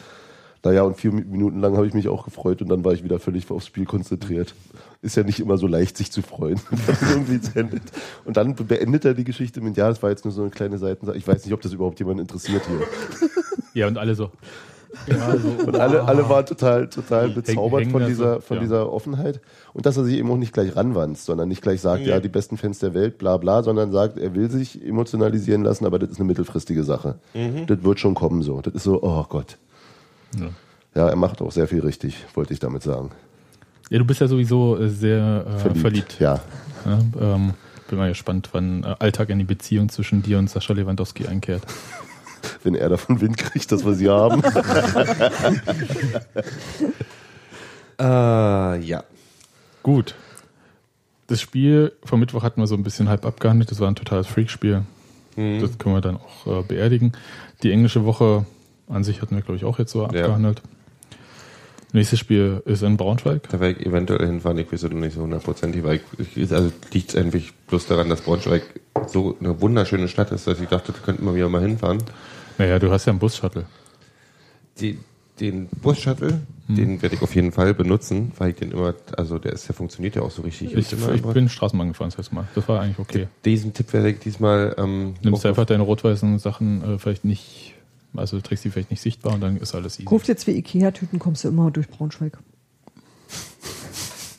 Naja, 0.66 0.82
und 0.82 0.98
vier 0.98 1.12
Minuten 1.12 1.60
lang 1.60 1.78
habe 1.78 1.86
ich 1.86 1.94
mich 1.94 2.08
auch 2.08 2.26
gefreut 2.26 2.60
und 2.60 2.70
dann 2.70 2.84
war 2.84 2.92
ich 2.92 3.04
wieder 3.04 3.20
völlig 3.20 3.52
aufs 3.52 3.68
Spiel 3.68 3.86
konzentriert. 3.86 4.56
Ist 5.04 5.16
ja 5.16 5.22
nicht 5.22 5.40
immer 5.40 5.60
so 5.60 5.68
leicht, 5.68 5.96
sich 5.96 6.12
zu 6.12 6.24
freuen. 6.24 6.60
Und 8.26 8.36
dann 8.36 8.56
beendet 8.56 9.06
er 9.06 9.14
die 9.14 9.26
Geschichte 9.26 9.62
mit, 9.62 9.78
ja, 9.78 9.88
das 9.88 10.02
war 10.02 10.10
jetzt 10.10 10.26
nur 10.26 10.32
so 10.32 10.42
eine 10.42 10.50
kleine 10.50 10.80
Seitensache. 10.80 11.16
Ich 11.18 11.28
weiß 11.28 11.46
nicht, 11.46 11.54
ob 11.54 11.62
das 11.62 11.72
überhaupt 11.72 12.00
jemand 12.00 12.20
interessiert 12.20 12.64
hier. 12.68 13.30
Ja, 13.76 13.88
und 13.88 13.98
alle 13.98 14.16
so. 14.16 14.32
Ja, 15.06 15.36
so 15.38 15.50
Und 15.68 15.76
alle, 15.76 16.06
alle 16.06 16.30
waren 16.30 16.46
total, 16.46 16.88
total 16.88 17.28
bezaubert 17.28 17.82
hängen 17.82 17.92
von 17.92 18.00
da 18.00 18.08
so, 18.08 18.14
dieser, 18.14 18.42
von 18.42 18.56
ja. 18.56 18.64
dieser 18.64 18.92
Offenheit. 18.92 19.42
Und 19.74 19.86
dass 19.86 19.98
er 19.98 20.06
sich 20.06 20.18
eben 20.18 20.32
auch 20.32 20.38
nicht 20.38 20.54
gleich 20.54 20.78
ranwanzt, 20.78 21.26
sondern 21.26 21.50
nicht 21.50 21.62
gleich 21.62 21.82
sagt, 21.82 22.08
ja, 22.08 22.22
die 22.22 22.30
besten 22.30 22.56
Fans 22.56 22.80
der 22.80 22.94
Welt, 22.94 23.18
bla 23.18 23.36
bla, 23.36 23.64
sondern 23.64 23.92
sagt, 23.92 24.18
er 24.18 24.34
will 24.34 24.50
sich 24.50 24.82
emotionalisieren 24.82 25.62
lassen, 25.62 25.86
aber 25.86 26.00
das 26.00 26.12
ist 26.12 26.20
eine 26.20 26.26
mittelfristige 26.26 26.86
Sache. 26.86 27.16
Das 27.68 27.84
wird 27.84 28.00
schon 28.00 28.14
kommen 28.14 28.42
so. 28.42 28.62
Das 28.62 28.74
ist 28.74 28.84
so, 28.84 29.04
oh 29.04 29.26
Gott. 29.28 29.58
Ja. 30.40 30.50
Ja, 30.96 31.10
er 31.10 31.16
macht 31.18 31.42
auch 31.42 31.52
sehr 31.52 31.68
viel 31.68 31.82
richtig, 31.82 32.26
wollte 32.36 32.54
ich 32.54 32.60
damit 32.60 32.82
sagen. 32.82 33.12
Ja, 33.90 34.00
du 34.00 34.06
bist 34.06 34.22
ja 34.22 34.28
sowieso 34.28 34.80
äh, 34.80 34.90
sehr 34.90 35.46
äh, 35.46 35.76
verliebt. 35.76 36.18
Ja. 36.20 36.40
Ja, 36.86 37.00
ähm, 37.20 37.54
bin 37.90 37.98
mal 37.98 38.10
gespannt, 38.10 38.50
wann 38.54 38.84
äh, 38.84 38.96
Alltag 39.00 39.30
in 39.30 39.40
die 39.40 39.46
Beziehung 39.46 39.90
zwischen 39.90 40.24
dir 40.24 40.40
und 40.40 40.50
Sascha 40.50 40.74
Lewandowski 40.74 41.28
einkehrt. 41.28 41.64
Wenn 42.64 42.76
er 42.76 42.90
davon 42.90 43.22
Wind 43.22 43.38
kriegt, 43.38 43.72
dass 43.72 43.86
wir 43.86 43.94
sie 43.94 44.10
haben. 44.10 44.42
Äh, 47.98 48.80
ja. 48.82 49.06
Gut. 49.82 50.16
Das 51.28 51.40
Spiel 51.40 51.94
vom 52.04 52.20
Mittwoch 52.20 52.44
hatten 52.44 52.60
wir 52.60 52.68
so 52.68 52.76
ein 52.76 52.84
bisschen 52.84 53.08
halb 53.08 53.26
abgehandelt. 53.26 53.72
Das 53.72 53.80
war 53.80 53.88
ein 53.88 53.96
totales 53.96 54.28
Freakspiel. 54.28 54.84
Das 55.38 55.78
können 55.78 55.96
wir 55.96 56.02
dann 56.02 56.18
auch 56.18 56.60
äh, 56.60 56.64
beerdigen. 56.64 57.14
Die 57.64 57.72
englische 57.72 58.04
Woche 58.04 58.46
an 58.88 59.04
sich 59.04 59.22
hatten 59.22 59.36
wir, 59.36 59.42
glaube 59.42 59.58
ich, 59.58 59.66
auch 59.66 59.80
jetzt 59.80 59.92
so 59.92 60.06
abgehandelt. 60.06 60.62
Nächstes 61.94 62.20
Spiel 62.20 62.62
ist 62.66 62.84
in 62.84 62.98
Braunschweig. 62.98 63.48
Da 63.50 63.60
werde 63.62 63.80
ich 63.80 63.86
eventuell 63.86 64.26
hinfahren, 64.26 64.58
ich 64.58 64.70
weiß 64.72 64.84
es 64.84 64.92
noch 64.92 65.00
nicht 65.00 65.16
so 65.16 65.22
hundertprozentig, 65.22 65.84
weil 65.84 66.02
ich, 66.18 66.36
ich, 66.36 66.52
also 66.52 66.72
liegt 66.92 67.10
es 67.12 67.16
eigentlich 67.16 67.54
bloß 67.68 67.88
daran, 67.88 68.10
dass 68.10 68.22
Braunschweig 68.22 68.64
so 69.08 69.38
eine 69.40 69.62
wunderschöne 69.62 70.10
Stadt 70.10 70.32
ist, 70.32 70.46
dass 70.46 70.60
ich 70.60 70.68
dachte, 70.68 70.92
da 70.92 71.00
könnten 71.00 71.26
wir 71.26 71.34
wieder 71.36 71.48
mal 71.48 71.62
hinfahren. 71.62 72.00
Naja, 72.58 72.80
du 72.80 72.92
hast 72.92 73.06
ja 73.06 73.12
einen 73.12 73.20
Bus-Shuttle. 73.20 73.66
Die, 74.82 74.98
den 75.40 75.68
Bus-Shuttle, 75.82 76.42
Hm. 76.68 76.76
den 76.76 77.02
werde 77.04 77.16
ich 77.16 77.22
auf 77.22 77.36
jeden 77.36 77.52
Fall 77.52 77.74
benutzen, 77.76 78.32
weil 78.40 78.50
ich 78.50 78.56
den 78.56 78.72
immer, 78.72 78.96
also 79.16 79.38
der 79.38 79.54
ist, 79.54 79.68
der 79.70 79.76
funktioniert 79.76 80.16
ja 80.16 80.24
auch 80.24 80.32
so 80.32 80.42
richtig. 80.42 80.74
Ich, 80.76 80.92
ich 80.92 80.94
einfach- 81.14 81.32
bin 81.34 81.48
Straßenbahn 81.48 81.90
gefahren 81.90 82.10
das 82.10 82.18
letzte 82.18 82.34
Mal. 82.36 82.48
Das 82.56 82.68
war 82.68 82.82
eigentlich 82.82 82.98
okay. 83.00 83.28
diesen 83.46 83.72
Tipp 83.74 83.94
werde 83.94 84.10
ich 84.10 84.20
diesmal 84.20 84.74
ähm, 84.80 85.14
Nimmst 85.24 85.46
auch- 85.46 85.50
einfach 85.50 85.66
deine 85.66 85.84
rot-weißen 85.84 86.40
Sachen 86.40 86.96
äh, 86.96 86.98
vielleicht 86.98 87.24
nicht, 87.24 87.75
also 88.18 88.38
du 88.38 88.44
trägst 88.44 88.66
die 88.66 88.70
vielleicht 88.70 88.92
nicht 88.92 89.02
sichtbar 89.02 89.34
und 89.34 89.42
dann 89.42 89.58
ist 89.58 89.76
alles 89.76 89.96
easy. 89.96 90.06
Kauft 90.06 90.28
jetzt 90.28 90.48
wie 90.48 90.52
Ikea-Tüten, 90.52 91.20
kommst 91.20 91.44
du 91.44 91.48
immer 91.50 91.72
durch 91.72 91.88
Braunschweig. 91.88 92.38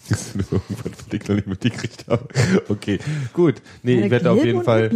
irgendwann 0.35 0.95
von 0.95 1.07
ich 1.11 1.29
noch 1.29 1.35
nicht 1.35 1.47
mitgekriegt 1.47 2.07
habe. 2.09 2.29
Okay, 2.69 2.99
gut. 3.33 3.57
Nee, 3.83 4.05
ich 4.05 4.11
werde 4.11 4.31
auf 4.31 4.45
jeden 4.45 4.63
Fall. 4.63 4.91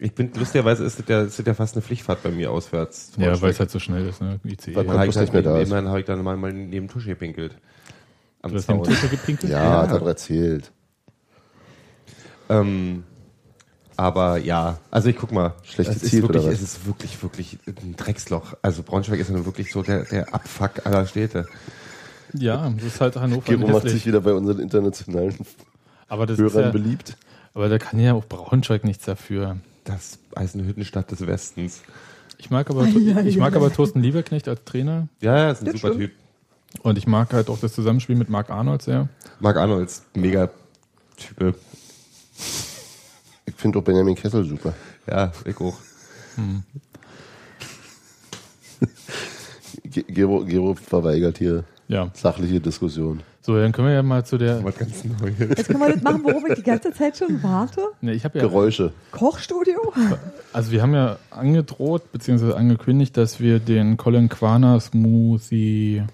Ich 0.00 0.14
bin 0.14 0.32
lustigerweise 0.34 0.84
ist 0.84 0.98
das 0.98 1.08
ja, 1.08 1.22
ist 1.22 1.38
das 1.38 1.46
ja 1.46 1.54
fast 1.54 1.74
eine 1.74 1.82
Pflichtfahrt 1.82 2.22
bei 2.22 2.30
mir 2.30 2.50
auswärts. 2.50 3.12
Ja, 3.18 3.40
weil 3.40 3.50
es 3.50 3.60
halt 3.60 3.70
so 3.70 3.78
schnell 3.78 4.06
ist, 4.08 4.20
ne? 4.20 4.40
ICE. 4.44 4.74
Habe 4.74 4.86
ich, 4.86 5.02
bloß 5.02 5.16
nicht 5.16 5.32
mehr 5.32 5.42
dann, 5.42 5.54
da 5.54 5.60
ist. 5.60 5.68
immerhin 5.68 5.88
habe 5.88 6.00
ich 6.00 6.06
dann 6.06 6.22
mal, 6.22 6.36
mal 6.36 6.52
neben 6.52 6.88
Tusch 6.88 7.06
gepinkelt. 7.06 7.56
Am 8.42 8.50
Du 8.50 8.56
hast 8.56 8.68
den 8.68 8.76
Zaun. 8.76 8.84
Tische 8.84 9.08
gepinkelt? 9.08 9.52
Ja, 9.52 9.88
hat 9.88 10.00
er 10.00 10.06
erzählt. 10.06 10.72
Ähm, 12.48 13.04
aber 13.98 14.38
ja, 14.38 14.78
also 14.92 15.08
ich 15.08 15.16
guck 15.16 15.32
mal. 15.32 15.54
Schlecht 15.64 15.90
es 15.90 15.96
ist 15.96 16.02
gezielt, 16.04 16.22
wirklich, 16.22 16.42
oder 16.44 16.52
was? 16.52 16.60
Es 16.60 16.62
ist 16.62 16.86
wirklich, 16.86 17.20
wirklich 17.20 17.58
ein 17.66 17.96
Drecksloch. 17.96 18.54
Also 18.62 18.84
Braunschweig 18.84 19.18
ist 19.18 19.28
ja 19.28 19.34
nun 19.34 19.44
wirklich 19.44 19.72
so 19.72 19.82
der, 19.82 20.04
der 20.04 20.32
Abfuck 20.32 20.86
aller 20.86 21.04
Städte. 21.04 21.46
Ja, 22.32 22.70
das 22.76 22.84
ist 22.84 23.00
halt 23.00 23.16
Hannover 23.16 23.42
Gero 23.56 23.66
macht 23.66 23.88
sich 23.88 24.06
wieder 24.06 24.20
bei 24.20 24.32
unseren 24.34 24.60
internationalen 24.60 25.34
Aber 26.08 26.26
das 26.26 26.38
ist 26.38 26.44
Hörern 26.44 26.66
ja, 26.66 26.70
beliebt. 26.70 27.16
aber 27.54 27.68
da 27.68 27.78
kann 27.78 27.98
ja 27.98 28.14
auch 28.14 28.24
Braunschweig 28.24 28.84
nichts 28.84 29.04
dafür. 29.04 29.56
Das 29.84 30.18
Eisenhüttenstadt 30.36 31.10
des 31.10 31.26
Westens. 31.26 31.82
Ich 32.36 32.50
mag 32.50 32.70
aber, 32.70 32.86
ich 33.24 33.36
mag 33.36 33.56
aber 33.56 33.72
Thorsten 33.72 34.00
Lieberknecht 34.00 34.46
als 34.46 34.62
Trainer 34.64 35.08
Ja, 35.20 35.36
ja, 35.36 35.50
ist 35.50 35.62
ein 35.62 35.64
Das 35.64 35.74
super 35.74 35.94
stimmt. 35.94 36.12
Typ. 36.72 36.84
und 36.84 36.98
ich 36.98 37.08
mag 37.08 37.32
halt 37.32 37.48
auch 37.48 37.58
das 37.58 37.72
Zusammenspiel 37.72 38.14
mit 38.14 38.28
Marc 38.28 38.48
Arnold 38.50 38.82
sehr. 38.82 39.08
Marc 39.40 39.56
Arnolds, 39.56 40.04
mega 40.14 40.50
Typ. 41.16 41.56
Ich 43.58 43.62
finde 43.62 43.80
auch 43.80 43.82
Benjamin 43.82 44.14
Kessel 44.14 44.44
super. 44.44 44.72
Ja, 45.10 45.32
ich 45.44 45.60
auch. 45.60 45.76
Ge- 49.82 50.04
Gero, 50.06 50.44
Gero 50.44 50.74
verweigert 50.74 51.38
hier 51.38 51.64
Ja. 51.88 52.08
sachliche 52.14 52.60
Diskussion. 52.60 53.20
So, 53.40 53.56
dann 53.58 53.72
können 53.72 53.88
wir 53.88 53.94
ja 53.94 54.02
mal 54.04 54.24
zu 54.24 54.38
der. 54.38 54.62
Was 54.62 54.76
ganz 54.76 55.02
Neues. 55.04 55.34
Jetzt 55.40 55.66
können 55.66 55.80
wir 55.80 55.92
das 55.92 56.02
machen, 56.02 56.22
worauf 56.22 56.44
ich 56.48 56.54
die 56.54 56.62
ganze 56.62 56.92
Zeit 56.92 57.16
schon 57.16 57.42
warte. 57.42 57.80
Ne, 58.00 58.12
ich 58.14 58.22
ja. 58.38 58.44
Geräusche. 58.46 58.92
Kochstudio? 59.10 59.92
Also 60.52 60.70
wir 60.70 60.80
haben 60.80 60.94
ja 60.94 61.18
angedroht 61.30 62.12
bzw. 62.12 62.52
angekündigt, 62.52 63.16
dass 63.16 63.40
wir 63.40 63.58
den 63.58 63.96
Colin 63.96 64.28
Quaner 64.28 64.78
Smoothie 64.78 66.04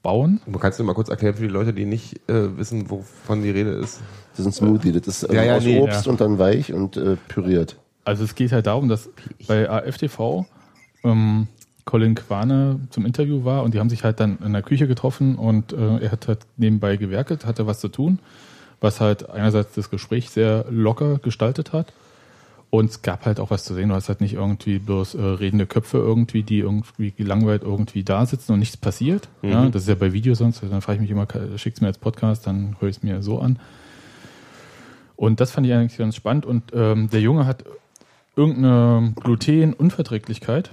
nachbauen. 0.00 0.40
Du 0.46 0.58
kannst 0.58 0.78
du 0.78 0.84
mal 0.84 0.94
kurz 0.94 1.08
erklären 1.08 1.34
für 1.34 1.42
die 1.42 1.48
Leute, 1.48 1.72
die 1.72 1.84
nicht 1.84 2.16
äh, 2.28 2.56
wissen, 2.56 2.90
wovon 2.90 3.42
die 3.42 3.50
Rede 3.50 3.70
ist. 3.70 4.00
Das 4.32 4.40
ist 4.40 4.46
ein 4.46 4.52
Smoothie. 4.52 4.92
Das 4.92 5.06
ist 5.06 5.22
ähm, 5.24 5.36
Ja, 5.36 5.44
ja, 5.44 5.56
aus 5.56 5.64
nee, 5.64 5.80
Obst 5.80 6.06
ja. 6.06 6.12
und 6.12 6.20
dann 6.20 6.38
weich 6.38 6.72
und 6.72 6.96
äh, 6.96 7.16
püriert. 7.28 7.76
Also 8.04 8.24
es 8.24 8.34
geht 8.34 8.52
halt 8.52 8.66
darum, 8.66 8.88
dass 8.88 9.10
bei 9.46 9.68
AFTV 9.68 10.46
ähm, 11.04 11.46
Colin 11.84 12.14
Quane 12.14 12.80
zum 12.90 13.04
Interview 13.04 13.44
war 13.44 13.62
und 13.62 13.74
die 13.74 13.78
haben 13.78 13.90
sich 13.90 14.04
halt 14.04 14.20
dann 14.20 14.38
in 14.44 14.52
der 14.52 14.62
Küche 14.62 14.86
getroffen 14.86 15.36
und 15.36 15.72
äh, 15.72 15.98
er 15.98 16.12
hat 16.12 16.28
halt 16.28 16.40
nebenbei 16.56 16.96
gewerkelt, 16.96 17.44
hatte 17.44 17.66
was 17.66 17.80
zu 17.80 17.88
tun, 17.88 18.18
was 18.80 19.00
halt 19.00 19.28
einerseits 19.28 19.74
das 19.74 19.90
Gespräch 19.90 20.30
sehr 20.30 20.64
locker 20.70 21.18
gestaltet 21.18 21.72
hat 21.72 21.92
und 22.70 22.90
es 22.90 23.02
gab 23.02 23.26
halt 23.26 23.40
auch 23.40 23.50
was 23.50 23.64
zu 23.64 23.74
sehen. 23.74 23.88
Du 23.88 23.96
hast 23.96 24.08
halt 24.08 24.20
nicht 24.20 24.34
irgendwie 24.34 24.78
bloß 24.78 25.16
äh, 25.16 25.22
redende 25.22 25.66
Köpfe 25.66 25.98
irgendwie, 25.98 26.44
die 26.44 26.60
irgendwie 26.60 27.10
gelangweilt 27.10 27.62
irgendwie 27.62 28.04
da 28.04 28.24
sitzen 28.24 28.52
und 28.52 28.60
nichts 28.60 28.76
passiert. 28.76 29.28
Ja, 29.42 29.68
das 29.68 29.82
ist 29.82 29.88
ja 29.88 29.96
bei 29.96 30.12
Videos 30.12 30.38
sonst. 30.38 30.62
Dann 30.62 30.80
frage 30.80 30.96
ich 30.96 31.02
mich 31.02 31.10
immer, 31.10 31.26
schick's 31.56 31.80
mir 31.80 31.88
als 31.88 31.98
Podcast, 31.98 32.46
dann 32.46 32.76
höre 32.78 32.88
ich 32.88 32.98
es 32.98 33.02
mir 33.02 33.22
so 33.22 33.40
an. 33.40 33.58
Und 35.16 35.40
das 35.40 35.50
fand 35.50 35.66
ich 35.66 35.72
eigentlich 35.72 35.98
ganz 35.98 36.14
spannend. 36.14 36.46
Und 36.46 36.72
ähm, 36.72 37.10
der 37.10 37.20
Junge 37.20 37.44
hat 37.44 37.64
irgendeine 38.36 39.14
Glutenunverträglichkeit 39.16 40.70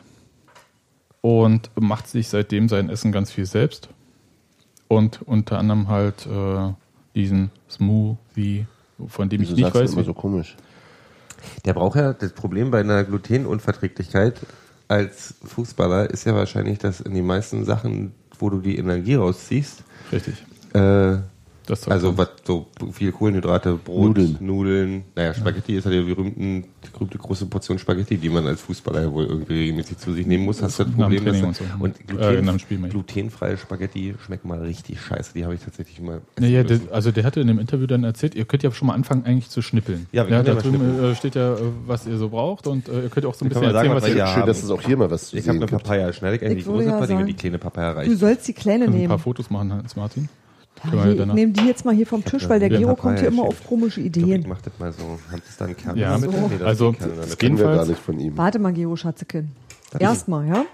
und 1.21 1.71
macht 1.79 2.07
sich 2.07 2.29
seitdem 2.29 2.69
sein 2.69 2.89
Essen 2.89 3.11
ganz 3.11 3.31
viel 3.31 3.47
selbst. 3.47 3.89
Und 4.87 5.21
unter 5.23 5.57
anderem 5.57 5.89
halt 5.89 6.27
äh, 6.27 6.73
diesen 7.15 7.49
Smoothie, 7.69 8.67
von 9.07 9.29
dem 9.29 9.41
Wieso 9.41 9.53
ich 9.53 9.57
nicht 9.57 9.65
sagst 9.65 9.75
du 9.75 9.83
weiß. 9.83 9.93
immer 9.93 10.03
so 10.03 10.13
komisch? 10.13 10.55
Der 11.65 11.73
braucht 11.73 11.97
ja, 11.97 12.13
das 12.13 12.33
Problem 12.33 12.71
bei 12.71 12.79
einer 12.79 13.03
Glutenunverträglichkeit 13.03 14.39
als 14.87 15.35
Fußballer 15.43 16.09
ist 16.09 16.25
ja 16.25 16.33
wahrscheinlich, 16.33 16.79
dass 16.79 17.01
in 17.01 17.13
den 17.13 17.25
meisten 17.25 17.65
Sachen, 17.65 18.13
wo 18.39 18.49
du 18.49 18.59
die 18.59 18.77
Energie 18.77 19.15
rausziehst, 19.15 19.83
Richtig. 20.11 20.45
äh, 20.73 21.17
Also 21.87 22.17
was 22.17 22.29
so 22.45 22.67
viel 22.91 23.11
Kohlenhydrate, 23.11 23.73
Brot, 23.75 24.17
Nudeln. 24.17 24.37
Nudeln. 24.39 25.03
Naja, 25.15 25.33
Spaghetti 25.33 25.75
ist 25.75 25.85
ja 25.85 25.91
die, 25.91 26.01
berühmten, 26.01 26.63
die 26.85 26.89
berühmte 26.93 27.17
große 27.17 27.45
Portion 27.47 27.77
Spaghetti, 27.77 28.17
die 28.17 28.29
man 28.29 28.47
als 28.47 28.61
Fußballer 28.61 29.01
ja 29.03 29.11
wohl 29.11 29.25
irgendwie 29.25 29.53
regelmäßig 29.53 29.97
zu 29.97 30.13
sich 30.13 30.25
nehmen 30.25 30.45
muss. 30.45 30.61
Hast 30.61 30.79
du 30.79 30.85
das 30.85 30.93
Problem, 30.93 31.25
dass 31.25 31.39
du- 31.41 31.45
und 31.47 31.55
so. 31.55 31.63
und 31.79 31.99
Äh, 31.99 32.03
gluten, 32.03 32.55
ich. 32.85 32.89
glutenfreie 32.91 33.57
Spaghetti 33.57 34.15
schmecken 34.25 34.47
mal 34.47 34.59
richtig 34.61 35.01
scheiße. 35.01 35.33
Die 35.35 35.43
habe 35.43 35.55
ich 35.55 35.61
tatsächlich 35.61 35.99
mal. 36.01 36.21
Ja, 36.39 36.47
ja, 36.47 36.61
essen 36.61 36.85
der, 36.87 36.93
also 36.95 37.11
der 37.11 37.23
hatte 37.25 37.41
in 37.41 37.47
dem 37.47 37.59
Interview 37.59 37.85
dann 37.87 38.03
erzählt, 38.03 38.35
ihr 38.35 38.45
könnt 38.45 38.63
ja 38.63 38.71
schon 38.71 38.87
mal 38.87 38.93
anfangen 38.93 39.25
eigentlich 39.25 39.49
zu 39.49 39.61
schnippeln. 39.61 40.07
Ja, 40.11 40.25
wir 40.25 40.31
ja, 40.31 40.37
ja 40.37 40.43
da 40.43 40.53
mal 40.53 40.61
drüben 40.61 40.77
schnippeln. 40.77 41.11
äh, 41.11 41.15
steht 41.15 41.35
ja, 41.35 41.53
äh, 41.55 41.57
was 41.85 42.07
ihr 42.07 42.17
so 42.17 42.29
braucht 42.29 42.67
und 42.67 42.87
äh, 42.87 43.03
ihr 43.03 43.09
könnt 43.09 43.25
auch 43.25 43.33
so 43.33 43.43
ein 43.45 43.49
bisschen 43.49 43.63
mal 43.65 43.73
sagen, 43.73 43.89
erzählen, 43.89 43.95
was 43.95 44.03
was 44.03 44.09
ihr 44.09 44.15
hier 44.15 44.33
Schön, 44.33 44.45
dass 44.45 44.63
es 44.63 44.69
auch 44.69 44.81
hier 44.81 44.97
mal 44.97 45.11
was 45.11 45.29
zu 45.29 45.37
ich 45.37 45.47
habe 45.47 45.57
eine. 45.57 45.65
Papaya. 45.65 46.13
Schneide 46.13 46.37
ich 46.37 46.41
eigentlich 46.43 46.59
Ich 46.59 46.63
die 46.65 46.69
große 46.69 46.85
ja 46.85 46.91
Papaya, 46.97 47.23
die 47.23 47.33
kleine 47.33 47.57
Papaya 47.57 47.91
Du 47.91 47.97
reicht. 47.97 48.17
sollst 48.17 48.47
die 48.47 48.53
kleine 48.53 48.85
ein 48.85 48.91
paar 48.91 48.99
nehmen. 48.99 49.19
Fotos 49.19 49.49
machen, 49.49 49.73
Hans-Martin. 49.73 50.29
Ah, 50.29 50.46
Hier, 50.91 51.19
ich 51.19 51.25
nehme 51.33 51.51
die 51.53 51.65
jetzt 51.65 51.85
mal 51.85 51.93
hier 51.95 52.05
vom 52.07 52.23
Tisch, 52.23 52.47
weil 52.49 52.59
der 52.59 52.71
Ja, 52.71 52.79
Gero 52.79 52.95
kommt 52.95 53.19
hier 53.19 53.27
immer 53.29 53.43
auf 53.43 53.65
komische 53.67 54.01
Ich 54.01 54.11
glaube, 54.11 54.27
ich 54.29 54.35
Ideen. 54.35 54.49
mach 54.49 54.61
das 54.61 54.73
mal 54.79 54.91
so. 54.91 55.03
Hat 55.31 55.41
das 55.45 55.57
da 55.57 55.65
einen 55.65 55.77
Kern 55.77 55.97
Ja, 55.97 56.17
so. 56.17 56.27
Nee, 56.29 56.37
da 56.49 56.55
ist 56.55 56.61
Also, 56.63 56.91
Kern 56.93 57.09
geht- 57.29 57.39
Kennen 57.39 57.57
wir 57.57 57.65
gar 57.65 57.85
nicht 57.85 57.99
von 57.99 58.19
ihm. 58.19 58.37
Warte 58.37 58.59
mal, 58.59 58.73
Gero 58.73 58.95
Schatzekin. 58.95 59.49
Erstmal, 59.99 60.47
ja? 60.47 60.65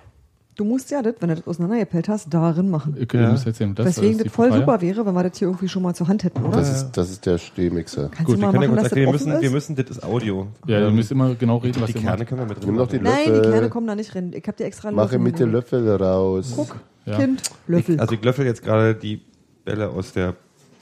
Du 0.55 0.65
musst 0.65 0.91
ja 0.91 1.01
das, 1.01 1.15
wenn 1.19 1.29
du 1.29 1.35
das 1.35 1.47
auseinandergepellt 1.47 2.07
hast, 2.09 2.31
darin 2.31 2.69
machen. 2.69 2.93
Könnt 2.93 3.13
Ja. 3.13 3.21
ja. 3.21 3.31
das 3.31 3.43
erzählen. 3.45 3.73
Das 3.73 3.95
das 3.95 3.95
die 3.95 4.29
voll 4.29 4.49
Papaya. 4.49 4.59
super 4.65 4.81
wäre, 4.81 5.03
wenn 5.05 5.13
wir 5.15 5.23
das 5.23 5.39
hier 5.39 5.47
irgendwie 5.47 5.67
schon 5.67 5.81
mal 5.81 5.95
zur 5.95 6.07
Hand 6.07 6.23
hätten, 6.23 6.43
oder? 6.43 6.57
Das 6.57 6.69
ist, 6.71 6.91
das 6.91 7.09
ist 7.09 7.25
der 7.25 7.39
Stehmixer. 7.39 8.09
Kannst 8.09 8.25
Gut, 8.25 8.35
du 8.37 8.41
wir 8.41 8.51
können 8.51 8.61
ja 8.61 8.67
machen, 8.67 8.69
kurz 8.69 8.83
dass 8.83 8.89
das 8.91 8.91
erklären, 8.99 9.07
wir 9.07 9.11
müssen, 9.33 9.41
wir 9.41 9.49
müssen, 9.49 9.75
das 9.75 9.89
ist 9.89 10.03
Audio. 10.03 10.47
Ja, 10.67 10.79
ihr 10.81 10.87
Ähm, 10.89 10.95
müsst 10.95 11.11
immer 11.11 11.33
genau 11.33 11.57
reden, 11.57 11.81
was 11.81 11.87
die 11.91 11.95
ihr 11.97 12.01
Kerne 12.01 12.17
macht. 12.19 12.27
können 12.29 12.41
wir 12.41 12.45
mit 12.45 12.57
drin 12.59 12.65
Nimm 12.67 12.77
doch 12.77 12.87
die 12.87 12.99
machen. 12.99 13.13
Nein, 13.15 13.23
die 13.25 13.31
Löffel. 13.31 13.51
Kerne 13.51 13.69
kommen 13.69 13.87
da 13.87 13.95
nicht 13.95 14.13
rein. 14.15 14.31
Ich 14.35 14.47
hab 14.47 14.55
dir 14.57 14.65
extra 14.65 14.91
Mache 14.91 15.17
mit 15.17 15.39
den 15.39 15.51
Löffel. 15.51 15.81
Löffel 15.81 16.03
raus. 16.05 16.53
Guck, 16.55 16.75
Ja. 17.05 17.17
Kind, 17.17 17.41
Löffel. 17.67 17.95
Ich, 17.95 18.01
also 18.01 18.13
ich 18.13 18.23
löffel 18.23 18.45
jetzt 18.45 18.61
gerade 18.61 18.93
die 18.93 19.21
Bälle 19.65 19.89
aus 19.89 20.13
der 20.13 20.35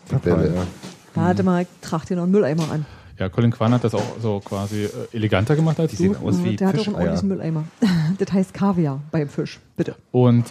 Papaya. 0.10 0.36
Bälle. 0.36 0.68
Warte 1.14 1.44
mal, 1.44 1.64
ich 1.64 1.68
trag 1.82 2.06
dir 2.06 2.16
noch 2.16 2.24
einen 2.24 2.32
Mülleimer 2.32 2.72
an. 2.72 2.86
Ja, 3.20 3.30
Colin 3.30 3.52
Kwan 3.52 3.74
hat 3.74 3.84
das 3.84 3.94
auch 3.94 4.20
so 4.20 4.40
quasi 4.40 4.86
äh, 4.86 4.90
eleganter 5.14 5.56
gemacht 5.56 5.80
als 5.80 5.92
Die 5.92 5.98
du. 5.98 6.04
sehen 6.14 6.16
aus 6.24 6.44
wie 6.44 6.56
der 6.56 6.70
hat 6.70 6.78
doch 6.78 6.88
einen 6.88 6.96
ordentlichen 6.96 7.28
Mülleimer. 7.28 7.66
das 8.18 8.32
heißt 8.34 8.54
Kaviar 8.54 9.02
beim 9.12 9.30
Fisch, 9.30 9.60
bitte. 9.78 9.96
Und 10.12 10.46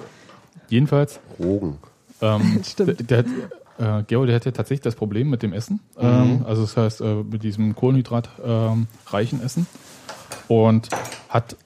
jedenfalls, 0.69 1.19
Rogen. 1.39 1.79
ähm, 2.21 2.61
Stimmt. 2.65 3.11
der, 3.11 3.25
der 3.25 3.31
hat, 3.79 4.03
äh, 4.03 4.05
Gero, 4.07 4.27
der 4.27 4.37
hatte 4.37 4.53
tatsächlich 4.53 4.83
das 4.83 4.95
Problem 4.95 5.31
mit 5.31 5.43
dem 5.43 5.53
Essen. 5.53 5.81
Mhm. 5.99 6.03
Ähm, 6.07 6.45
also 6.47 6.63
das 6.63 6.77
heißt, 6.77 7.01
äh, 7.01 7.15
mit 7.25 7.43
diesem 7.43 7.75
kohlenhydratreichen 7.75 9.41
ähm, 9.41 9.45
Essen. 9.45 9.67
Und 10.47 10.89
hat 11.29 11.57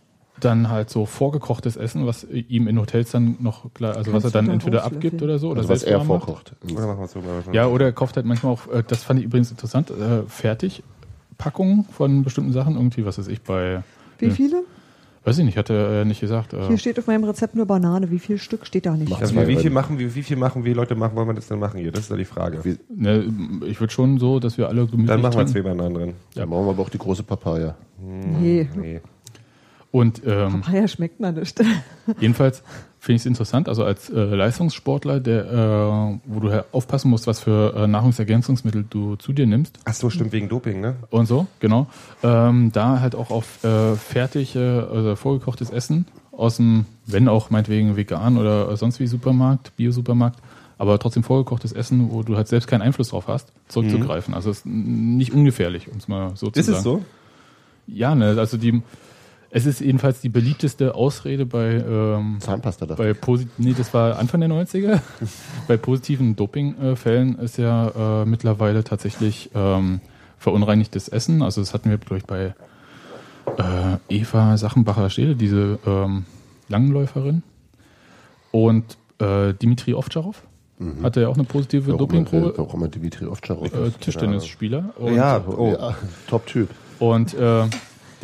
dann 0.45 0.68
halt 0.70 0.90
so 0.90 1.07
vorgekochtes 1.07 1.76
Essen, 1.76 2.07
was 2.07 2.24
ihm 2.24 2.68
in 2.68 2.78
Hotels 2.78 3.11
dann 3.11 3.36
noch 3.40 3.72
klar, 3.74 3.97
also 3.97 4.11
Kannst 4.11 4.26
was 4.26 4.34
er 4.34 4.42
dann 4.42 4.51
entweder 4.51 4.84
abgibt 4.84 5.22
oder 5.22 5.38
so. 5.38 5.51
Oder 5.51 5.61
Also 5.61 5.70
was 5.70 5.82
er 5.82 6.01
vorkocht. 6.01 6.55
Wir 6.62 6.76
wir 6.76 7.55
Ja, 7.55 7.66
oder 7.66 7.86
er 7.86 7.92
kauft 7.92 8.16
halt 8.16 8.26
manchmal 8.26 8.53
auch, 8.53 8.66
äh, 8.72 8.82
das 8.86 9.03
fand 9.03 9.20
ich 9.20 9.26
übrigens 9.26 9.51
interessant, 9.51 9.90
äh, 9.90 10.22
Fertigpackungen 10.28 11.84
von 11.90 12.22
bestimmten 12.22 12.53
Sachen, 12.53 12.76
irgendwie, 12.76 13.05
was 13.05 13.18
weiß 13.18 13.28
ich, 13.28 13.42
bei, 13.42 13.82
Wie 14.18 14.26
Ja. 14.26 14.32
viele? 14.32 14.62
weiß 15.26 15.38
ich 15.38 15.45
nicht, 15.47 15.57
hat 15.57 15.70
er 15.70 16.03
äh, 16.03 16.05
nicht 16.05 16.20
gesagt. 16.20 16.53
Äh, 16.53 16.66
Hier 16.66 16.76
steht 16.76 16.99
auf 16.99 17.07
meinem 17.07 17.24
Rezept 17.24 17.55
nur 17.55 17.64
Banane. 17.64 18.11
Wie 18.11 18.18
viel 18.18 18.36
Stück 18.36 18.66
steht 18.66 18.84
da 18.84 18.95
nicht? 18.95 19.11
Zwei 19.26 19.47
wie, 19.49 19.57
wie 19.57 19.57
viel 19.57 19.70
machen, 19.70 19.99
wie, 19.99 20.14
wie 20.14 20.22
viel 20.22 20.36
machen, 20.36 20.66
wie 20.66 20.74
Leute 20.74 20.95
machen, 20.97 21.16
wollen 21.16 21.26
wir 21.28 21.32
das 21.34 21.49
denn 21.49 21.59
machen 21.59 21.80
hier? 21.80 21.92
Das 21.92 22.03
ist 22.03 22.11
ja 22.11 22.16
die 22.18 22.26
Frage. 22.26 22.62
Wie- 22.62 22.76
ne, 22.95 23.24
ich 23.66 23.80
würde 23.80 23.90
schon 23.92 24.18
so, 24.18 24.38
dass 24.38 24.59
wir 24.59 24.68
alle 24.68 24.82
gemütlich 24.86 25.07
Dann 25.09 25.22
machen 25.22 25.32
wir 25.32 25.47
trinken. 25.47 25.53
zwei 25.53 25.62
Bananen 25.62 25.95
drin. 25.95 26.12
Ja, 26.34 26.45
machen 26.45 26.66
wir 26.66 26.70
aber 26.72 26.82
auch 26.82 26.90
die 26.90 26.99
große 26.99 27.22
Papaya. 27.22 27.74
Nee, 28.03 28.68
Nee. 28.76 29.01
Und 29.95 30.22
ähm, 30.26 30.61
Papaya 30.61 30.88
schmeckt 30.88 31.20
man 31.20 31.36
nicht. 31.36 31.62
jedenfalls 32.20 32.64
finde 32.99 33.14
ich 33.14 33.22
es 33.22 33.26
interessant, 33.26 33.68
also 33.68 33.84
als 33.84 34.11
äh, 34.11 34.24
Leistungssportler, 34.24 35.20
der, 35.20 35.45
äh, 35.45 36.18
wo 36.24 36.40
du 36.40 36.51
halt 36.51 36.64
aufpassen 36.72 37.11
musst, 37.11 37.28
was 37.28 37.38
für 37.38 37.72
äh, 37.76 37.86
Nahrungsergänzungsmittel 37.86 38.86
du 38.90 39.14
zu 39.14 39.32
dir 39.32 39.47
nimmst 39.47 39.78
Ach 39.84 39.95
so, 39.95 40.11
stimmt, 40.11 40.32
wegen 40.32 40.49
Doping, 40.49 40.80
ne? 40.80 40.97
und 41.11 41.26
so, 41.26 41.47
genau, 41.61 41.86
ähm, 42.24 42.72
da 42.72 42.99
halt 42.99 43.14
auch 43.14 43.30
auf 43.30 43.62
äh, 43.62 43.95
fertig, 43.95 44.57
äh, 44.57 44.59
also 44.59 45.14
vorgekochtes 45.14 45.70
Essen 45.70 46.07
aus 46.32 46.57
dem, 46.57 46.86
wenn 47.07 47.28
auch 47.28 47.51
meinetwegen 47.51 47.95
vegan 47.95 48.36
oder 48.36 48.76
sonst 48.76 48.99
wie 48.99 49.07
Supermarkt, 49.07 49.76
Bio-Supermarkt, 49.76 50.40
aber 50.76 50.99
trotzdem 50.99 51.22
vorgekochtes 51.22 51.70
Essen, 51.70 52.11
wo 52.11 52.24
du 52.24 52.36
halt 52.36 52.49
selbst 52.49 52.66
keinen 52.66 52.82
Einfluss 52.82 53.11
drauf 53.11 53.28
hast, 53.28 53.53
zurückzugreifen. 53.68 54.34
Also 54.34 54.51
es 54.51 54.59
ist 54.59 54.66
nicht 54.66 55.32
ungefährlich, 55.32 55.88
um 55.88 55.99
es 55.99 56.09
mal 56.09 56.32
so 56.34 56.51
zu 56.51 56.59
Ist 56.59 56.66
sagen. 56.66 56.78
es 56.78 56.82
so? 56.82 57.05
Ja, 57.86 58.16
ne, 58.16 58.34
also 58.36 58.57
die, 58.57 58.82
es 59.57 59.66
ist 59.66 59.80
jedenfalls 59.80 60.20
die 60.20 60.28
beliebteste 60.28 60.96
Ausrede 60.96 61.46
bei, 61.46 61.74
ähm, 61.74 62.38
Zahnpasta 62.40 62.86
dafür. 62.86 63.05
bei 63.05 63.14
posit 63.14 63.48
nee, 63.57 63.72
das 63.72 63.94
war 63.94 64.18
Anfang 64.18 64.40
der 64.40 64.50
90er. 64.50 64.98
bei 65.68 65.76
positiven 65.76 66.34
Dopingfällen 66.34 67.38
ist 67.38 67.57
ja 67.57 68.22
äh, 68.22 68.24
mittlerweile 68.26 68.82
tatsächlich 68.82 69.50
ähm, 69.55 70.00
verunreinigtes 70.38 71.07
Essen. 71.07 71.40
Also 71.40 71.61
das 71.61 71.72
hatten 71.72 71.88
wir, 71.88 71.98
glaube 71.98 72.18
ich, 72.18 72.24
bei 72.24 72.55
äh, 73.57 73.96
Eva 74.09 74.57
Sachenbacher-Stede, 74.57 75.36
diese 75.36 75.78
ähm, 75.86 76.24
Langläuferin. 76.68 77.44
Und 78.50 78.96
äh, 79.20 79.55
Dimitri 79.55 79.94
Ovtcharov 79.94 80.42
hatte 81.05 81.20
ja 81.20 81.28
auch 81.28 81.36
eine 81.36 81.44
positive 81.44 81.92
Warum 81.92 82.11
immer, 82.11 82.24
Dopingprobe. 82.24 82.59
warum 82.59 82.80
immer 82.80 82.88
Dimitri 82.88 83.26
Ovtcharov? 83.26 83.72
Äh, 83.72 83.90
Tischtennisspieler. 84.00 84.94
Ja, 85.14 85.44
oh. 85.46 85.68
Ja, 85.78 85.94
Top-Typ. 86.26 86.70
und 86.98 87.34
äh, 87.34 87.66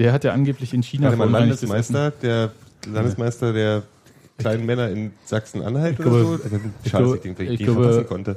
der 0.01 0.13
hat 0.15 0.25
ja 0.25 0.33
angeblich 0.33 0.73
in 0.73 0.83
China 0.83 1.11
mal, 1.11 1.17
verunreinigtes 1.19 1.69
Landesmeister, 1.69 2.11
der 2.23 2.51
Landesmeister 2.91 3.53
der 3.53 3.83
kleinen 4.39 4.65
Männer 4.65 4.89
in 4.89 5.13
Sachsen-Anhalt 5.27 6.01
oder 6.01 6.09
glaube- 6.11 6.25
so? 6.43 6.59
ich 6.83 6.91
Schade, 6.91 7.05
glaube- 7.05 7.17
ich 7.29 7.37
den 7.37 7.53
ich 7.53 7.61
glaube- 7.61 7.83
verpassen 7.83 8.07
konnte. 8.09 8.37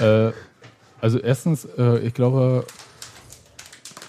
Äh, 0.00 0.32
also 1.00 1.18
erstens, 1.18 1.66
äh, 1.78 2.00
ich 2.00 2.12
glaube, 2.12 2.66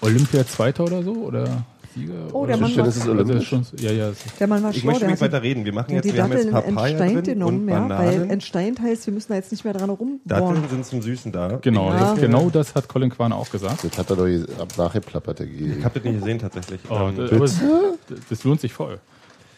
Olympia 0.01 0.45
Zweiter 0.45 0.83
oder 0.83 1.01
so 1.01 1.13
oder 1.13 1.65
Sieger. 1.99 2.13
Oh, 2.33 2.45
der 2.45 2.57
Mann 2.57 2.75
war- 2.77 2.85
Das 2.85 2.95
ist 2.95 3.01
Also 3.01 3.11
olympisch. 3.11 3.47
schon, 3.47 3.65
ja, 3.77 3.91
ja. 3.91 4.09
Der 4.39 4.47
Mann 4.47 4.63
war 4.63 4.71
Ich 4.71 4.79
schlau, 4.79 4.91
möchte 4.91 5.07
nicht 5.07 5.21
weiter 5.21 5.41
reden. 5.43 5.65
Wir 5.65 5.73
machen 5.73 5.93
jetzt, 5.95 6.05
die 6.05 6.13
wir 6.13 6.23
haben 6.23 6.31
jetzt 6.31 6.51
Datteln 6.51 6.75
Papaya 6.75 6.89
entsteint 6.97 7.27
drin 7.27 7.33
genommen, 7.35 7.61
und 7.63 7.69
ja, 7.69 7.89
weil 7.89 8.11
Bananen. 8.11 8.29
entsteint 8.29 8.81
heißt, 8.81 9.05
wir 9.07 9.13
müssen 9.13 9.27
da 9.29 9.35
jetzt 9.35 9.51
nicht 9.51 9.63
mehr 9.63 9.73
dran 9.73 9.89
rumbohren. 9.89 10.19
Datteln 10.25 10.63
sind 10.69 10.85
zum 10.85 11.01
Süßen 11.01 11.31
da. 11.31 11.59
Genau, 11.61 11.91
Ja. 11.91 11.99
das, 12.11 12.19
genau 12.21 12.49
das 12.49 12.75
hat 12.75 12.87
Colin 12.87 13.09
Kwan 13.09 13.31
auch 13.33 13.49
gesagt. 13.49 13.83
Das 13.83 13.97
hat 13.97 14.09
er 14.09 14.15
doch 14.15 14.27
nachgeplappert, 14.77 15.41
Ich 15.41 15.83
habe 15.83 15.99
das 15.99 16.03
nicht 16.03 16.19
gesehen 16.19 16.39
tatsächlich. 16.39 16.81
Oh, 16.89 16.95
Ähm, 17.09 17.15
das, 17.39 17.59
das, 18.29 18.43
lohnt 18.43 18.61
sich 18.61 18.73
voll. 18.73 18.99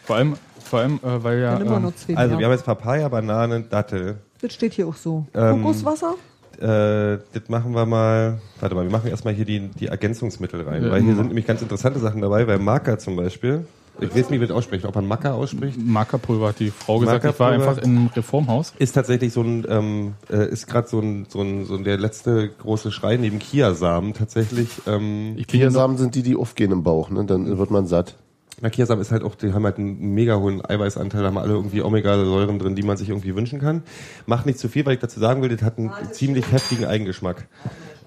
Vor 0.04 0.16
allem, 0.16 0.34
vor 0.64 0.80
allem 0.80 0.96
äh, 1.02 1.22
weil 1.22 1.40
ja. 1.40 1.60
Ähm, 1.60 1.92
also 2.16 2.38
wir 2.38 2.44
haben 2.46 2.52
jetzt 2.52 2.64
Papaya, 2.64 3.08
Bananen, 3.08 3.68
Dattel. 3.68 4.16
Das 4.40 4.52
steht 4.52 4.72
hier 4.74 4.88
auch 4.88 4.96
so. 4.96 5.26
Ähm, 5.34 5.62
Kokoswasser? 5.62 6.14
Äh, 6.62 7.18
das 7.32 7.48
machen 7.48 7.74
wir 7.74 7.86
mal. 7.86 8.40
Warte 8.60 8.74
mal, 8.74 8.84
wir 8.84 8.92
machen 8.92 9.10
erstmal 9.10 9.34
hier 9.34 9.44
die, 9.44 9.68
die 9.68 9.88
Ergänzungsmittel 9.88 10.62
rein, 10.62 10.84
Ja, 10.84 10.90
weil 10.90 11.02
hier 11.02 11.12
mhm. 11.12 11.16
sind 11.16 11.26
nämlich 11.28 11.46
ganz 11.46 11.60
interessante 11.60 11.98
Sachen 11.98 12.20
dabei, 12.20 12.46
weil 12.46 12.58
Marker 12.58 12.98
zum 12.98 13.16
Beispiel. 13.16 13.66
Ich 14.00 14.14
weiß 14.14 14.30
nicht, 14.30 14.40
wie 14.40 14.46
das 14.46 14.50
ausspricht, 14.50 14.86
ob 14.86 14.94
man 14.94 15.06
Macker 15.06 15.34
ausspricht. 15.34 15.78
Markerpulver 15.78 16.48
hat 16.48 16.60
die 16.60 16.70
Frau 16.70 16.98
gesagt, 16.98 17.24
ich 17.24 17.38
war 17.38 17.50
Markerpulver. 17.50 17.70
einfach 17.70 17.84
im 17.84 18.06
Reformhaus. 18.06 18.72
Ist 18.78 18.92
tatsächlich 18.92 19.32
so 19.32 19.42
ein, 19.42 19.66
ähm, 19.68 20.14
äh, 20.30 20.48
ist 20.48 20.66
gerade 20.66 20.88
so 20.88 21.00
ein, 21.00 21.26
so 21.28 21.42
ein, 21.42 21.66
so 21.66 21.74
ein 21.74 21.84
der 21.84 21.98
letzte 21.98 22.48
große 22.48 22.90
Schrei 22.90 23.18
neben 23.18 23.38
Kiasamen 23.38 24.14
tatsächlich. 24.14 24.70
Ähm, 24.86 25.36
Kiasamen 25.46 25.98
sind 25.98 26.14
die, 26.14 26.22
die 26.22 26.36
aufgehen 26.36 26.72
im 26.72 26.82
Bauch, 26.82 27.10
ne? 27.10 27.24
Dann 27.26 27.58
wird 27.58 27.70
man 27.70 27.86
satt. 27.86 28.16
Na, 28.62 28.70
Kiasamen 28.70 29.02
ist 29.02 29.10
halt 29.10 29.24
auch, 29.24 29.34
die 29.34 29.52
haben 29.52 29.64
halt 29.64 29.76
einen 29.78 30.14
mega 30.14 30.36
hohen 30.36 30.64
Eiweißanteil, 30.64 31.24
haben 31.24 31.36
alle 31.36 31.52
irgendwie 31.52 31.82
Omega-Säuren 31.82 32.60
drin, 32.60 32.76
die 32.76 32.84
man 32.84 32.96
sich 32.96 33.08
irgendwie 33.08 33.34
wünschen 33.34 33.60
kann. 33.60 33.82
Macht 34.26 34.46
nicht 34.46 34.60
zu 34.60 34.68
viel, 34.68 34.86
weil 34.86 34.94
ich 34.94 35.00
dazu 35.00 35.18
sagen 35.18 35.42
will, 35.42 35.48
das 35.48 35.62
hat 35.62 35.78
einen 35.78 35.90
ziemlich 36.12 36.50
heftigen 36.52 36.84
Eigengeschmack, 36.84 37.48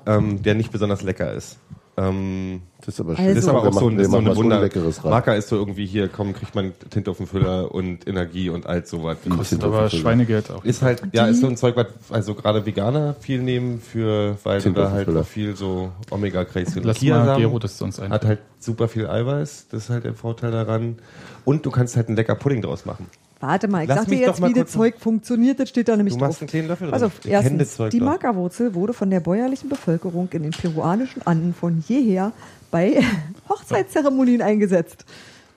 ähm, 0.05 0.41
der 0.41 0.55
nicht 0.55 0.71
besonders 0.71 1.03
lecker 1.03 1.33
ist. 1.33 1.59
Ähm, 1.97 2.61
Das 2.79 2.89
ist 2.95 2.99
aber 2.99 3.11
Also- 3.11 3.23
schön. 3.23 3.33
Das 3.35 3.43
ist 3.43 3.49
aber 3.49 3.63
auch 3.63 3.73
so, 3.73 3.87
ein- 3.89 3.97
ist 3.99 4.11
so 4.11 4.17
eine 4.17 4.35
Wunder. 4.35 4.57
Unleckeres 4.57 5.03
rein. 5.03 5.09
Marker 5.11 5.35
ist 5.35 5.47
so 5.47 5.55
irgendwie 5.55 5.85
hier, 5.87 6.07
komm, 6.07 6.33
kriegt 6.33 6.53
man 6.53 6.73
Tinte 6.91 7.09
auf 7.09 7.17
den 7.17 7.25
Füller 7.25 7.73
und 7.73 8.07
Energie 8.07 8.49
und 8.49 8.67
all 8.67 8.85
sowas. 8.85 9.17
kostet 9.27 9.63
aber. 9.63 9.89
Schweinegeld 9.89 10.51
auch. 10.51 10.63
Ist 10.63 10.81
halt, 10.83 11.01
ja, 11.13 11.25
ist 11.25 11.41
so 11.41 11.47
ein 11.47 11.57
Zeug, 11.57 11.75
was 11.77 11.87
also 12.11 12.35
gerade 12.35 12.65
Veganer 12.65 13.15
viel 13.19 13.41
nehmen, 13.41 13.79
für, 13.79 14.37
weil 14.43 14.57
du 14.59 14.63
Tinte 14.65 14.81
da 14.81 14.91
halt 14.91 15.09
viel 15.25 15.55
so 15.55 15.91
Omega-Kreis 16.11 16.75
Lass 16.83 17.01
mal 17.01 17.37
Gero 17.37 17.57
das 17.59 17.77
sonst 17.77 17.99
ein. 17.99 18.11
hat 18.11 18.25
halt 18.25 18.39
super 18.59 18.87
viel 18.87 19.07
Eiweiß, 19.07 19.67
das 19.71 19.85
ist 19.85 19.89
halt 19.89 20.03
der 20.03 20.13
Vorteil 20.13 20.51
daran. 20.51 20.97
Und 21.43 21.65
du 21.65 21.71
kannst 21.71 21.95
halt 21.95 22.07
einen 22.09 22.17
lecker 22.17 22.35
Pudding 22.35 22.61
draus 22.61 22.85
machen. 22.85 23.07
Warte 23.47 23.67
mal, 23.67 23.83
ich 23.83 23.89
Lass 23.89 23.99
sag 23.99 24.07
dir 24.07 24.17
jetzt, 24.19 24.41
wie 24.43 24.53
das 24.53 24.71
Zeug 24.71 24.95
funktioniert. 24.99 25.59
Das 25.59 25.69
steht 25.69 25.87
da 25.87 25.95
nämlich 25.97 26.13
Du 26.15 26.19
drauf. 26.19 26.29
machst 26.29 26.41
einen 26.41 26.49
kleinen 26.49 26.67
Löffel 26.67 26.91
Also 26.93 27.07
drin. 27.07 27.17
Das 27.23 27.31
erstens, 27.69 27.77
die 27.91 27.99
doch. 27.99 28.05
Magerwurzel 28.05 28.73
wurde 28.73 28.93
von 28.93 29.09
der 29.09 29.19
bäuerlichen 29.19 29.69
Bevölkerung 29.69 30.29
in 30.31 30.43
den 30.43 30.51
peruanischen 30.51 31.21
Anden 31.25 31.53
von 31.53 31.83
jeher 31.87 32.31
bei 32.71 33.03
Hochzeitszeremonien 33.49 34.41
eingesetzt. 34.41 35.05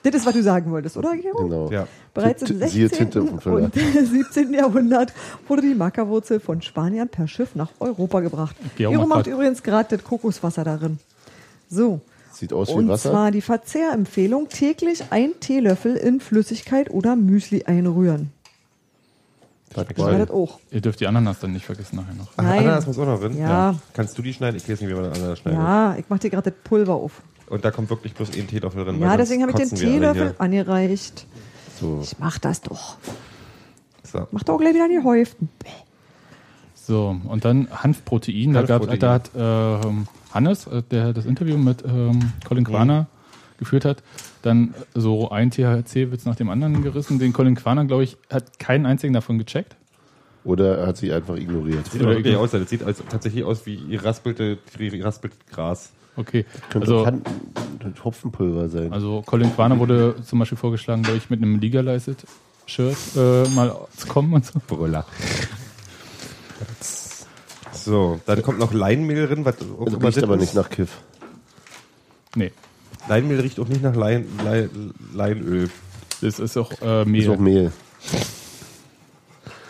Das 0.05 0.15
ist, 0.15 0.27
was 0.27 0.33
du 0.33 0.43
sagen 0.43 0.71
wolltest, 0.71 0.97
oder, 0.97 1.17
Gero? 1.17 1.43
Genau. 1.43 1.71
Ja. 1.71 1.89
Bereits 2.15 2.43
im 2.43 2.61
T- 2.61 2.67
siehe 2.69 2.89
16. 2.89 3.11
Tinte 3.11 3.21
auf 3.23 3.29
dem 3.31 3.41
Füller. 3.41 3.65
und 3.65 3.75
17. 4.11 4.55
Jahrhundert 4.55 5.13
wurde 5.49 5.63
die 5.63 5.75
Mackerwurzel 5.75 6.39
von 6.41 6.63
Spaniern 6.63 7.09
per 7.09 7.27
Schiff 7.27 7.55
nach 7.57 7.71
Europa 7.81 8.21
gebracht. 8.21 8.55
Gero 8.77 8.93
macht 8.93 9.09
macht 9.09 9.25
grad- 9.25 9.35
übrigens 9.35 9.63
gerade 9.63 9.97
das 9.97 10.05
Kokoswasser 10.07 10.63
darin. 10.65 10.99
So. 11.69 12.01
Sieht 12.39 12.53
aus 12.53 12.69
wie 12.69 12.75
Und 12.75 12.89
Wasser. 12.89 13.11
zwar 13.11 13.31
die 13.33 13.41
Verzehrempfehlung, 13.41 14.49
täglich 14.49 15.03
ein 15.11 15.33
Teelöffel 15.41 15.97
in 15.97 16.21
Flüssigkeit 16.21 16.89
oder 16.89 17.17
Müsli 17.17 17.65
einrühren. 17.65 18.31
Das 19.75 19.87
war 19.99 20.13
das 20.17 20.31
auch. 20.31 20.61
Ihr 20.71 20.81
dürft 20.81 21.01
die 21.01 21.09
Ananas 21.09 21.41
dann 21.41 21.53
nicht 21.53 21.67
vergessen 21.67 21.97
nachher 21.97 22.15
noch. 22.15 22.29
Ach, 22.37 22.45
Nein. 22.45 22.61
Ananas 22.61 22.87
muss 22.87 22.97
auch 22.97 23.07
noch 23.07 23.19
drin? 23.19 23.37
Ja. 23.37 23.75
Kannst 23.93 24.17
du 24.17 24.23
die 24.23 24.33
schneiden? 24.33 24.57
Ich 24.57 24.69
weiß 24.69 24.81
nicht, 24.81 24.89
wie 24.89 24.95
man 24.95 25.07
Ananas 25.07 25.41
schneidet. 25.41 25.59
Ja, 25.59 25.97
ich 25.99 26.05
mach 26.09 26.21
dir 26.21 26.31
gerade 26.31 26.53
das 26.53 26.61
Pulver 26.63 26.95
auf. 26.95 27.23
Und 27.49 27.65
da 27.65 27.73
kommt 27.73 27.91
wirklich 27.91 28.15
bloß 28.15 28.31
ein 28.37 28.47
Teelöffel 28.47 28.85
drin. 28.85 29.01
Ja, 29.01 29.17
deswegen 29.17 29.43
habe 29.43 29.51
ich 29.51 29.69
den 29.69 29.77
Teelöffel 29.77 30.37
angereicht. 30.39 31.27
So. 31.81 31.99
Ich 32.05 32.21
mach 32.21 32.39
das 32.39 32.61
doch. 32.61 32.99
So. 34.05 34.29
Mach 34.31 34.45
doch 34.45 34.59
gleich 34.59 34.75
wieder 34.75 34.85
an 34.85 34.91
die 34.91 35.03
Häuften. 35.03 35.49
So, 36.75 37.17
und 37.27 37.45
dann 37.45 37.69
Hanfprotein. 37.71 38.53
Da, 38.53 38.63
gab, 38.63 38.83
Hanfprotein. 38.83 39.01
da 39.01 39.13
hat 39.13 39.31
ähm, 39.85 40.07
Hannes, 40.33 40.67
äh, 40.67 40.83
der 40.91 41.13
das 41.13 41.27
Interview 41.27 41.57
mit 41.59 41.85
ähm, 41.85 42.33
Colin 42.47 42.65
Quaner 42.65 43.07
geführt 43.59 43.85
hat, 43.85 44.03
dann 44.43 44.75
so 44.95 45.31
ein 45.31 45.51
THC-Witz 45.51 46.25
nach 46.25 46.37
dem 46.37 46.49
anderen 46.49 46.83
gerissen. 46.83 47.19
Den 47.19 47.33
Colin 47.33 47.57
Quaner, 47.57 47.85
glaube 47.87 48.05
ich, 48.05 48.17
hat 48.31 48.59
keinen 48.59 48.87
einzigen 48.87 49.13
davon 49.13 49.39
gecheckt. 49.39 49.77
Oder 50.45 50.79
er 50.79 50.87
hat 50.87 50.97
sie 50.97 51.13
einfach 51.13 51.37
ignoriert. 51.37 51.91
Sieht 51.91 52.01
Oder 52.03 52.11
wirklich 52.13 52.35
ich- 52.35 52.39
aus, 52.39 52.53
das 52.53 52.71
sieht 52.71 52.83
als, 52.85 53.03
tatsächlich 53.11 53.43
aus 53.45 53.67
wie 53.67 53.97
raspelte, 53.97 54.59
raspelte 55.03 55.37
Gras. 55.51 55.91
Okay. 56.17 56.45
Könnte 56.71 56.87
Also, 56.93 57.07
Han- 57.07 57.23
Hopfenpulver 58.05 58.69
sein. 58.69 58.93
also 58.93 59.23
Colin 59.27 59.53
Quaner 59.55 59.79
wurde 59.79 60.17
zum 60.25 60.39
Beispiel 60.39 60.59
vorgeschlagen, 60.59 61.03
glaube 61.03 61.19
ich, 61.19 61.29
mit 61.31 61.43
einem 61.43 61.59
Legalized 61.61 62.25
Shirt 62.67 62.97
äh, 63.17 63.49
mal 63.49 63.75
zu 63.97 64.07
kommen 64.09 64.33
und 64.35 64.45
so. 64.47 64.61
Brüller. 64.67 65.05
So, 67.89 68.21
dann 68.27 68.43
kommt 68.43 68.59
noch 68.59 68.75
Leinmehl 68.75 69.27
drin. 69.27 69.47
Was 69.47 69.55
auch 69.63 69.87
Das 69.87 69.95
riecht 69.95 70.17
das 70.19 70.23
aber 70.25 70.35
ist. 70.35 70.41
nicht 70.43 70.55
nach 70.55 70.69
Kiff. 70.69 70.91
Nee, 72.35 72.53
Leinmehl 73.09 73.41
riecht 73.41 73.59
auch 73.59 73.67
nicht 73.69 73.83
nach 73.83 73.95
Lein, 73.97 74.27
Lein, 74.45 74.93
Leinöl. 75.15 75.71
das 76.21 76.39
ist 76.39 76.57
auch 76.59 76.71
äh, 76.83 77.07
Mehl. 77.07 77.23
Ist 77.23 77.29
auch 77.31 77.39
Mehl. 77.39 77.73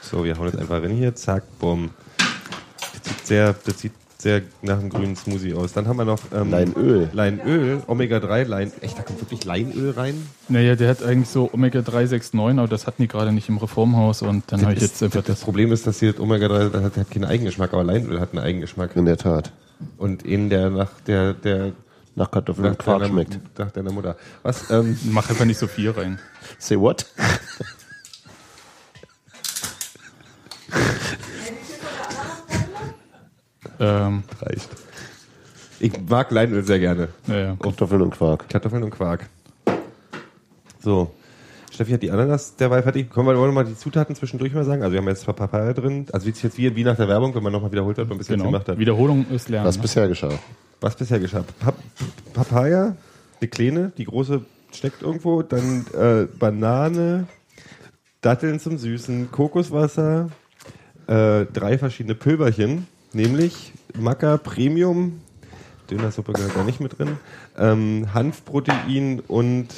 So, 0.02 0.24
wir 0.24 0.36
hauen 0.36 0.46
jetzt 0.46 0.58
einfach 0.58 0.82
rein 0.82 0.90
hier. 0.90 1.14
Zack, 1.14 1.44
bumm. 1.60 1.90
Das 2.18 3.04
sieht 3.04 3.26
sehr, 3.26 3.54
das 3.64 3.78
sieht 3.78 3.92
sehr 4.20 4.42
nach 4.62 4.80
einem 4.80 4.88
grünen 4.88 5.14
Smoothie 5.14 5.54
aus. 5.54 5.72
Dann 5.72 5.86
haben 5.86 5.96
wir 5.96 6.04
noch 6.04 6.18
ähm, 6.34 6.50
Leinöl. 6.50 7.08
Leinöl, 7.12 7.82
Omega-3, 7.86 8.44
Lein. 8.44 8.72
Echt, 8.80 8.98
da 8.98 9.02
kommt 9.02 9.20
wirklich 9.20 9.44
Leinöl 9.44 9.92
rein? 9.92 10.26
Naja, 10.48 10.74
der 10.74 10.90
hat 10.90 11.04
eigentlich 11.04 11.28
so 11.28 11.48
Omega 11.52 11.82
369, 11.82 12.58
aber 12.58 12.66
das 12.66 12.88
hatten 12.88 13.00
die 13.02 13.06
gerade 13.08 13.30
nicht 13.30 13.48
im 13.48 13.58
Reformhaus 13.58 14.22
und 14.22 14.42
dann 14.50 14.62
habe 14.62 14.72
ich 14.72 14.80
Das- 14.80 14.88
jetzt 14.90 15.02
einfach 15.04 15.18
das 15.20 15.36
das. 15.36 15.40
Problem 15.44 15.70
ist, 15.70 15.86
dass 15.86 16.00
hier 16.00 16.12
das 16.12 16.20
Omega-3 16.20 16.68
das 16.70 16.82
hat, 16.82 16.96
hat 16.96 17.10
keinen 17.12 17.26
Eigengeschmack, 17.26 17.72
aber 17.72 17.84
Leinöl 17.84 18.18
hat 18.18 18.30
einen 18.32 18.40
Eigengeschmack. 18.42 18.96
In 18.96 19.04
der 19.04 19.18
Tat. 19.18 19.52
Und 19.96 20.24
in 20.24 20.50
der 20.50 20.70
nach 20.70 20.90
der, 21.06 21.34
der 21.34 21.70
Nach 22.16 22.28
Kartoffeln 22.32 22.64
nach 22.64 22.70
und 22.72 22.78
Quark 22.80 22.98
deiner, 23.02 23.12
schmeckt. 23.12 23.38
nach 23.56 23.70
deiner 23.70 23.92
Mutter. 23.92 24.16
Was? 24.42 24.68
Ähm, 24.72 24.98
Mach 25.12 25.30
einfach 25.30 25.44
nicht 25.44 25.58
so 25.58 25.68
viel 25.68 25.90
rein. 25.90 26.18
Say 26.58 26.76
what? 26.76 27.06
Ähm, 33.80 34.22
reicht. 34.40 34.68
Ich 35.80 35.92
mag 36.08 36.30
Leinöl 36.30 36.64
sehr 36.64 36.78
gerne. 36.80 37.08
naja. 37.26 37.56
Kartoffeln 37.60 38.02
und 38.02 38.10
Quark. 38.10 38.48
Kartoffeln 38.48 38.82
und 38.82 38.90
Quark. 38.90 39.28
So. 40.80 41.12
Steffi 41.72 41.92
hat 41.92 42.02
die 42.02 42.10
Ananas 42.10 42.56
derweil 42.56 42.82
fertig. 42.82 43.10
Können 43.10 43.26
wir 43.28 43.36
wollen 43.36 43.50
wir 43.50 43.62
mal 43.62 43.64
die 43.64 43.76
Zutaten 43.76 44.16
zwischendurch 44.16 44.52
mal 44.52 44.64
sagen? 44.64 44.82
Also 44.82 44.92
wir 44.92 45.00
haben 45.00 45.08
jetzt 45.08 45.24
Papaya 45.24 45.72
drin. 45.72 46.06
Also 46.12 46.26
wie 46.26 46.30
jetzt 46.30 46.58
wie, 46.58 46.74
wie 46.74 46.82
nach 46.82 46.96
der 46.96 47.06
Werbung, 47.06 47.34
wenn 47.34 47.42
man 47.42 47.52
nochmal 47.52 47.70
wiederholt 47.70 47.98
hat 47.98 48.06
und 48.06 48.12
ein 48.12 48.18
bisschen 48.18 48.36
Genau. 48.36 48.50
gemacht 48.50 48.68
hat. 48.68 48.78
Wiederholung 48.78 49.26
ist 49.30 49.48
Lernen. 49.48 49.66
Was 49.66 49.76
ne? 49.76 49.82
bisher 49.82 50.08
geschah. 50.08 50.32
Was 50.80 50.96
bisher 50.96 51.20
geschah? 51.20 51.44
Pap 51.60 51.76
Papaya, 52.32 52.96
eine 53.40 53.48
kleine, 53.48 53.92
die 53.96 54.04
große 54.06 54.40
steckt 54.72 55.02
irgendwo, 55.02 55.42
dann 55.42 55.86
äh, 55.96 56.26
Banane, 56.38 57.26
Datteln 58.20 58.58
zum 58.60 58.78
Süßen, 58.78 59.30
Kokoswasser, 59.30 60.30
äh, 61.06 61.44
drei 61.46 61.78
verschiedene 61.78 62.14
Pülverchen, 62.14 62.86
nämlich 63.12 63.72
Maca 63.98 64.36
Premium, 64.36 65.20
Dönersuppe 65.90 66.32
gehört 66.32 66.56
da 66.56 66.64
nicht 66.64 66.80
mit 66.80 66.98
drin, 66.98 67.16
ähm, 67.56 68.08
Hanfprotein 68.12 69.20
und 69.26 69.68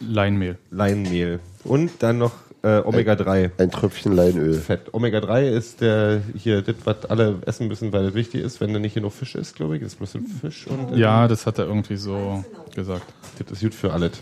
Leinmehl. 0.00 0.58
Leinmehl 0.70 1.40
und 1.64 1.90
dann 2.00 2.18
noch 2.18 2.32
äh, 2.62 2.80
Omega-3. 2.80 3.50
Ein 3.58 3.70
Tröpfchen 3.70 4.12
Leinöl. 4.12 4.54
Fett. 4.54 4.92
Omega-3 4.92 5.50
ist 5.50 5.80
der 5.80 6.20
hier 6.36 6.62
das, 6.62 6.74
was 6.84 7.04
alle 7.04 7.38
essen 7.46 7.68
müssen, 7.68 7.92
weil 7.92 8.06
das 8.06 8.14
wichtig 8.14 8.42
ist, 8.42 8.60
wenn 8.60 8.72
da 8.72 8.78
nicht 8.78 8.94
genug 8.94 9.12
Fisch 9.12 9.34
ist, 9.36 9.54
glaube 9.54 9.76
ich. 9.76 9.82
Das 9.82 9.92
ist 9.92 9.98
bloß 9.98 10.16
ein 10.16 10.26
Fisch 10.26 10.66
und 10.66 10.92
äh, 10.92 10.98
Ja, 10.98 11.28
das 11.28 11.46
hat 11.46 11.58
er 11.58 11.66
irgendwie 11.66 11.96
so 11.96 12.44
gesagt. 12.74 13.04
das 13.38 13.52
ist 13.52 13.60
gut 13.62 13.74
für 13.74 13.92
alles. 13.92 14.12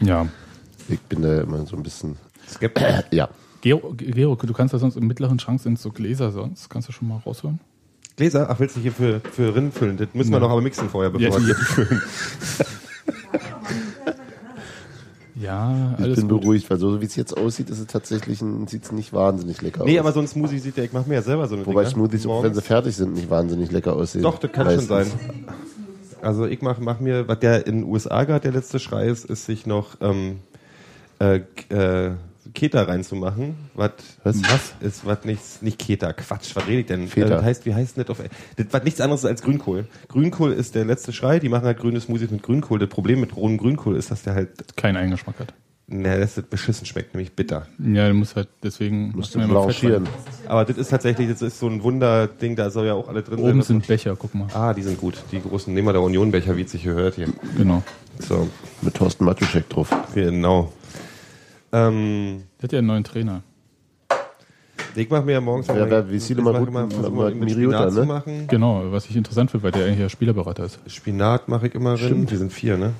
Ja. 0.00 0.26
Ich 0.88 1.00
bin 1.00 1.22
da 1.22 1.40
immer 1.40 1.64
so 1.64 1.76
ein 1.76 1.82
bisschen. 1.82 2.16
Skeptisch. 2.48 2.84
Ja. 3.12 3.28
Gero, 3.62 3.94
Gero, 3.96 4.34
du 4.36 4.52
kannst 4.52 4.72
ja 4.72 4.78
sonst 4.78 4.96
im 4.96 5.06
mittleren 5.06 5.38
Schrank 5.38 5.60
sind 5.60 5.78
so 5.78 5.90
Gläser 5.90 6.30
sonst. 6.32 6.68
Kannst 6.68 6.88
du 6.88 6.92
schon 6.92 7.08
mal 7.08 7.18
rausholen? 7.24 7.60
Gläser? 8.16 8.48
Ach, 8.50 8.60
willst 8.60 8.76
du 8.76 8.80
hier 8.80 8.92
für, 8.92 9.20
für 9.20 9.54
Rind 9.54 9.72
füllen? 9.72 9.96
Das 9.96 10.08
müssen 10.12 10.30
wir 10.30 10.36
Ja. 10.38 10.40
noch 10.40 10.50
aber 10.50 10.60
mixen 10.60 10.88
vorher, 10.90 11.10
bevor 11.10 11.28
Ja, 11.28 11.40
wir 11.40 11.48
ja. 11.48 11.54
die 11.58 11.64
füllen. 11.64 12.02
Ja, 15.34 15.96
Ich 15.98 16.14
bin 16.14 16.28
gut. 16.28 16.42
beruhigt, 16.42 16.70
weil 16.70 16.78
so 16.78 17.00
wie 17.00 17.06
es 17.06 17.16
jetzt 17.16 17.36
aussieht, 17.36 17.68
ist 17.70 17.80
es 17.80 17.86
tatsächlich 17.86 18.42
ein, 18.42 18.66
sieht's 18.68 18.92
nicht 18.92 19.12
wahnsinnig 19.12 19.60
lecker 19.62 19.84
Nee, 19.84 19.98
aus. 19.98 20.04
aber 20.04 20.12
so 20.12 20.20
ein 20.20 20.28
Smoothie 20.28 20.58
sieht 20.58 20.76
ja, 20.76 20.84
ich 20.84 20.92
mache 20.92 21.08
mir 21.08 21.16
ja 21.16 21.22
selber 21.22 21.48
so 21.48 21.56
eine 21.56 21.66
Wobei 21.66 21.80
Dinger 21.82 21.90
Smoothies, 21.94 22.26
auch 22.26 22.44
wenn 22.44 22.54
sie 22.54 22.60
fertig 22.62 22.94
sind, 22.94 23.14
nicht 23.14 23.28
wahnsinnig 23.30 23.72
lecker 23.72 23.94
aussehen. 23.96 24.22
Doch, 24.22 24.38
das 24.38 24.52
kann 24.52 24.70
schon 24.70 24.80
sein. 24.86 25.06
Meistens. 25.08 25.20
Also 26.20 26.46
ich 26.46 26.62
mach, 26.62 26.78
mach 26.78 27.00
mir, 27.00 27.26
was 27.26 27.40
der 27.40 27.66
in 27.66 27.80
den 27.80 27.84
USA 27.90 28.22
gerade 28.24 28.42
der 28.42 28.52
letzte 28.52 28.78
Schrei 28.78 29.06
ist, 29.08 29.24
ist 29.24 29.46
sich 29.46 29.66
noch 29.66 29.96
ähm, 30.00 30.38
äh, 31.18 31.40
äh, 31.70 32.12
Keta 32.54 32.82
reinzumachen. 32.82 33.54
Was 33.74 33.92
Was? 34.24 34.42
was 34.42 34.74
ist 34.80 35.06
was 35.06 35.24
nichts 35.24 35.62
nicht 35.62 35.78
Keta, 35.78 36.12
Quatsch, 36.12 36.54
was 36.54 36.66
rede 36.66 36.80
ich 36.80 36.86
denn? 36.86 37.08
Feta. 37.08 37.26
Äh, 37.26 37.30
das 37.30 37.44
heißt, 37.44 37.66
wie 37.66 37.74
heißt 37.74 37.96
denn 37.96 38.04
das 38.04 38.10
auf 38.18 38.24
das 38.56 38.66
was 38.70 38.84
nichts 38.84 39.00
anderes 39.00 39.24
als 39.24 39.42
Grünkohl. 39.42 39.86
Grünkohl 40.08 40.52
ist 40.52 40.74
der 40.74 40.84
letzte 40.84 41.12
Schrei, 41.12 41.38
die 41.38 41.48
machen 41.48 41.64
halt 41.64 41.78
grüne 41.78 42.00
Smoothies 42.00 42.30
mit 42.30 42.42
Grünkohl. 42.42 42.78
Das 42.78 42.88
Problem 42.88 43.20
mit 43.20 43.36
rohem 43.36 43.58
Grünkohl 43.58 43.96
ist, 43.96 44.10
dass 44.10 44.22
der 44.22 44.34
halt 44.34 44.76
Keinen 44.76 44.96
Eigengeschmack 44.96 45.38
hat. 45.38 45.54
na, 45.88 46.16
dass 46.16 46.34
das 46.36 46.44
beschissen 46.44 46.86
schmeckt, 46.86 47.14
nämlich 47.14 47.32
bitter. 47.32 47.66
Ja, 47.78 48.08
du 48.08 48.14
musst 48.14 48.36
halt 48.36 48.48
deswegen 48.62 49.12
Musst 49.14 49.34
du 49.34 49.46
blanchieren. 49.46 50.08
Aber 50.46 50.64
das 50.64 50.76
ist 50.78 50.88
tatsächlich, 50.90 51.28
das 51.28 51.42
ist 51.42 51.58
so 51.58 51.66
ein 51.68 51.82
Wunderding, 51.82 52.56
da 52.56 52.70
soll 52.70 52.86
ja 52.86 52.94
auch 52.94 53.08
alle 53.08 53.22
drin 53.22 53.38
sein. 53.38 53.44
Oben 53.50 53.58
was 53.60 53.68
man- 53.68 53.80
sind 53.80 53.86
Becher, 53.88 54.16
guck 54.16 54.34
mal. 54.34 54.46
Ah, 54.54 54.72
die 54.74 54.82
sind 54.82 54.98
gut. 54.98 55.22
Die 55.32 55.40
großen 55.40 55.72
Nehmer 55.74 55.92
der 55.92 56.02
Unionbecher, 56.02 56.56
wie 56.56 56.62
es 56.62 56.70
sich 56.72 56.82
hier 56.82 56.94
hört 56.94 57.16
hier. 57.16 57.28
Genau. 57.56 57.82
So, 58.18 58.48
Mit 58.82 58.94
Thorsten 58.94 59.24
Matuschek 59.24 59.68
drauf. 59.70 59.88
genau. 60.14 60.72
Ähm, 61.72 62.42
Der 62.60 62.64
hat 62.64 62.72
ja 62.72 62.78
einen 62.78 62.88
neuen 62.88 63.04
Trainer. 63.04 63.42
ich 64.94 65.08
mache 65.08 65.22
mir 65.22 65.32
ja 65.32 65.40
morgens 65.40 65.68
Ja, 65.68 65.74
wer- 65.88 66.10
wie 66.10 66.20
viele 66.20 66.42
mal 66.42 66.58
gut- 66.58 66.68
immer, 66.68 66.86
mal 66.86 67.10
mal 67.10 67.34
mit 67.34 67.50
Spinat 67.52 67.86
ne? 67.94 68.00
zu 68.02 68.04
machen. 68.06 68.46
Genau, 68.48 68.92
was 68.92 69.06
ich 69.08 69.16
interessant 69.16 69.50
finde, 69.50 69.64
weil 69.64 69.72
der 69.72 69.86
eigentlich 69.86 70.00
ja 70.00 70.08
Spielerberater 70.08 70.64
ist. 70.66 70.78
Spinat 70.86 71.48
mache 71.48 71.68
ich 71.68 71.74
immer 71.74 71.96
drin. 71.96 72.26
Die 72.26 72.36
sind 72.36 72.52
vier, 72.52 72.76
ne? 72.76 72.92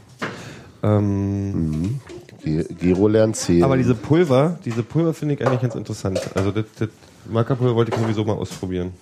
Ähm, 0.82 2.00
Ge- 2.42 2.66
Gero 2.80 3.06
lernt 3.08 3.36
zählen. 3.36 3.62
aber 3.62 3.76
diese 3.76 3.94
Pulver, 3.94 4.58
diese 4.64 4.82
Pulver 4.82 5.12
finde 5.14 5.34
ich 5.34 5.46
eigentlich 5.46 5.60
ganz 5.60 5.74
interessant. 5.74 6.18
Also 6.34 6.50
das, 6.50 6.64
das 6.78 6.88
Mackerpulver 7.30 7.74
wollte 7.76 7.92
ich 7.94 8.00
sowieso 8.00 8.24
mal 8.24 8.32
ausprobieren. 8.32 8.92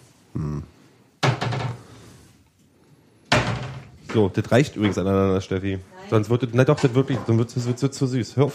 So, 4.12 4.28
das 4.28 4.50
reicht 4.50 4.74
übrigens 4.76 4.98
aneinander, 4.98 5.40
Steffi. 5.40 5.78
Sonst 6.10 6.28
wird 6.28 6.42
das, 6.42 6.50
na 6.52 6.64
doch, 6.64 6.78
das 6.80 6.92
wirklich, 6.94 7.18
sonst 7.26 7.38
wird 7.38 7.56
es 7.56 7.66
wird, 7.66 7.80
wird 7.82 7.94
zu 7.94 8.06
süß. 8.08 8.36
Hör 8.36 8.44
auf. 8.46 8.54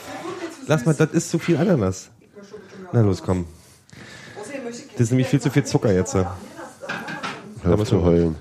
Lass 0.67 0.85
mal, 0.85 0.93
das 0.93 1.11
ist 1.11 1.29
zu 1.29 1.39
viel 1.39 1.57
Ananas. 1.57 2.09
Na 2.91 3.01
los, 3.01 3.21
komm. 3.21 3.45
Das 4.93 5.01
ist 5.01 5.09
nämlich 5.11 5.27
viel 5.27 5.41
zu 5.41 5.49
viel 5.49 5.63
Zucker 5.65 5.91
jetzt. 5.93 6.13
Hör 6.15 6.35
auf 7.63 7.83
zu 7.83 8.01
heulen. 8.03 8.35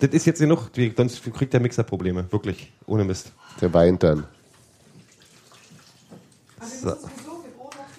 Das 0.00 0.10
ist 0.10 0.26
jetzt 0.26 0.38
genug, 0.40 0.70
sonst 0.96 1.22
kriegt 1.34 1.52
der 1.52 1.60
Mixer 1.60 1.82
Probleme. 1.82 2.26
Wirklich. 2.30 2.72
Ohne 2.86 3.04
Mist. 3.04 3.32
Der 3.60 3.72
weint 3.74 4.02
dann. 4.02 4.24
So. 6.82 6.94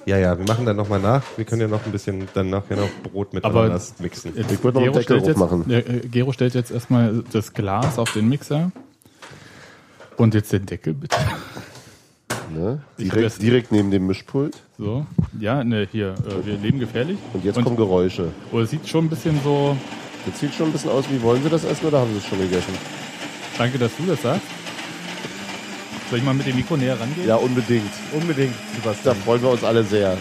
Ja, 0.05 0.17
ja, 0.17 0.37
wir 0.37 0.45
machen 0.45 0.65
dann 0.65 0.75
nochmal 0.77 0.99
nach. 0.99 1.23
Wir 1.35 1.45
können 1.45 1.61
ja 1.61 1.67
noch 1.67 1.85
ein 1.85 1.91
bisschen 1.91 2.27
dann 2.33 2.49
nachher 2.49 2.77
noch 2.77 2.89
Brot 3.03 3.33
mit 3.33 3.43
Aber- 3.43 3.63
Ananas 3.63 3.95
mixen. 3.99 4.35
Jetzt, 4.35 4.51
Ich 4.51 4.63
würde 4.63 4.79
noch 4.79 4.85
einen 4.85 4.93
Deckel 4.93 5.21
jetzt, 5.23 5.37
machen. 5.37 5.69
äh, 5.69 5.79
äh, 5.79 6.07
Gero 6.07 6.31
stellt 6.31 6.55
jetzt 6.55 6.71
erstmal 6.71 7.23
das 7.31 7.53
Glas 7.53 7.99
auf 7.99 8.11
den 8.13 8.27
Mixer. 8.29 8.71
Und 10.17 10.33
jetzt 10.33 10.51
den 10.51 10.65
Deckel 10.65 10.93
bitte. 10.93 11.15
Ne? 12.51 12.81
Direkt, 12.97 13.41
direkt 13.41 13.71
neben 13.71 13.91
dem 13.91 14.07
Mischpult. 14.07 14.55
So. 14.77 15.05
Ja, 15.39 15.63
ne, 15.63 15.87
hier, 15.91 16.15
äh, 16.27 16.45
wir 16.45 16.57
leben 16.57 16.79
gefährlich. 16.79 17.17
Und 17.33 17.43
jetzt 17.45 17.61
kommen 17.61 17.75
Geräusche. 17.75 18.31
Oh, 18.51 18.59
es 18.59 18.71
sieht 18.71 18.87
schon 18.87 19.05
ein 19.05 19.09
bisschen 19.09 19.39
so. 19.43 19.77
Das 20.25 20.39
sieht 20.39 20.53
schon 20.53 20.67
ein 20.67 20.71
bisschen 20.71 20.89
aus, 20.89 21.05
wie 21.09 21.21
wollen 21.21 21.41
Sie 21.43 21.49
das 21.49 21.63
essen 21.63 21.85
oder 21.87 21.99
haben 21.99 22.11
Sie 22.11 22.17
es 22.17 22.25
schon 22.25 22.39
gegessen? 22.39 22.73
Danke, 23.57 23.77
dass 23.77 23.91
du 23.97 24.03
das 24.05 24.21
sagst. 24.21 24.41
Soll 26.09 26.19
ich 26.19 26.25
mal 26.25 26.33
mit 26.33 26.47
dem 26.47 26.55
Mikro 26.55 26.75
näher 26.75 26.99
rangehen? 26.99 27.27
Ja, 27.27 27.35
unbedingt. 27.35 27.91
Unbedingt, 28.13 28.53
Da 28.53 28.81
Sebastian. 28.81 29.15
freuen 29.17 29.41
wir 29.43 29.49
uns 29.51 29.63
alle 29.63 29.83
sehr. 29.83 30.17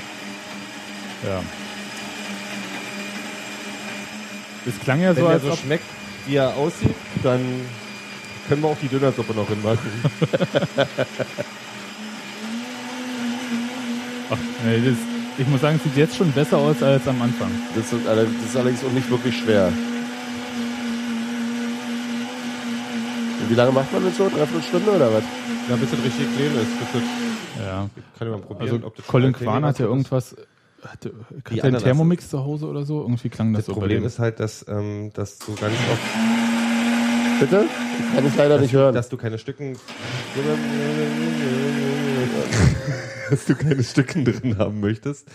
Ja. 1.27 1.43
Es 4.67 4.79
klang 4.81 5.01
ja 5.01 5.09
Wenn 5.11 5.17
so, 5.17 5.23
der 5.23 5.31
als 5.31 5.43
so 5.43 5.53
ob, 5.53 5.59
schmeckt, 5.59 5.85
wie 6.27 6.37
er 6.37 6.55
aussieht, 6.57 6.95
dann 7.23 7.41
können 8.49 8.63
wir 8.63 8.69
auch 8.69 8.77
die 8.83 8.89
Dönersuppe 8.89 9.33
noch 9.35 9.49
hinmachen. 9.49 9.79
ach, 14.31 14.37
nee, 14.65 14.81
das, 14.85 14.97
ich 15.39 15.47
muss 15.49 15.61
sagen, 15.61 15.77
es 15.77 15.83
sieht 15.85 15.97
jetzt 15.97 16.17
schon 16.17 16.31
besser 16.33 16.57
aus 16.59 16.83
als 16.83 17.07
am 17.09 17.21
Anfang. 17.23 17.51
Das 17.75 17.93
ist, 17.93 18.07
das 18.07 18.19
ist 18.51 18.57
allerdings 18.57 18.85
auch 18.85 18.93
nicht 18.93 19.11
wirklich 19.11 19.37
schwer. 19.39 19.73
Und 23.41 23.51
wie 23.51 23.55
lange 23.55 23.73
macht 23.73 23.93
man 23.93 24.05
das 24.05 24.17
so? 24.17 24.25
Dreiviertel 24.29 24.63
Stunde 24.63 24.91
oder 24.91 25.13
was? 25.13 25.23
Ja, 25.69 25.77
bis 25.77 25.91
das 25.91 26.03
richtig 26.03 26.27
clean 26.37 26.53
ist. 26.57 26.79
Bis 26.79 26.89
das, 26.93 27.03
Ja. 27.65 27.89
kann 28.19 28.29
ich 28.29 28.35
mal 28.35 28.41
probieren, 28.41 28.73
Also 28.75 28.87
ob 28.87 28.97
das 28.97 29.07
Colin 29.07 29.33
Quan 29.33 29.65
hat 29.65 29.79
ja 29.79 29.87
irgendwas. 29.87 30.35
Hatte, 30.83 31.13
hat 31.45 31.57
er 31.57 31.65
einen. 31.65 31.79
Thermomix 31.79 32.29
zu 32.31 32.39
Hause 32.45 32.67
oder 32.67 32.85
so? 32.85 33.01
Irgendwie 33.03 33.29
klang 33.29 33.53
das, 33.53 33.61
Das 33.61 33.67
so 33.67 33.73
bei 33.75 33.81
Problem 33.81 34.05
ist 34.05 34.19
halt, 34.21 34.39
dass, 34.39 34.65
ähm, 34.69 35.11
dass 35.15 35.39
du 35.39 35.55
ganz 35.55 35.75
oft, 35.91 36.01
Bitte? 37.41 37.65
Ich 38.01 38.15
kann 38.17 38.27
es 38.27 38.37
leider 38.37 38.59
nicht 38.61 38.73
hören. 38.73 38.95
dass 38.95 39.09
du 39.09 39.17
keine 39.17 39.39
Stücken, 39.39 39.77
dass 43.31 43.45
du 43.47 43.55
keine 43.55 43.83
Stücken 43.83 44.25
drin 44.25 44.59
haben 44.59 44.81
möchtest, 44.81 45.27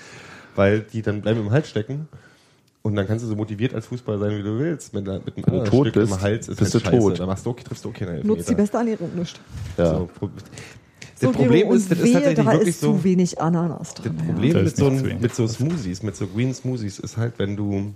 weil 0.56 0.82
die 0.82 1.02
dann 1.02 1.22
bleiben 1.22 1.40
im 1.42 1.52
Hals 1.52 1.70
stecken. 1.70 2.08
Und 2.82 2.96
dann 2.98 3.08
kannst 3.08 3.24
du 3.24 3.30
so 3.30 3.36
motiviert 3.38 3.74
als 3.74 3.86
Fußballer 3.88 4.20
sein, 4.20 4.38
wie 4.38 4.44
du 4.44 4.60
willst. 4.60 4.94
Mit, 4.94 5.08
einer- 5.08 5.20
mit 5.24 5.38
einem 5.38 5.46
anderen 5.46 5.66
tot 5.70 5.88
Stück 5.88 5.94
bist, 6.04 6.12
im 6.14 6.22
Hals 6.22 6.48
ist 6.50 6.58
bist 6.60 6.74
halt 6.74 6.86
du 6.86 6.90
scheiße. 6.90 7.00
tot. 7.00 7.20
Da 7.20 7.26
machst 7.26 7.46
du, 7.46 7.54
triffst 7.54 7.86
du 7.86 7.90
auch 7.90 7.94
keine 7.94 8.22
Nutzt 8.26 8.50
die 8.50 8.56
beste 8.56 8.76
Ernährung 8.78 9.16
nicht. 9.16 9.40
Ja. 9.78 9.86
So, 10.00 10.10
Pro- 10.20 10.30
So, 11.16 11.28
das 11.28 11.36
Problem 11.38 11.72
ist, 11.72 11.90
das 11.90 12.00
ist 12.00 12.12
tatsächlich 12.12 12.46
da 12.46 12.52
wirklich 12.52 12.68
ist 12.70 12.82
so. 12.82 12.94
zu 12.98 13.04
wenig 13.06 13.40
Ananas 13.40 13.94
Das 13.94 14.04
drin. 14.04 14.16
ja. 14.20 14.26
Problem 14.26 14.54
Da 14.54 14.62
mit 14.64 14.76
so, 14.76 14.90
mit 14.90 15.36
so 15.36 15.48
Smoothies, 15.48 16.04
mit 16.04 16.16
so 16.18 16.28
Green 16.28 16.54
Smoothies 16.54 17.00
ist 17.00 17.16
halt, 17.16 17.36
wenn 17.40 17.56
du 17.56 17.94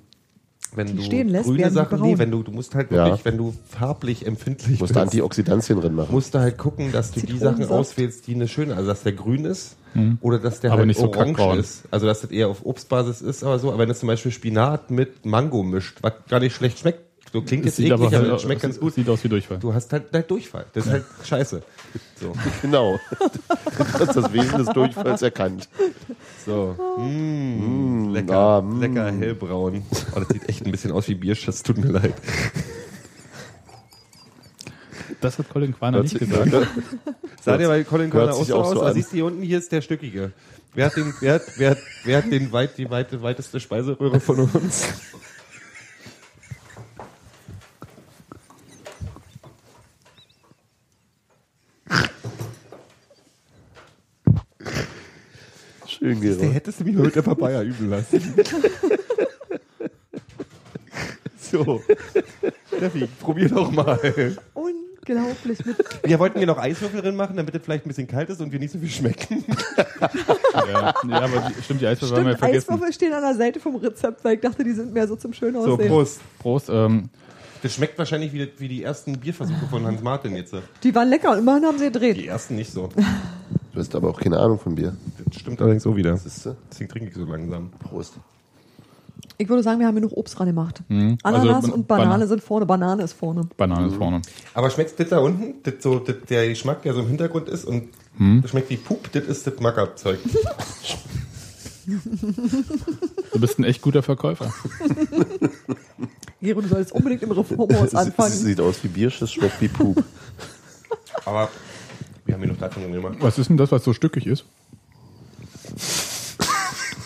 wenn 0.75 0.87
Die 0.87 0.95
du 0.95 1.01
stehen 1.03 1.29
lässt, 1.29 1.45
grüne 1.45 1.71
Sachen, 1.71 2.01
nee, 2.01 2.17
wenn 2.17 2.31
du 2.31 2.43
du 2.43 2.51
musst 2.51 2.75
halt 2.75 2.91
Ja. 2.91 3.05
wirklich, 3.05 3.25
wenn 3.25 3.37
du 3.37 3.53
farblich 3.69 4.25
empfindlich 4.25 4.79
Musst 4.79 4.95
du 4.95 4.99
Antioxidantien 4.99 5.79
drin 5.79 5.95
machen. 5.95 6.11
musst 6.11 6.33
du 6.33 6.39
halt 6.39 6.57
gucken, 6.57 6.91
dass 6.91 7.11
du 7.11 7.21
die 7.21 7.37
Sachen 7.37 7.65
auswählst, 7.65 8.27
die 8.27 8.35
eine 8.35 8.47
schöne, 8.47 8.75
also 8.75 8.87
dass 8.89 9.03
der 9.03 9.13
grün 9.13 9.45
ist 9.45 9.75
oder 10.21 10.37
dass 10.37 10.59
der 10.59 10.71
Aber 10.71 10.79
halt 10.79 10.87
nicht 10.87 10.99
so 10.99 11.07
orange 11.07 11.33
kackbraun. 11.37 11.59
ist. 11.59 11.83
Also 11.89 12.05
dass 12.05 12.21
das 12.21 12.29
eher 12.29 12.49
auf 12.49 12.63
Obstbasis 12.65 13.21
ist, 13.21 13.43
aber 13.43 13.57
so. 13.57 13.69
Aber 13.69 13.79
wenn 13.79 13.89
du 13.89 13.95
zum 13.95 14.07
Beispiel 14.07 14.31
Spinat 14.31 14.91
mit 14.91 15.25
Mango 15.25 15.63
mischt, 15.63 15.97
was 16.01 16.13
gar 16.29 16.39
nicht 16.39 16.55
schlecht 16.55 16.79
schmeckt, 16.79 16.99
so 17.33 17.41
klingt 17.41 17.65
Es 17.65 17.71
jetzt 17.71 17.77
sieht 17.77 17.91
aber 17.91 18.03
eklig, 18.03 18.15
aber 18.17 18.25
halt, 18.27 18.35
das 18.35 18.41
schmeckt 18.43 18.61
ganz 18.61 18.79
gut. 18.79 18.93
Sieht 18.93 19.09
aus 19.09 19.23
wie 19.23 19.29
Durchfall. 19.29 19.57
Du 19.57 19.73
hast 19.73 19.91
halt, 19.91 20.13
halt 20.13 20.29
Durchfall. 20.31 20.65
Das 20.73 20.85
ist 20.85 20.91
halt 20.91 21.03
scheiße. 21.23 21.61
So. 22.19 22.33
Genau. 22.63 22.99
Das 23.77 24.01
ist 24.01 24.15
das 24.15 24.33
Wesen 24.33 24.57
des 24.57 24.69
Durchfalls 24.69 25.21
erkannt. 25.21 25.69
So. 26.47 26.75
Mm, 26.97 28.09
lecker, 28.09 28.35
ah, 28.35 28.61
mm. 28.61 28.81
lecker 28.81 29.11
hellbraun. 29.11 29.83
Oh, 30.15 30.19
das 30.19 30.29
sieht 30.29 30.49
echt 30.49 30.65
ein 30.65 30.71
bisschen 30.71 30.91
aus 30.91 31.07
wie 31.09 31.13
Bierschass, 31.13 31.61
tut 31.61 31.77
mir 31.77 31.91
leid. 31.91 32.15
Das 35.21 35.37
hat 35.37 35.49
Colin 35.49 35.75
Quaner 35.75 36.01
nicht 36.01 36.17
gesagt. 36.17 36.51
Sah 37.41 37.57
dir 37.57 37.67
bei 37.67 37.83
Colin 37.83 38.11
hört 38.11 38.31
auch 38.31 38.43
so 38.43 38.55
auch 38.55 38.65
aus? 38.65 38.73
so 38.73 38.93
siehst 38.93 39.11
du 39.11 39.15
hier 39.15 39.25
unten, 39.25 39.41
hier 39.41 39.57
ist 39.57 39.71
der 39.71 39.81
Stückige. 39.81 40.31
Wer 40.73 40.87
hat, 40.87 40.95
den, 40.95 41.13
wer 41.21 41.33
hat, 41.35 41.41
wer 41.57 41.69
hat, 41.71 41.77
wer 42.03 42.17
hat 42.17 42.31
den 42.31 42.51
weit, 42.51 42.77
die 42.77 42.89
weite, 42.89 43.21
weiteste 43.21 43.59
Speiseröhre 43.59 44.19
von 44.19 44.39
uns? 44.39 44.87
Der 56.15 56.35
Gero. 56.35 56.43
hättest 56.53 56.79
du 56.79 56.83
mich 56.85 56.95
mal 56.95 57.03
mit 57.05 57.15
der 57.15 57.21
Papaya 57.21 57.61
üben 57.63 57.89
lassen. 57.89 58.21
so. 61.39 61.81
Steffi, 62.75 63.07
probier 63.19 63.49
doch 63.49 63.71
mal. 63.71 63.99
Unglaublich. 64.53 65.65
Mit 65.65 65.77
Wir 66.03 66.19
wollten 66.19 66.37
hier 66.39 66.47
noch 66.47 66.57
Eiswürfel 66.57 67.01
drin 67.01 67.15
machen, 67.15 67.37
damit 67.37 67.55
es 67.55 67.61
vielleicht 67.63 67.85
ein 67.85 67.89
bisschen 67.89 68.07
kalt 68.07 68.29
ist 68.29 68.41
und 68.41 68.51
wir 68.51 68.59
nicht 68.59 68.71
so 68.71 68.79
viel 68.79 68.89
schmecken. 68.89 69.43
ja. 69.99 70.93
ja, 71.07 71.21
aber 71.21 71.49
die, 71.55 71.63
stimmt, 71.63 71.81
die 71.81 71.87
Eiswürfel 71.87 72.17
haben 72.17 72.25
wir 72.25 72.31
Stimmt, 72.33 72.39
vergessen. 72.39 72.73
Eiswürfel 72.73 72.93
stehen 72.93 73.13
an 73.13 73.21
der 73.21 73.35
Seite 73.35 73.59
vom 73.59 73.75
Rezept, 73.77 74.23
weil 74.23 74.35
ich 74.35 74.41
dachte, 74.41 74.63
die 74.63 74.73
sind 74.73 74.93
mehr 74.93 75.07
so 75.07 75.15
zum 75.15 75.33
schön 75.33 75.53
So, 75.53 75.73
aussehen. 75.73 75.87
Prost. 75.87 76.19
Prost. 76.39 76.69
Ähm, 76.69 77.09
Das 77.63 77.73
schmeckt 77.73 77.97
wahrscheinlich 77.97 78.33
wie, 78.33 78.51
wie 78.57 78.67
die 78.67 78.83
ersten 78.83 79.17
Bierversuche 79.17 79.65
von 79.69 79.85
Hans 79.85 80.01
Martin 80.01 80.35
jetzt. 80.35 80.53
Die 80.83 80.93
waren 80.93 81.09
lecker 81.09 81.31
und 81.31 81.39
immerhin 81.39 81.65
haben 81.65 81.77
sie 81.79 81.85
gedreht. 81.85 82.17
Die 82.17 82.27
ersten 82.27 82.55
nicht 82.55 82.71
so. 82.71 82.89
Du 83.77 83.81
hast 83.83 83.93
aber 83.93 84.09
auch 84.09 84.19
keine 84.19 84.39
Ahnung 84.39 84.57
von 84.57 84.73
Bier. 84.73 84.97
Das 85.23 85.39
stimmt 85.39 85.61
allerdings 85.61 85.83
so 85.83 85.95
wieder. 85.95 86.13
Deswegen 86.19 86.89
trinke 86.89 87.09
ich 87.09 87.13
so 87.15 87.25
langsam. 87.25 87.69
Prost. 87.77 88.13
Ich 89.37 89.47
würde 89.47 89.61
sagen, 89.61 89.79
wir 89.79 89.85
haben 89.85 89.93
genug 89.93 90.13
Obst 90.17 90.39
dran 90.39 90.47
gemacht. 90.47 90.81
Mhm. 90.87 91.19
Ananas 91.21 91.65
Also, 91.65 91.73
und 91.75 91.87
Banane 91.87 92.09
Bana- 92.09 92.25
sind 92.27 92.41
vorne, 92.41 92.65
Banane 92.65 93.03
ist 93.03 93.13
vorne. 93.13 93.47
Banane 93.55 93.89
ist 93.89 93.95
vorne. 93.97 94.23
Aber 94.55 94.71
schmeckt 94.71 94.99
das 94.99 95.09
da 95.09 95.19
unten? 95.19 95.61
Das 95.61 95.75
so, 95.81 95.99
das, 95.99 96.15
der 96.27 96.49
Geschmack, 96.49 96.81
der 96.81 96.95
so 96.95 97.01
im 97.01 97.07
Hintergrund 97.07 97.49
ist 97.49 97.65
und 97.65 97.89
das 98.41 98.49
schmeckt 98.49 98.71
wie 98.71 98.77
Pup, 98.77 99.11
das 99.11 99.25
ist 99.25 99.45
das 99.45 99.59
Mackerzeug. 99.59 100.17
Du 103.31 103.39
bist 103.39 103.59
ein 103.59 103.63
echt 103.63 103.81
guter 103.81 104.01
Verkäufer. 104.03 104.51
Gero, 106.41 106.59
du 106.59 106.67
solltest 106.67 106.91
unbedingt 106.91 107.23
im 107.23 107.31
Reformhaus 107.31 107.95
anfangen. 107.95 108.33
sieht 108.33 108.59
aus 108.59 108.83
wie 108.83 108.89
Bierschiss, 108.89 109.31
schmeckt 109.31 109.61
wie 109.61 109.69
Pup. 109.69 110.03
Aber 111.23 111.47
wir 112.27 112.35
haben 112.35 112.41
hier 112.41 112.51
noch 112.51 112.59
Datteln 112.59 112.91
gemacht. 112.91 113.15
Was 113.19 113.39
ist 113.39 113.49
denn 113.49 113.57
das, 113.57 113.71
was 113.71 113.83
so 113.83 113.93
stückig 113.93 114.27
ist? 114.27 114.45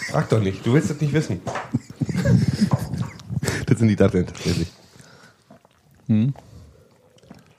Frag 0.09 0.28
doch 0.30 0.41
nicht, 0.41 0.65
du 0.65 0.74
willst 0.74 0.89
das 0.89 0.99
nicht 0.99 1.13
wissen. 1.13 1.39
das 3.65 3.80
sind 3.80 3.88
die 3.88 3.95
Datteln 3.95 4.26
tatsächlich. 4.26 4.67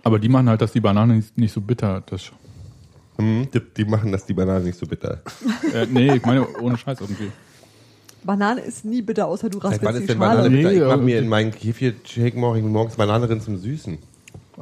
Aber 0.02 0.18
die 0.18 0.28
machen 0.28 0.48
halt, 0.48 0.60
dass 0.60 0.72
die 0.72 0.80
Banane 0.80 1.14
nicht, 1.14 1.38
nicht 1.38 1.52
so 1.52 1.60
bitter 1.60 2.02
ist. 2.10 2.32
Hm, 3.16 3.48
die, 3.52 3.60
die 3.76 3.84
machen 3.84 4.12
das 4.12 4.26
die 4.26 4.34
Banane 4.34 4.64
nicht 4.64 4.78
so 4.78 4.86
bitter. 4.86 5.22
Äh, 5.72 5.86
nee, 5.86 6.16
ich 6.16 6.24
meine, 6.24 6.46
ohne 6.58 6.76
Scheiß 6.76 7.00
irgendwie. 7.00 7.30
Banane 8.24 8.60
ist 8.60 8.84
nie 8.84 9.02
bitter, 9.02 9.26
außer 9.26 9.48
du 9.48 9.58
Seit 9.60 9.64
wann 9.64 9.72
raspelst 9.72 9.94
ist 9.94 10.02
die 10.02 10.06
denn 10.08 10.18
Banane. 10.18 10.50
Nee? 10.50 10.72
Ich 10.72 10.80
mach 10.80 10.92
aber- 10.92 11.02
mir 11.02 11.18
in 11.18 11.28
meinen 11.28 11.52
Kefir-Shake 11.52 12.36
morgen 12.36 12.70
morgens 12.70 12.96
Banane 12.96 13.26
drin 13.26 13.40
zum 13.40 13.56
Süßen. 13.56 13.98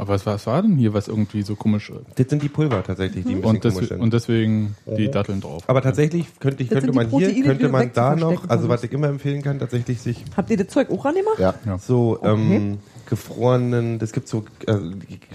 Aber 0.00 0.14
was, 0.14 0.24
was 0.24 0.46
war 0.46 0.62
denn 0.62 0.76
hier, 0.76 0.94
was 0.94 1.08
irgendwie 1.08 1.42
so 1.42 1.56
komisch 1.56 1.92
Das 2.16 2.26
sind 2.30 2.42
die 2.42 2.48
Pulver 2.48 2.82
tatsächlich, 2.82 3.26
die 3.26 3.34
ein 3.34 3.42
bisschen 3.42 3.56
und, 3.56 3.60
komisch 3.60 3.88
sind. 3.88 4.00
und 4.00 4.14
deswegen 4.14 4.74
die 4.86 5.10
Datteln 5.10 5.42
drauf. 5.42 5.62
Aber 5.66 5.82
tatsächlich 5.82 6.26
könnte, 6.40 6.62
ich, 6.62 6.70
könnte 6.70 6.90
man 6.92 7.10
hier, 7.10 7.18
Proteine, 7.18 7.34
die 7.34 7.42
könnte 7.42 7.68
man 7.68 7.92
da 7.92 8.16
noch, 8.16 8.48
also 8.48 8.70
was 8.70 8.82
ich 8.82 8.92
immer 8.92 9.08
empfehlen 9.08 9.42
kann, 9.42 9.58
tatsächlich 9.58 10.00
sich 10.00 10.24
Habt 10.34 10.48
ihr 10.48 10.56
das 10.56 10.68
Zeug 10.68 10.90
auch 10.90 11.04
angemacht? 11.04 11.38
Ja. 11.38 11.54
Ja. 11.66 11.76
so 11.76 12.18
ähm, 12.22 12.78
gefrorenen, 13.10 13.98
das 13.98 14.12
gibt 14.12 14.28
so 14.28 14.46
äh, 14.66 14.76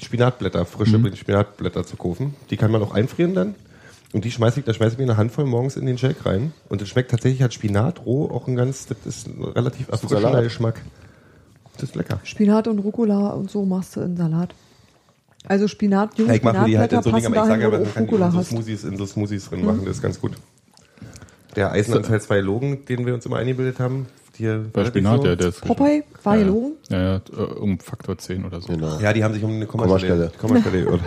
Spinatblätter, 0.02 0.66
frische 0.66 1.00
Spinatblätter 1.16 1.86
zu 1.86 1.96
kaufen. 1.96 2.34
Die 2.50 2.58
kann 2.58 2.72
man 2.72 2.82
auch 2.82 2.96
einfrieren 2.96 3.36
dann. 3.36 3.54
Und 4.14 4.26
die 4.26 4.32
schmeiße 4.32 4.62
ich, 4.62 4.66
da 4.66 4.74
schmeiße 4.74 4.94
ich 4.94 4.98
mir 4.98 5.04
eine 5.04 5.18
Handvoll 5.18 5.46
morgens 5.46 5.76
in 5.76 5.86
den 5.86 6.00
Shake 6.00 6.26
rein. 6.26 6.54
Und 6.70 6.82
das 6.82 6.90
schmeckt 6.90 7.12
tatsächlich 7.12 7.44
hat 7.44 7.54
Spinat 7.54 8.04
roh 8.04 8.32
auch 8.32 8.48
ein 8.48 8.56
ganz, 8.56 8.88
das 8.88 8.98
ist 9.06 9.28
ein 9.28 9.44
relativ 9.44 9.90
erfrischender 9.90 10.22
Salat. 10.22 10.44
Geschmack. 10.44 10.82
Das 11.76 11.90
ist 11.90 11.96
lecker. 11.96 12.20
Spinat 12.24 12.68
und 12.68 12.80
Rucola 12.80 13.30
und 13.30 13.50
so 13.52 13.66
machst 13.66 13.96
du 13.96 14.02
in 14.02 14.16
Salat. 14.18 14.54
Also 15.48 15.68
Spinat, 15.68 16.18
junge 16.18 16.30
Ja, 16.32 16.36
ich 16.38 16.44
mache 16.44 16.66
die 16.66 16.78
halt 16.78 16.92
in 16.92 17.02
so 17.04 17.10
Spinatblätter 17.10 17.20
Dinge, 17.20 17.38
aber 17.38 17.44
ich 17.44 17.50
sage 17.50 17.66
aber, 17.66 17.78
man 17.78 17.86
du 17.86 17.92
kann 17.94 18.04
die 18.06 18.10
Rucola 18.12 18.26
in 18.28 18.32
so 18.32 18.38
hast. 18.40 18.50
Smoothies, 18.50 18.84
in 18.84 18.98
so 18.98 19.06
Smoothies 19.06 19.50
drin 19.50 19.66
machen, 19.66 19.82
das 19.86 19.98
ist 19.98 20.02
ganz 20.02 20.20
gut. 20.20 20.32
Der 21.56 21.72
Eisenanteil 21.72 22.20
zwei 22.22 22.40
Logen, 22.40 22.86
den 22.86 23.06
wir 23.06 23.14
uns 23.14 23.26
immer 23.26 23.38
eingebildet 23.38 23.80
haben, 23.80 24.08
die 24.38 24.60
Bei 24.74 24.86
Spinat, 24.86 25.18
so, 25.18 25.24
der, 25.24 25.36
der 25.36 25.50
ist. 25.50 25.62
Popeye, 25.62 26.04
war 26.24 26.36
ja, 26.36 26.44
gelogen. 26.44 26.74
Ja, 26.90 27.02
ja, 27.02 27.22
äh, 27.38 27.42
um 27.42 27.80
Faktor 27.80 28.18
10 28.18 28.44
oder 28.44 28.60
so. 28.60 28.68
Genau. 28.68 29.00
Ja, 29.00 29.14
die 29.14 29.24
haben 29.24 29.34
sich 29.34 29.44
um 29.44 29.52
eine 29.52 29.66
Kommastelle, 29.66 30.32
Kommastelle. 30.40 30.62
Kommastelle 30.72 30.84
geirrt. 30.84 31.02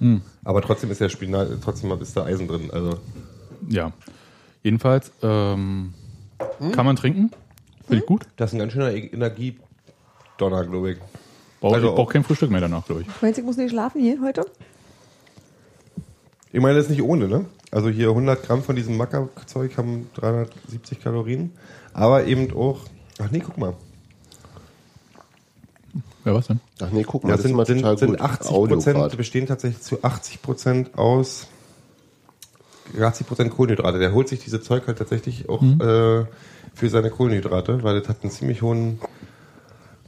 Aber 0.44 0.62
trotzdem 0.62 0.90
ist 0.90 1.00
der 1.00 1.10
Spinat, 1.10 1.48
trotzdem 1.62 1.92
ist 2.00 2.16
da 2.16 2.24
Eisen 2.24 2.48
drin. 2.48 2.70
Also 2.72 2.98
Ja. 3.68 3.92
Jedenfalls, 4.62 5.12
ähm, 5.22 5.94
kann 6.72 6.86
man 6.86 6.96
trinken. 6.96 7.30
Finde 7.86 8.02
ich 8.02 8.06
gut. 8.06 8.26
das 8.36 8.50
ist 8.50 8.54
ein 8.54 8.58
ganz 8.60 8.72
schöner 8.72 8.92
E- 8.92 9.10
Energiedonner, 10.40 10.64
glaube 10.66 10.92
ich. 10.92 10.98
Brauche 11.60 11.74
Also 11.76 11.88
ich 11.88 11.94
brauch 11.94 12.06
auch- 12.06 12.12
kein 12.12 12.24
Frühstück 12.24 12.50
mehr 12.50 12.60
danach, 12.60 12.86
glaube 12.86 13.02
ich. 13.02 13.08
Meinst 13.20 13.36
du, 13.38 13.42
ich 13.42 13.46
muss 13.46 13.56
nicht 13.56 13.70
schlafen 13.70 14.00
hier 14.00 14.18
heute? 14.22 14.46
Ich 16.52 16.60
meine, 16.60 16.74
das 16.76 16.86
ist 16.86 16.90
nicht 16.90 17.02
ohne, 17.02 17.28
ne? 17.28 17.44
Also 17.70 17.88
hier 17.90 18.08
100 18.08 18.42
Gramm 18.42 18.62
von 18.62 18.74
diesem 18.74 18.96
Mackerzeug 18.96 19.76
haben 19.76 20.10
370 20.14 21.00
Kalorien. 21.00 21.52
Aber 21.92 22.24
eben 22.24 22.52
auch, 22.56 22.80
ach 23.20 23.30
nee, 23.30 23.40
guck 23.40 23.58
mal. 23.58 23.74
Ja, 26.24 26.34
was 26.34 26.48
denn? 26.48 26.60
Ach 26.80 26.90
nee, 26.90 27.04
guck 27.04 27.22
mal, 27.24 27.30
Ja, 27.30 27.36
das 27.36 27.42
sind, 27.42 27.52
ist 27.52 27.56
mal 27.56 27.66
sind, 27.66 27.78
total 27.78 27.98
sind 27.98 28.10
gut. 28.10 28.20
80 28.20 28.50
Audiograd. 28.50 28.94
Prozent, 28.94 29.16
bestehen 29.16 29.46
tatsächlich 29.46 29.82
zu 29.82 30.02
80 30.02 30.42
Prozent 30.42 30.98
aus 30.98 31.46
80 33.00 33.26
Prozent 33.26 33.50
Kohlenhydrate. 33.52 33.98
Der 33.98 34.12
holt 34.12 34.28
sich 34.28 34.40
diese 34.40 34.60
Zeug 34.60 34.86
halt 34.88 34.98
tatsächlich 34.98 35.48
auch 35.48 35.62
äh, 35.62 36.24
für 36.74 36.88
seine 36.88 37.10
Kohlenhydrate, 37.10 37.82
weil 37.84 38.00
das 38.00 38.08
hat 38.08 38.22
einen 38.22 38.32
ziemlich 38.32 38.62
hohen 38.62 38.98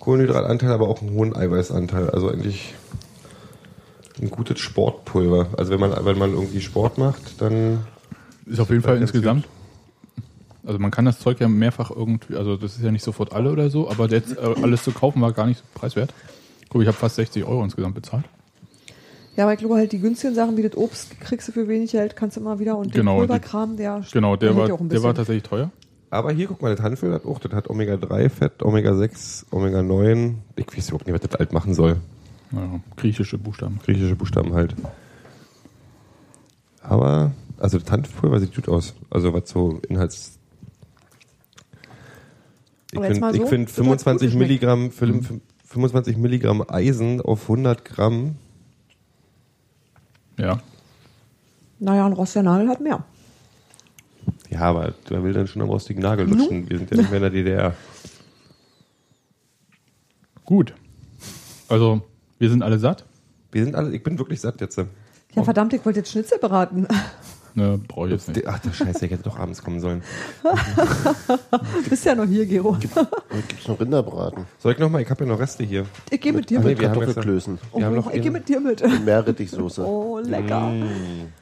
Kohlenhydratanteil, 0.02 0.72
aber 0.72 0.88
auch 0.88 1.00
einen 1.00 1.12
hohen 1.12 1.36
Eiweißanteil. 1.36 2.10
Also 2.10 2.28
eigentlich 2.28 2.74
ein 4.20 4.30
gutes 4.30 4.58
Sportpulver. 4.58 5.50
Also 5.56 5.70
wenn 5.70 5.78
man, 5.78 5.92
wenn 6.04 6.18
man 6.18 6.32
irgendwie 6.32 6.60
Sport 6.60 6.98
macht, 6.98 7.40
dann 7.40 7.86
Ist 8.44 8.58
auf 8.58 8.68
jeden 8.70 8.82
Fall 8.82 8.96
insgesamt. 8.96 9.46
Also 10.66 10.80
man 10.80 10.90
kann 10.90 11.04
das 11.04 11.20
Zeug 11.20 11.38
ja 11.38 11.46
mehrfach 11.46 11.92
irgendwie, 11.92 12.34
also 12.36 12.56
das 12.56 12.76
ist 12.76 12.82
ja 12.82 12.90
nicht 12.90 13.04
sofort 13.04 13.32
alle 13.32 13.52
oder 13.52 13.70
so, 13.70 13.88
aber 13.88 14.08
jetzt 14.08 14.36
äh, 14.36 14.40
alles 14.60 14.82
zu 14.82 14.90
kaufen 14.90 15.22
war 15.22 15.30
gar 15.32 15.46
nicht 15.46 15.58
so 15.58 15.64
preiswert. 15.72 16.12
Guck, 16.68 16.82
ich 16.82 16.88
habe 16.88 16.96
fast 16.96 17.14
60 17.16 17.44
Euro 17.44 17.62
insgesamt 17.62 17.94
bezahlt. 17.94 18.24
Ja, 19.36 19.44
aber 19.44 19.52
ich 19.52 19.60
glaube 19.60 19.76
halt, 19.76 19.92
die 19.92 20.00
günstigen 20.00 20.34
Sachen 20.34 20.56
wie 20.56 20.62
das 20.62 20.76
Obst 20.76 21.20
kriegst 21.20 21.46
du 21.46 21.52
für 21.52 21.68
wenig 21.68 21.92
Geld, 21.92 22.16
kannst 22.16 22.36
du 22.36 22.40
immer 22.40 22.58
wieder. 22.58 22.76
Und 22.76 22.92
Genau, 22.92 23.20
den 23.20 23.22
die- 23.22 23.26
Pulverkram, 23.28 23.76
der 23.76 24.02
Genau, 24.12 24.34
der 24.34 24.56
war, 24.56 24.66
ja 24.66 24.74
auch 24.74 24.80
ein 24.80 24.88
der 24.88 25.02
war 25.04 25.14
tatsächlich 25.14 25.44
teuer. 25.44 25.70
Aber 26.12 26.30
hier, 26.30 26.46
guck 26.46 26.60
mal, 26.60 26.74
das 26.76 26.84
Hanföl 26.84 27.14
hat 27.14 27.24
auch, 27.24 27.38
das 27.38 27.52
hat 27.52 27.70
Omega-3-Fett, 27.70 28.62
Omega-6, 28.62 29.46
Omega-9. 29.50 30.34
Ich 30.56 30.66
weiß 30.66 30.88
überhaupt 30.90 31.06
nicht, 31.06 31.14
was 31.14 31.22
das 31.22 31.40
alt 31.40 31.54
machen 31.54 31.72
soll. 31.72 31.96
Ja, 32.50 32.80
griechische 32.96 33.38
Buchstaben. 33.38 33.80
Griechische 33.82 34.14
Buchstaben 34.14 34.52
halt. 34.52 34.74
Aber, 36.82 37.32
also 37.56 37.78
das 37.78 37.90
Hanfpulver 37.90 38.40
sieht 38.40 38.54
gut 38.54 38.68
aus. 38.68 38.94
Also 39.08 39.32
was 39.32 39.48
so 39.48 39.80
Inhalts... 39.88 40.38
Ich 42.90 42.98
Aber 42.98 43.06
jetzt 43.06 43.14
finde 43.14 43.20
mal 43.20 43.34
so, 43.34 43.42
ich 43.44 43.48
find 43.48 43.68
das 43.70 43.78
hat 43.78 43.84
gut 43.84 43.84
25 44.02 44.26
geschmeckt. 44.26 44.48
Milligramm, 44.48 44.90
fünf- 44.90 45.32
25 45.64 46.18
Milligramm 46.18 46.62
Eisen 46.68 47.22
auf 47.22 47.44
100 47.44 47.86
Gramm. 47.86 48.36
Ja. 50.36 50.60
Naja, 51.78 52.04
ein 52.04 52.12
Rossianal 52.12 52.68
hat 52.68 52.82
mehr. 52.82 53.02
Ja, 54.52 54.60
aber 54.60 54.92
da 55.08 55.24
will 55.24 55.32
dann 55.32 55.46
schon 55.46 55.62
am 55.62 55.70
rostigen 55.70 56.02
Nagel 56.02 56.28
lutschen. 56.28 56.68
Wir 56.68 56.76
sind 56.76 56.90
ja 56.90 56.98
nicht 56.98 57.10
mehr 57.10 57.16
in 57.16 57.22
der 57.22 57.30
DDR. 57.30 57.74
Gut. 60.44 60.74
Also, 61.68 62.02
wir 62.38 62.50
sind 62.50 62.62
alle 62.62 62.78
satt. 62.78 63.06
Wir 63.50 63.64
sind 63.64 63.74
alle, 63.74 63.94
ich 63.94 64.02
bin 64.02 64.18
wirklich 64.18 64.42
satt 64.42 64.60
jetzt. 64.60 64.76
Ja, 64.76 65.42
verdammt, 65.42 65.72
ich 65.72 65.82
wollte 65.86 66.00
jetzt 66.00 66.12
Schnitzel 66.12 66.38
beraten. 66.38 66.86
Ne, 67.54 67.78
brauche 67.86 68.06
ich 68.06 68.12
jetzt 68.12 68.28
nicht. 68.28 68.46
Ach, 68.46 68.58
der 68.58 68.72
Scheiße, 68.72 69.04
ich 69.04 69.12
hätte 69.12 69.24
doch 69.24 69.38
abends 69.38 69.62
kommen 69.62 69.80
sollen. 69.80 70.02
Du 70.42 70.50
bist 71.90 72.04
ja 72.04 72.14
noch 72.14 72.24
hier, 72.24 72.46
Gero. 72.46 72.70
Und 72.70 72.80
gibt's 73.48 73.68
noch 73.68 73.78
Rinderbraten? 73.78 74.46
Soll 74.58 74.72
ich 74.72 74.78
noch 74.78 74.90
mal? 74.90 75.02
Ich 75.02 75.10
habe 75.10 75.24
ja 75.24 75.30
noch 75.30 75.38
Reste 75.38 75.62
hier. 75.64 75.84
Ich 76.10 76.20
gehe 76.20 76.32
mit 76.32 76.48
dir 76.48 76.60
Ach 76.60 76.64
nee, 76.64 76.70
mit. 76.70 76.80
wir 76.80 76.88
Kartoffelklößen. 76.88 77.58
wir 77.74 77.84
haben 77.84 77.92
oh, 77.92 77.96
noch 77.96 78.12
ich 78.12 78.22
gehe 78.22 78.30
mit 78.30 78.48
dir 78.48 78.60
mit. 78.60 78.82
Meerrettichsoße. 79.04 79.82
Oh, 79.92 80.20
lecker. 80.20 80.72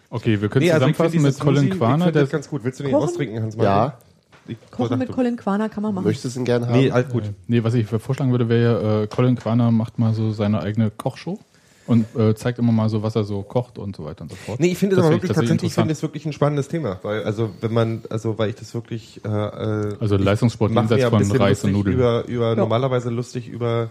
Okay, 0.09 0.41
wir 0.41 0.49
können 0.49 0.65
Nee, 0.65 0.73
also 0.73 0.87
zusammenfassen 0.87 1.23
mit 1.23 1.39
Colin 1.39 1.71
Quaner. 1.71 2.11
das 2.11 2.31
ganz 2.31 2.49
gut. 2.49 2.65
Willst 2.65 2.81
du 2.81 2.85
den 2.85 2.93
Kochen? 2.93 3.05
austrinken, 3.09 3.43
Hans? 3.43 3.55
Ja. 3.57 3.99
Ich 4.49 4.57
Kochen 4.71 4.99
mit 4.99 5.13
Colin 5.13 5.37
Quaner 5.37 5.69
kann 5.69 5.83
man 5.83 5.95
machen. 5.95 6.07
Möchtest 6.07 6.35
du 6.35 6.41
ihn 6.41 6.45
gern 6.45 6.67
haben? 6.67 6.73
Nee, 6.73 6.91
alt 6.91 7.11
gut. 7.11 7.25
nee, 7.47 7.63
was 7.63 7.75
ich 7.75 7.87
vorschlagen 7.87 8.33
würde, 8.33 8.49
wäre, 8.49 8.83
ja, 8.83 9.03
äh, 9.03 9.07
Colin 9.07 9.37
Quaner 9.37 9.71
macht 9.71 9.99
mal 9.99 10.15
so 10.15 10.33
seine 10.33 10.61
eigene 10.61 10.91
Kochshow 10.91 11.39
und 11.91 12.07
äh, 12.17 12.35
zeigt 12.37 12.59
immer 12.61 12.73
mal 12.73 12.89
so, 12.89 13.03
was 13.03 13.17
er 13.17 13.25
so 13.25 13.43
kocht 13.43 13.79
und 13.79 13.97
so 13.97 14.05
weiter 14.05 14.23
und 14.23 14.31
so 14.31 14.37
fort. 14.37 14.61
Nee, 14.61 14.69
ich 14.69 14.79
finde 14.79 14.95
es 14.95 14.99
Das 14.99 15.07
aber 15.07 15.17
wirklich 15.17 15.31
ich 15.33 15.35
tatsächlich, 15.35 15.65
ich 15.71 15.75
finde 15.75 15.91
interessant. 15.91 15.91
es 15.91 16.03
wirklich 16.03 16.27
ein 16.27 16.33
spannendes 16.33 16.69
Thema, 16.69 17.01
weil 17.03 17.25
also 17.25 17.51
wenn 17.61 17.73
man 17.73 18.03
also 18.09 18.39
weil 18.39 18.51
ich 18.51 18.55
das 18.57 18.73
wirklich 18.75 19.21
äh, 19.25 19.29
äh, 19.29 19.97
Also 19.99 20.17
Leistungssport 20.17 20.73
jenseits 20.73 21.05
von 21.05 21.33
Reis 21.33 21.65
und 21.65 21.73
Nudeln. 21.73 21.97
über 21.97 22.25
über 22.29 22.55
normalerweise 22.55 23.11
lustig 23.11 23.49
über 23.49 23.91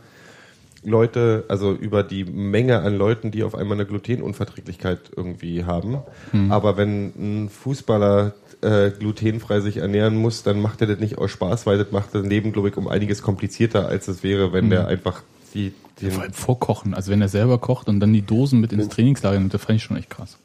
Leute, 0.84 1.44
also 1.50 1.74
über 1.74 2.04
die 2.04 2.24
Menge 2.24 2.80
an 2.80 2.98
Leuten, 2.98 3.32
die 3.32 3.44
auf 3.44 3.54
einmal 3.54 3.76
eine 3.78 3.86
Glutenunverträglichkeit 3.86 5.12
irgendwie 5.14 5.66
haben. 5.66 5.98
Hm. 6.32 6.54
Aber 6.54 6.78
wenn 6.78 7.12
ein 7.18 7.50
Fußballer 7.50 8.34
äh, 8.62 8.92
glutenfrei 8.92 9.60
sich 9.60 9.78
ernähren 9.78 10.16
muss, 10.16 10.44
dann 10.44 10.62
macht 10.62 10.80
er 10.80 10.88
das 10.88 11.00
nicht 11.00 11.18
aus 11.18 11.32
Spaß, 11.32 11.66
weil 11.66 11.78
das 11.78 11.92
macht 11.92 12.16
das 12.16 12.26
Leben, 12.26 12.54
glaube 12.54 12.70
ich, 12.70 12.78
um 12.78 12.88
einiges 12.88 13.22
komplizierter, 13.22 13.88
als 13.88 14.08
es 14.08 14.24
wäre, 14.24 14.54
wenn 14.54 14.70
der 14.70 14.88
einfach 14.88 15.22
die 15.54 15.74
den. 16.02 16.12
Vor 16.12 16.24
allem 16.24 16.34
vorkochen. 16.34 16.94
Also 16.94 17.12
wenn 17.12 17.22
er 17.22 17.30
selber 17.30 17.58
kocht 17.58 17.88
und 17.88 18.00
dann 18.00 18.14
die 18.14 18.22
Dosen 18.22 18.60
mit 18.60 18.72
ins 18.72 18.90
Trainingslager 18.90 19.40
nimmt, 19.40 19.54
das 19.54 19.62
fand 19.62 19.78
ich 19.78 19.84
schon 19.84 19.98
echt 19.98 20.10
krass. 20.10 20.38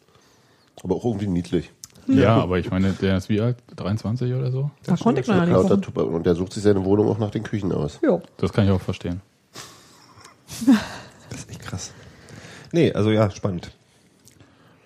Aber 0.83 0.97
auch 0.97 1.05
irgendwie 1.05 1.29
niedlich. 1.29 1.71
Ja, 2.07 2.37
aber 2.37 2.59
ich 2.59 2.71
meine, 2.71 2.93
der 2.93 3.17
ist 3.17 3.29
wie 3.29 3.41
alt? 3.41 3.57
23 3.77 4.35
oder 4.35 4.51
so? 4.51 4.71
Da 4.85 4.97
konnte 4.97 5.23
ich 5.23 5.27
ja 5.27 5.47
nicht. 5.47 5.97
Und 5.97 6.27
der 6.27 6.35
sucht 6.35 6.53
sich 6.53 6.63
seine 6.63 6.85
Wohnung 6.85 7.09
auch 7.09 7.19
nach 7.19 7.31
den 7.31 7.43
Küchen 7.43 7.73
aus. 7.73 7.99
Ja. 8.03 8.21
Das 8.37 8.53
kann 8.53 8.67
ich 8.67 8.71
auch 8.71 8.81
verstehen. 8.81 9.23
das 11.31 11.41
ist 11.41 11.51
echt 11.51 11.61
krass. 11.61 11.93
Nee, 12.73 12.93
also 12.93 13.11
ja, 13.11 13.31
spannend. 13.31 13.71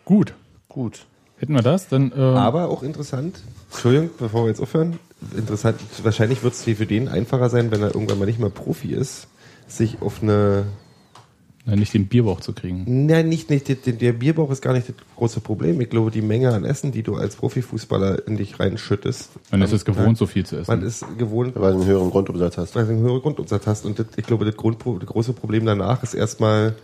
Gut. 0.05 0.35
Gut. 0.69 1.07
Hätten 1.39 1.55
wir 1.55 1.62
das, 1.62 1.89
dann 1.89 2.12
äh, 2.12 2.21
Aber 2.21 2.69
auch 2.69 2.83
interessant, 2.83 3.41
Entschuldigung, 3.71 4.11
bevor 4.19 4.45
wir 4.45 4.49
jetzt 4.49 4.61
aufhören, 4.61 4.99
interessant, 5.37 5.79
wahrscheinlich 6.03 6.43
wird 6.43 6.55
es 6.55 6.64
für 6.64 6.87
den 6.87 7.09
einfacher 7.09 7.49
sein, 7.49 7.71
wenn 7.71 7.83
er 7.83 7.95
irgendwann 7.95 8.19
mal 8.19 8.27
nicht 8.27 8.41
mehr 8.41 8.51
Profi 8.51 8.93
ist, 8.93 9.29
sich 9.69 10.01
auf 10.03 10.23
eine, 10.23 10.64
äh, 11.66 11.77
nicht 11.77 11.93
den 11.95 12.07
Bierbauch 12.09 12.41
zu 12.41 12.53
kriegen. 12.53 12.85
nein, 13.07 13.29
nicht, 13.29 13.51
nicht, 13.51 13.69
der, 13.69 13.77
der 13.93 14.12
Bierbauch 14.12 14.51
ist 14.51 14.62
gar 14.62 14.73
nicht 14.73 14.89
das 14.89 14.97
große 15.16 15.41
Problem. 15.41 15.81
Ich 15.81 15.91
glaube, 15.91 16.11
die 16.11 16.23
Menge 16.23 16.53
an 16.55 16.64
Essen, 16.64 16.91
die 16.93 17.03
du 17.03 17.16
als 17.16 17.37
Profifußballer 17.37 18.27
in 18.27 18.37
dich 18.37 18.59
reinschüttest. 18.59 19.31
Man 19.51 19.62
ist 19.62 19.73
es 19.73 19.85
gewohnt, 19.85 20.16
so 20.19 20.27
viel 20.27 20.47
zu 20.47 20.57
Man 20.66 20.83
essen. 20.83 20.83
ist 20.83 21.19
gewohnt, 21.19 21.53
Weil 21.57 21.73
du 21.73 21.79
einen 21.81 21.87
höheren 21.87 22.11
Grundumsatz 22.11 22.57
hast. 22.57 22.75
weil 22.75 22.87
du 22.87 22.93
einen 22.93 23.03
höheren 23.03 23.21
Grundumsatz 23.21 23.66
hast. 23.66 23.85
Und 23.85 23.99
das, 23.99 24.07
ich 24.16 24.25
glaube, 24.25 24.45
das, 24.45 24.57
Grundpro 24.57 24.99
das 24.99 25.09
große 25.09 25.33
Problem 25.35 25.66
danach 25.66 26.03
ist 26.03 26.14
erstmal 26.14 26.75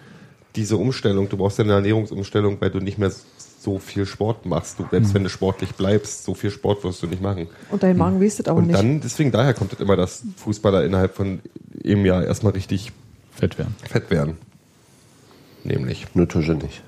diese 0.56 0.76
Umstellung. 0.76 1.28
Du 1.28 1.36
brauchst 1.36 1.58
ja 1.58 1.64
eine 1.64 1.72
Ernährungsumstellung, 1.72 2.60
weil 2.60 2.70
du 2.70 2.78
nicht 2.78 2.98
mehr 2.98 3.10
so 3.58 3.78
viel 3.78 4.04
Sport 4.04 4.44
machst. 4.44 4.78
Du, 4.78 4.84
selbst 4.90 5.14
wenn 5.14 5.24
du 5.24 5.30
sportlich 5.30 5.72
bleibst, 5.72 6.24
so 6.24 6.34
viel 6.34 6.50
Sport 6.50 6.84
wirst 6.84 7.02
du 7.02 7.06
nicht 7.06 7.22
machen. 7.22 7.48
Und 7.70 7.82
dein 7.82 7.96
Magen 7.96 8.20
wastet 8.20 8.48
auch 8.50 8.56
Und 8.56 8.66
nicht. 8.66 8.78
dann, 8.78 9.00
deswegen 9.00 9.32
daher 9.32 9.54
kommt 9.54 9.72
es 9.72 9.80
immer, 9.80 9.96
dass 9.96 10.22
Fußballer 10.36 10.84
innerhalb 10.84 11.14
von 11.14 11.40
einem 11.84 12.04
Jahr 12.06 12.24
erstmal 12.24 12.52
richtig 12.52 12.92
Fett 13.32 13.58
werden. 13.58 13.74
fett 13.88 14.10
werden. 14.10 14.36
Nämlich 15.64 16.06
Nur 16.14 16.28
Tische 16.28 16.54
nicht. 16.54 16.82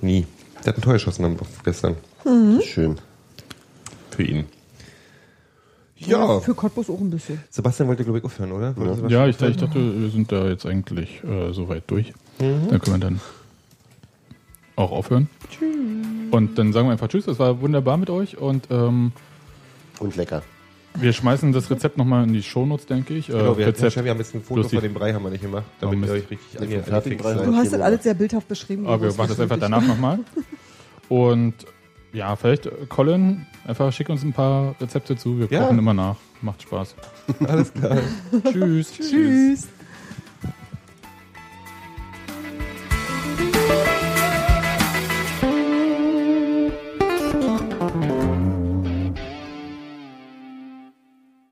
nie. 0.00 0.26
Der 0.64 0.72
hat 0.72 0.78
ein 0.78 0.82
Tor 0.82 0.92
geschossen 0.94 1.24
am- 1.24 1.36
gestern 1.64 1.96
Schön. 2.62 2.96
für 4.10 4.22
ihn. 4.22 4.44
Ja, 5.98 6.40
Für 6.40 6.54
Cottbus 6.54 6.90
auch 6.90 7.00
ein 7.00 7.08
bisschen. 7.10 7.42
Sebastian 7.50 7.88
wollte, 7.88 8.04
glaube 8.04 8.18
ich, 8.18 8.24
aufhören, 8.24 8.52
oder? 8.52 8.74
Was 8.76 9.10
Ja, 9.10 9.26
ich, 9.26 9.40
ich 9.40 9.56
dachte, 9.56 10.00
wir 10.00 10.10
sind 10.10 10.30
da 10.30 10.46
jetzt 10.46 10.66
eigentlich 10.66 11.22
äh, 11.24 11.52
soweit 11.52 11.84
durch. 11.90 12.12
Mhm. 12.38 12.68
Dann 12.68 12.80
können 12.80 12.96
wir 12.96 12.98
dann 13.00 13.20
auch 14.76 14.90
aufhören. 14.92 15.28
Und 16.30 16.58
dann 16.58 16.72
sagen 16.74 16.88
wir 16.88 16.92
einfach 16.92 17.08
Tschüss. 17.08 17.26
Es 17.26 17.38
war 17.38 17.60
wunderbar 17.62 17.96
mit 17.96 18.10
euch 18.10 18.36
und 18.36 18.66
ähm, 18.70 19.12
Und 19.98 20.16
lecker. 20.16 20.42
Wir 21.00 21.12
schmeißen 21.12 21.52
das 21.52 21.70
Rezept 21.70 21.96
nochmal 21.98 22.24
in 22.24 22.32
die 22.32 22.42
Shownotes, 22.42 22.86
denke 22.86 23.14
ich. 23.14 23.28
Äh, 23.28 23.32
Genau, 23.32 23.56
wir, 23.58 23.66
Rezept. 23.68 23.96
Hatten, 23.96 24.04
wir 24.04 24.10
haben 24.12 24.18
jetzt 24.18 24.34
ein 24.34 24.42
Foto 24.42 24.68
von 24.68 24.80
dem 24.80 24.94
Brei 24.94 25.12
haben 25.12 25.22
wir 25.24 25.30
nicht 25.30 25.42
gemacht, 25.42 25.64
damit 25.80 25.92
Oh, 25.94 25.96
ihr 26.06 26.12
Mist. 26.12 26.12
euch 26.24 26.30
richtig 26.30 26.48
seid. 26.52 26.62
haben 27.06 27.44
Du 27.52 27.56
hast 27.56 27.72
das 27.72 27.80
alles 27.80 28.02
sehr 28.02 28.14
bildhaft 28.14 28.48
beschrieben. 28.48 28.86
Aber 28.86 29.02
wir 29.02 29.08
machen 29.14 29.28
das 29.28 29.40
einfach 29.40 29.58
danach 29.58 29.82
nochmal. 29.86 30.20
Und 31.08 31.54
ja, 32.12 32.34
vielleicht, 32.36 32.66
äh, 32.66 32.70
Colin, 32.88 33.46
einfach 33.66 33.92
schick 33.92 34.08
uns 34.08 34.22
ein 34.22 34.32
paar 34.32 34.74
Rezepte 34.80 35.16
zu. 35.16 35.38
Wir 35.38 35.48
Ja. 35.50 35.64
kochen 35.64 35.78
immer 35.78 35.94
nach. 35.94 36.16
Macht 36.42 36.62
Spaß. 36.62 36.94
Alles 37.46 37.72
klar. 37.72 37.98
Tschüss. 38.52 38.92
Tschüss. 38.92 39.68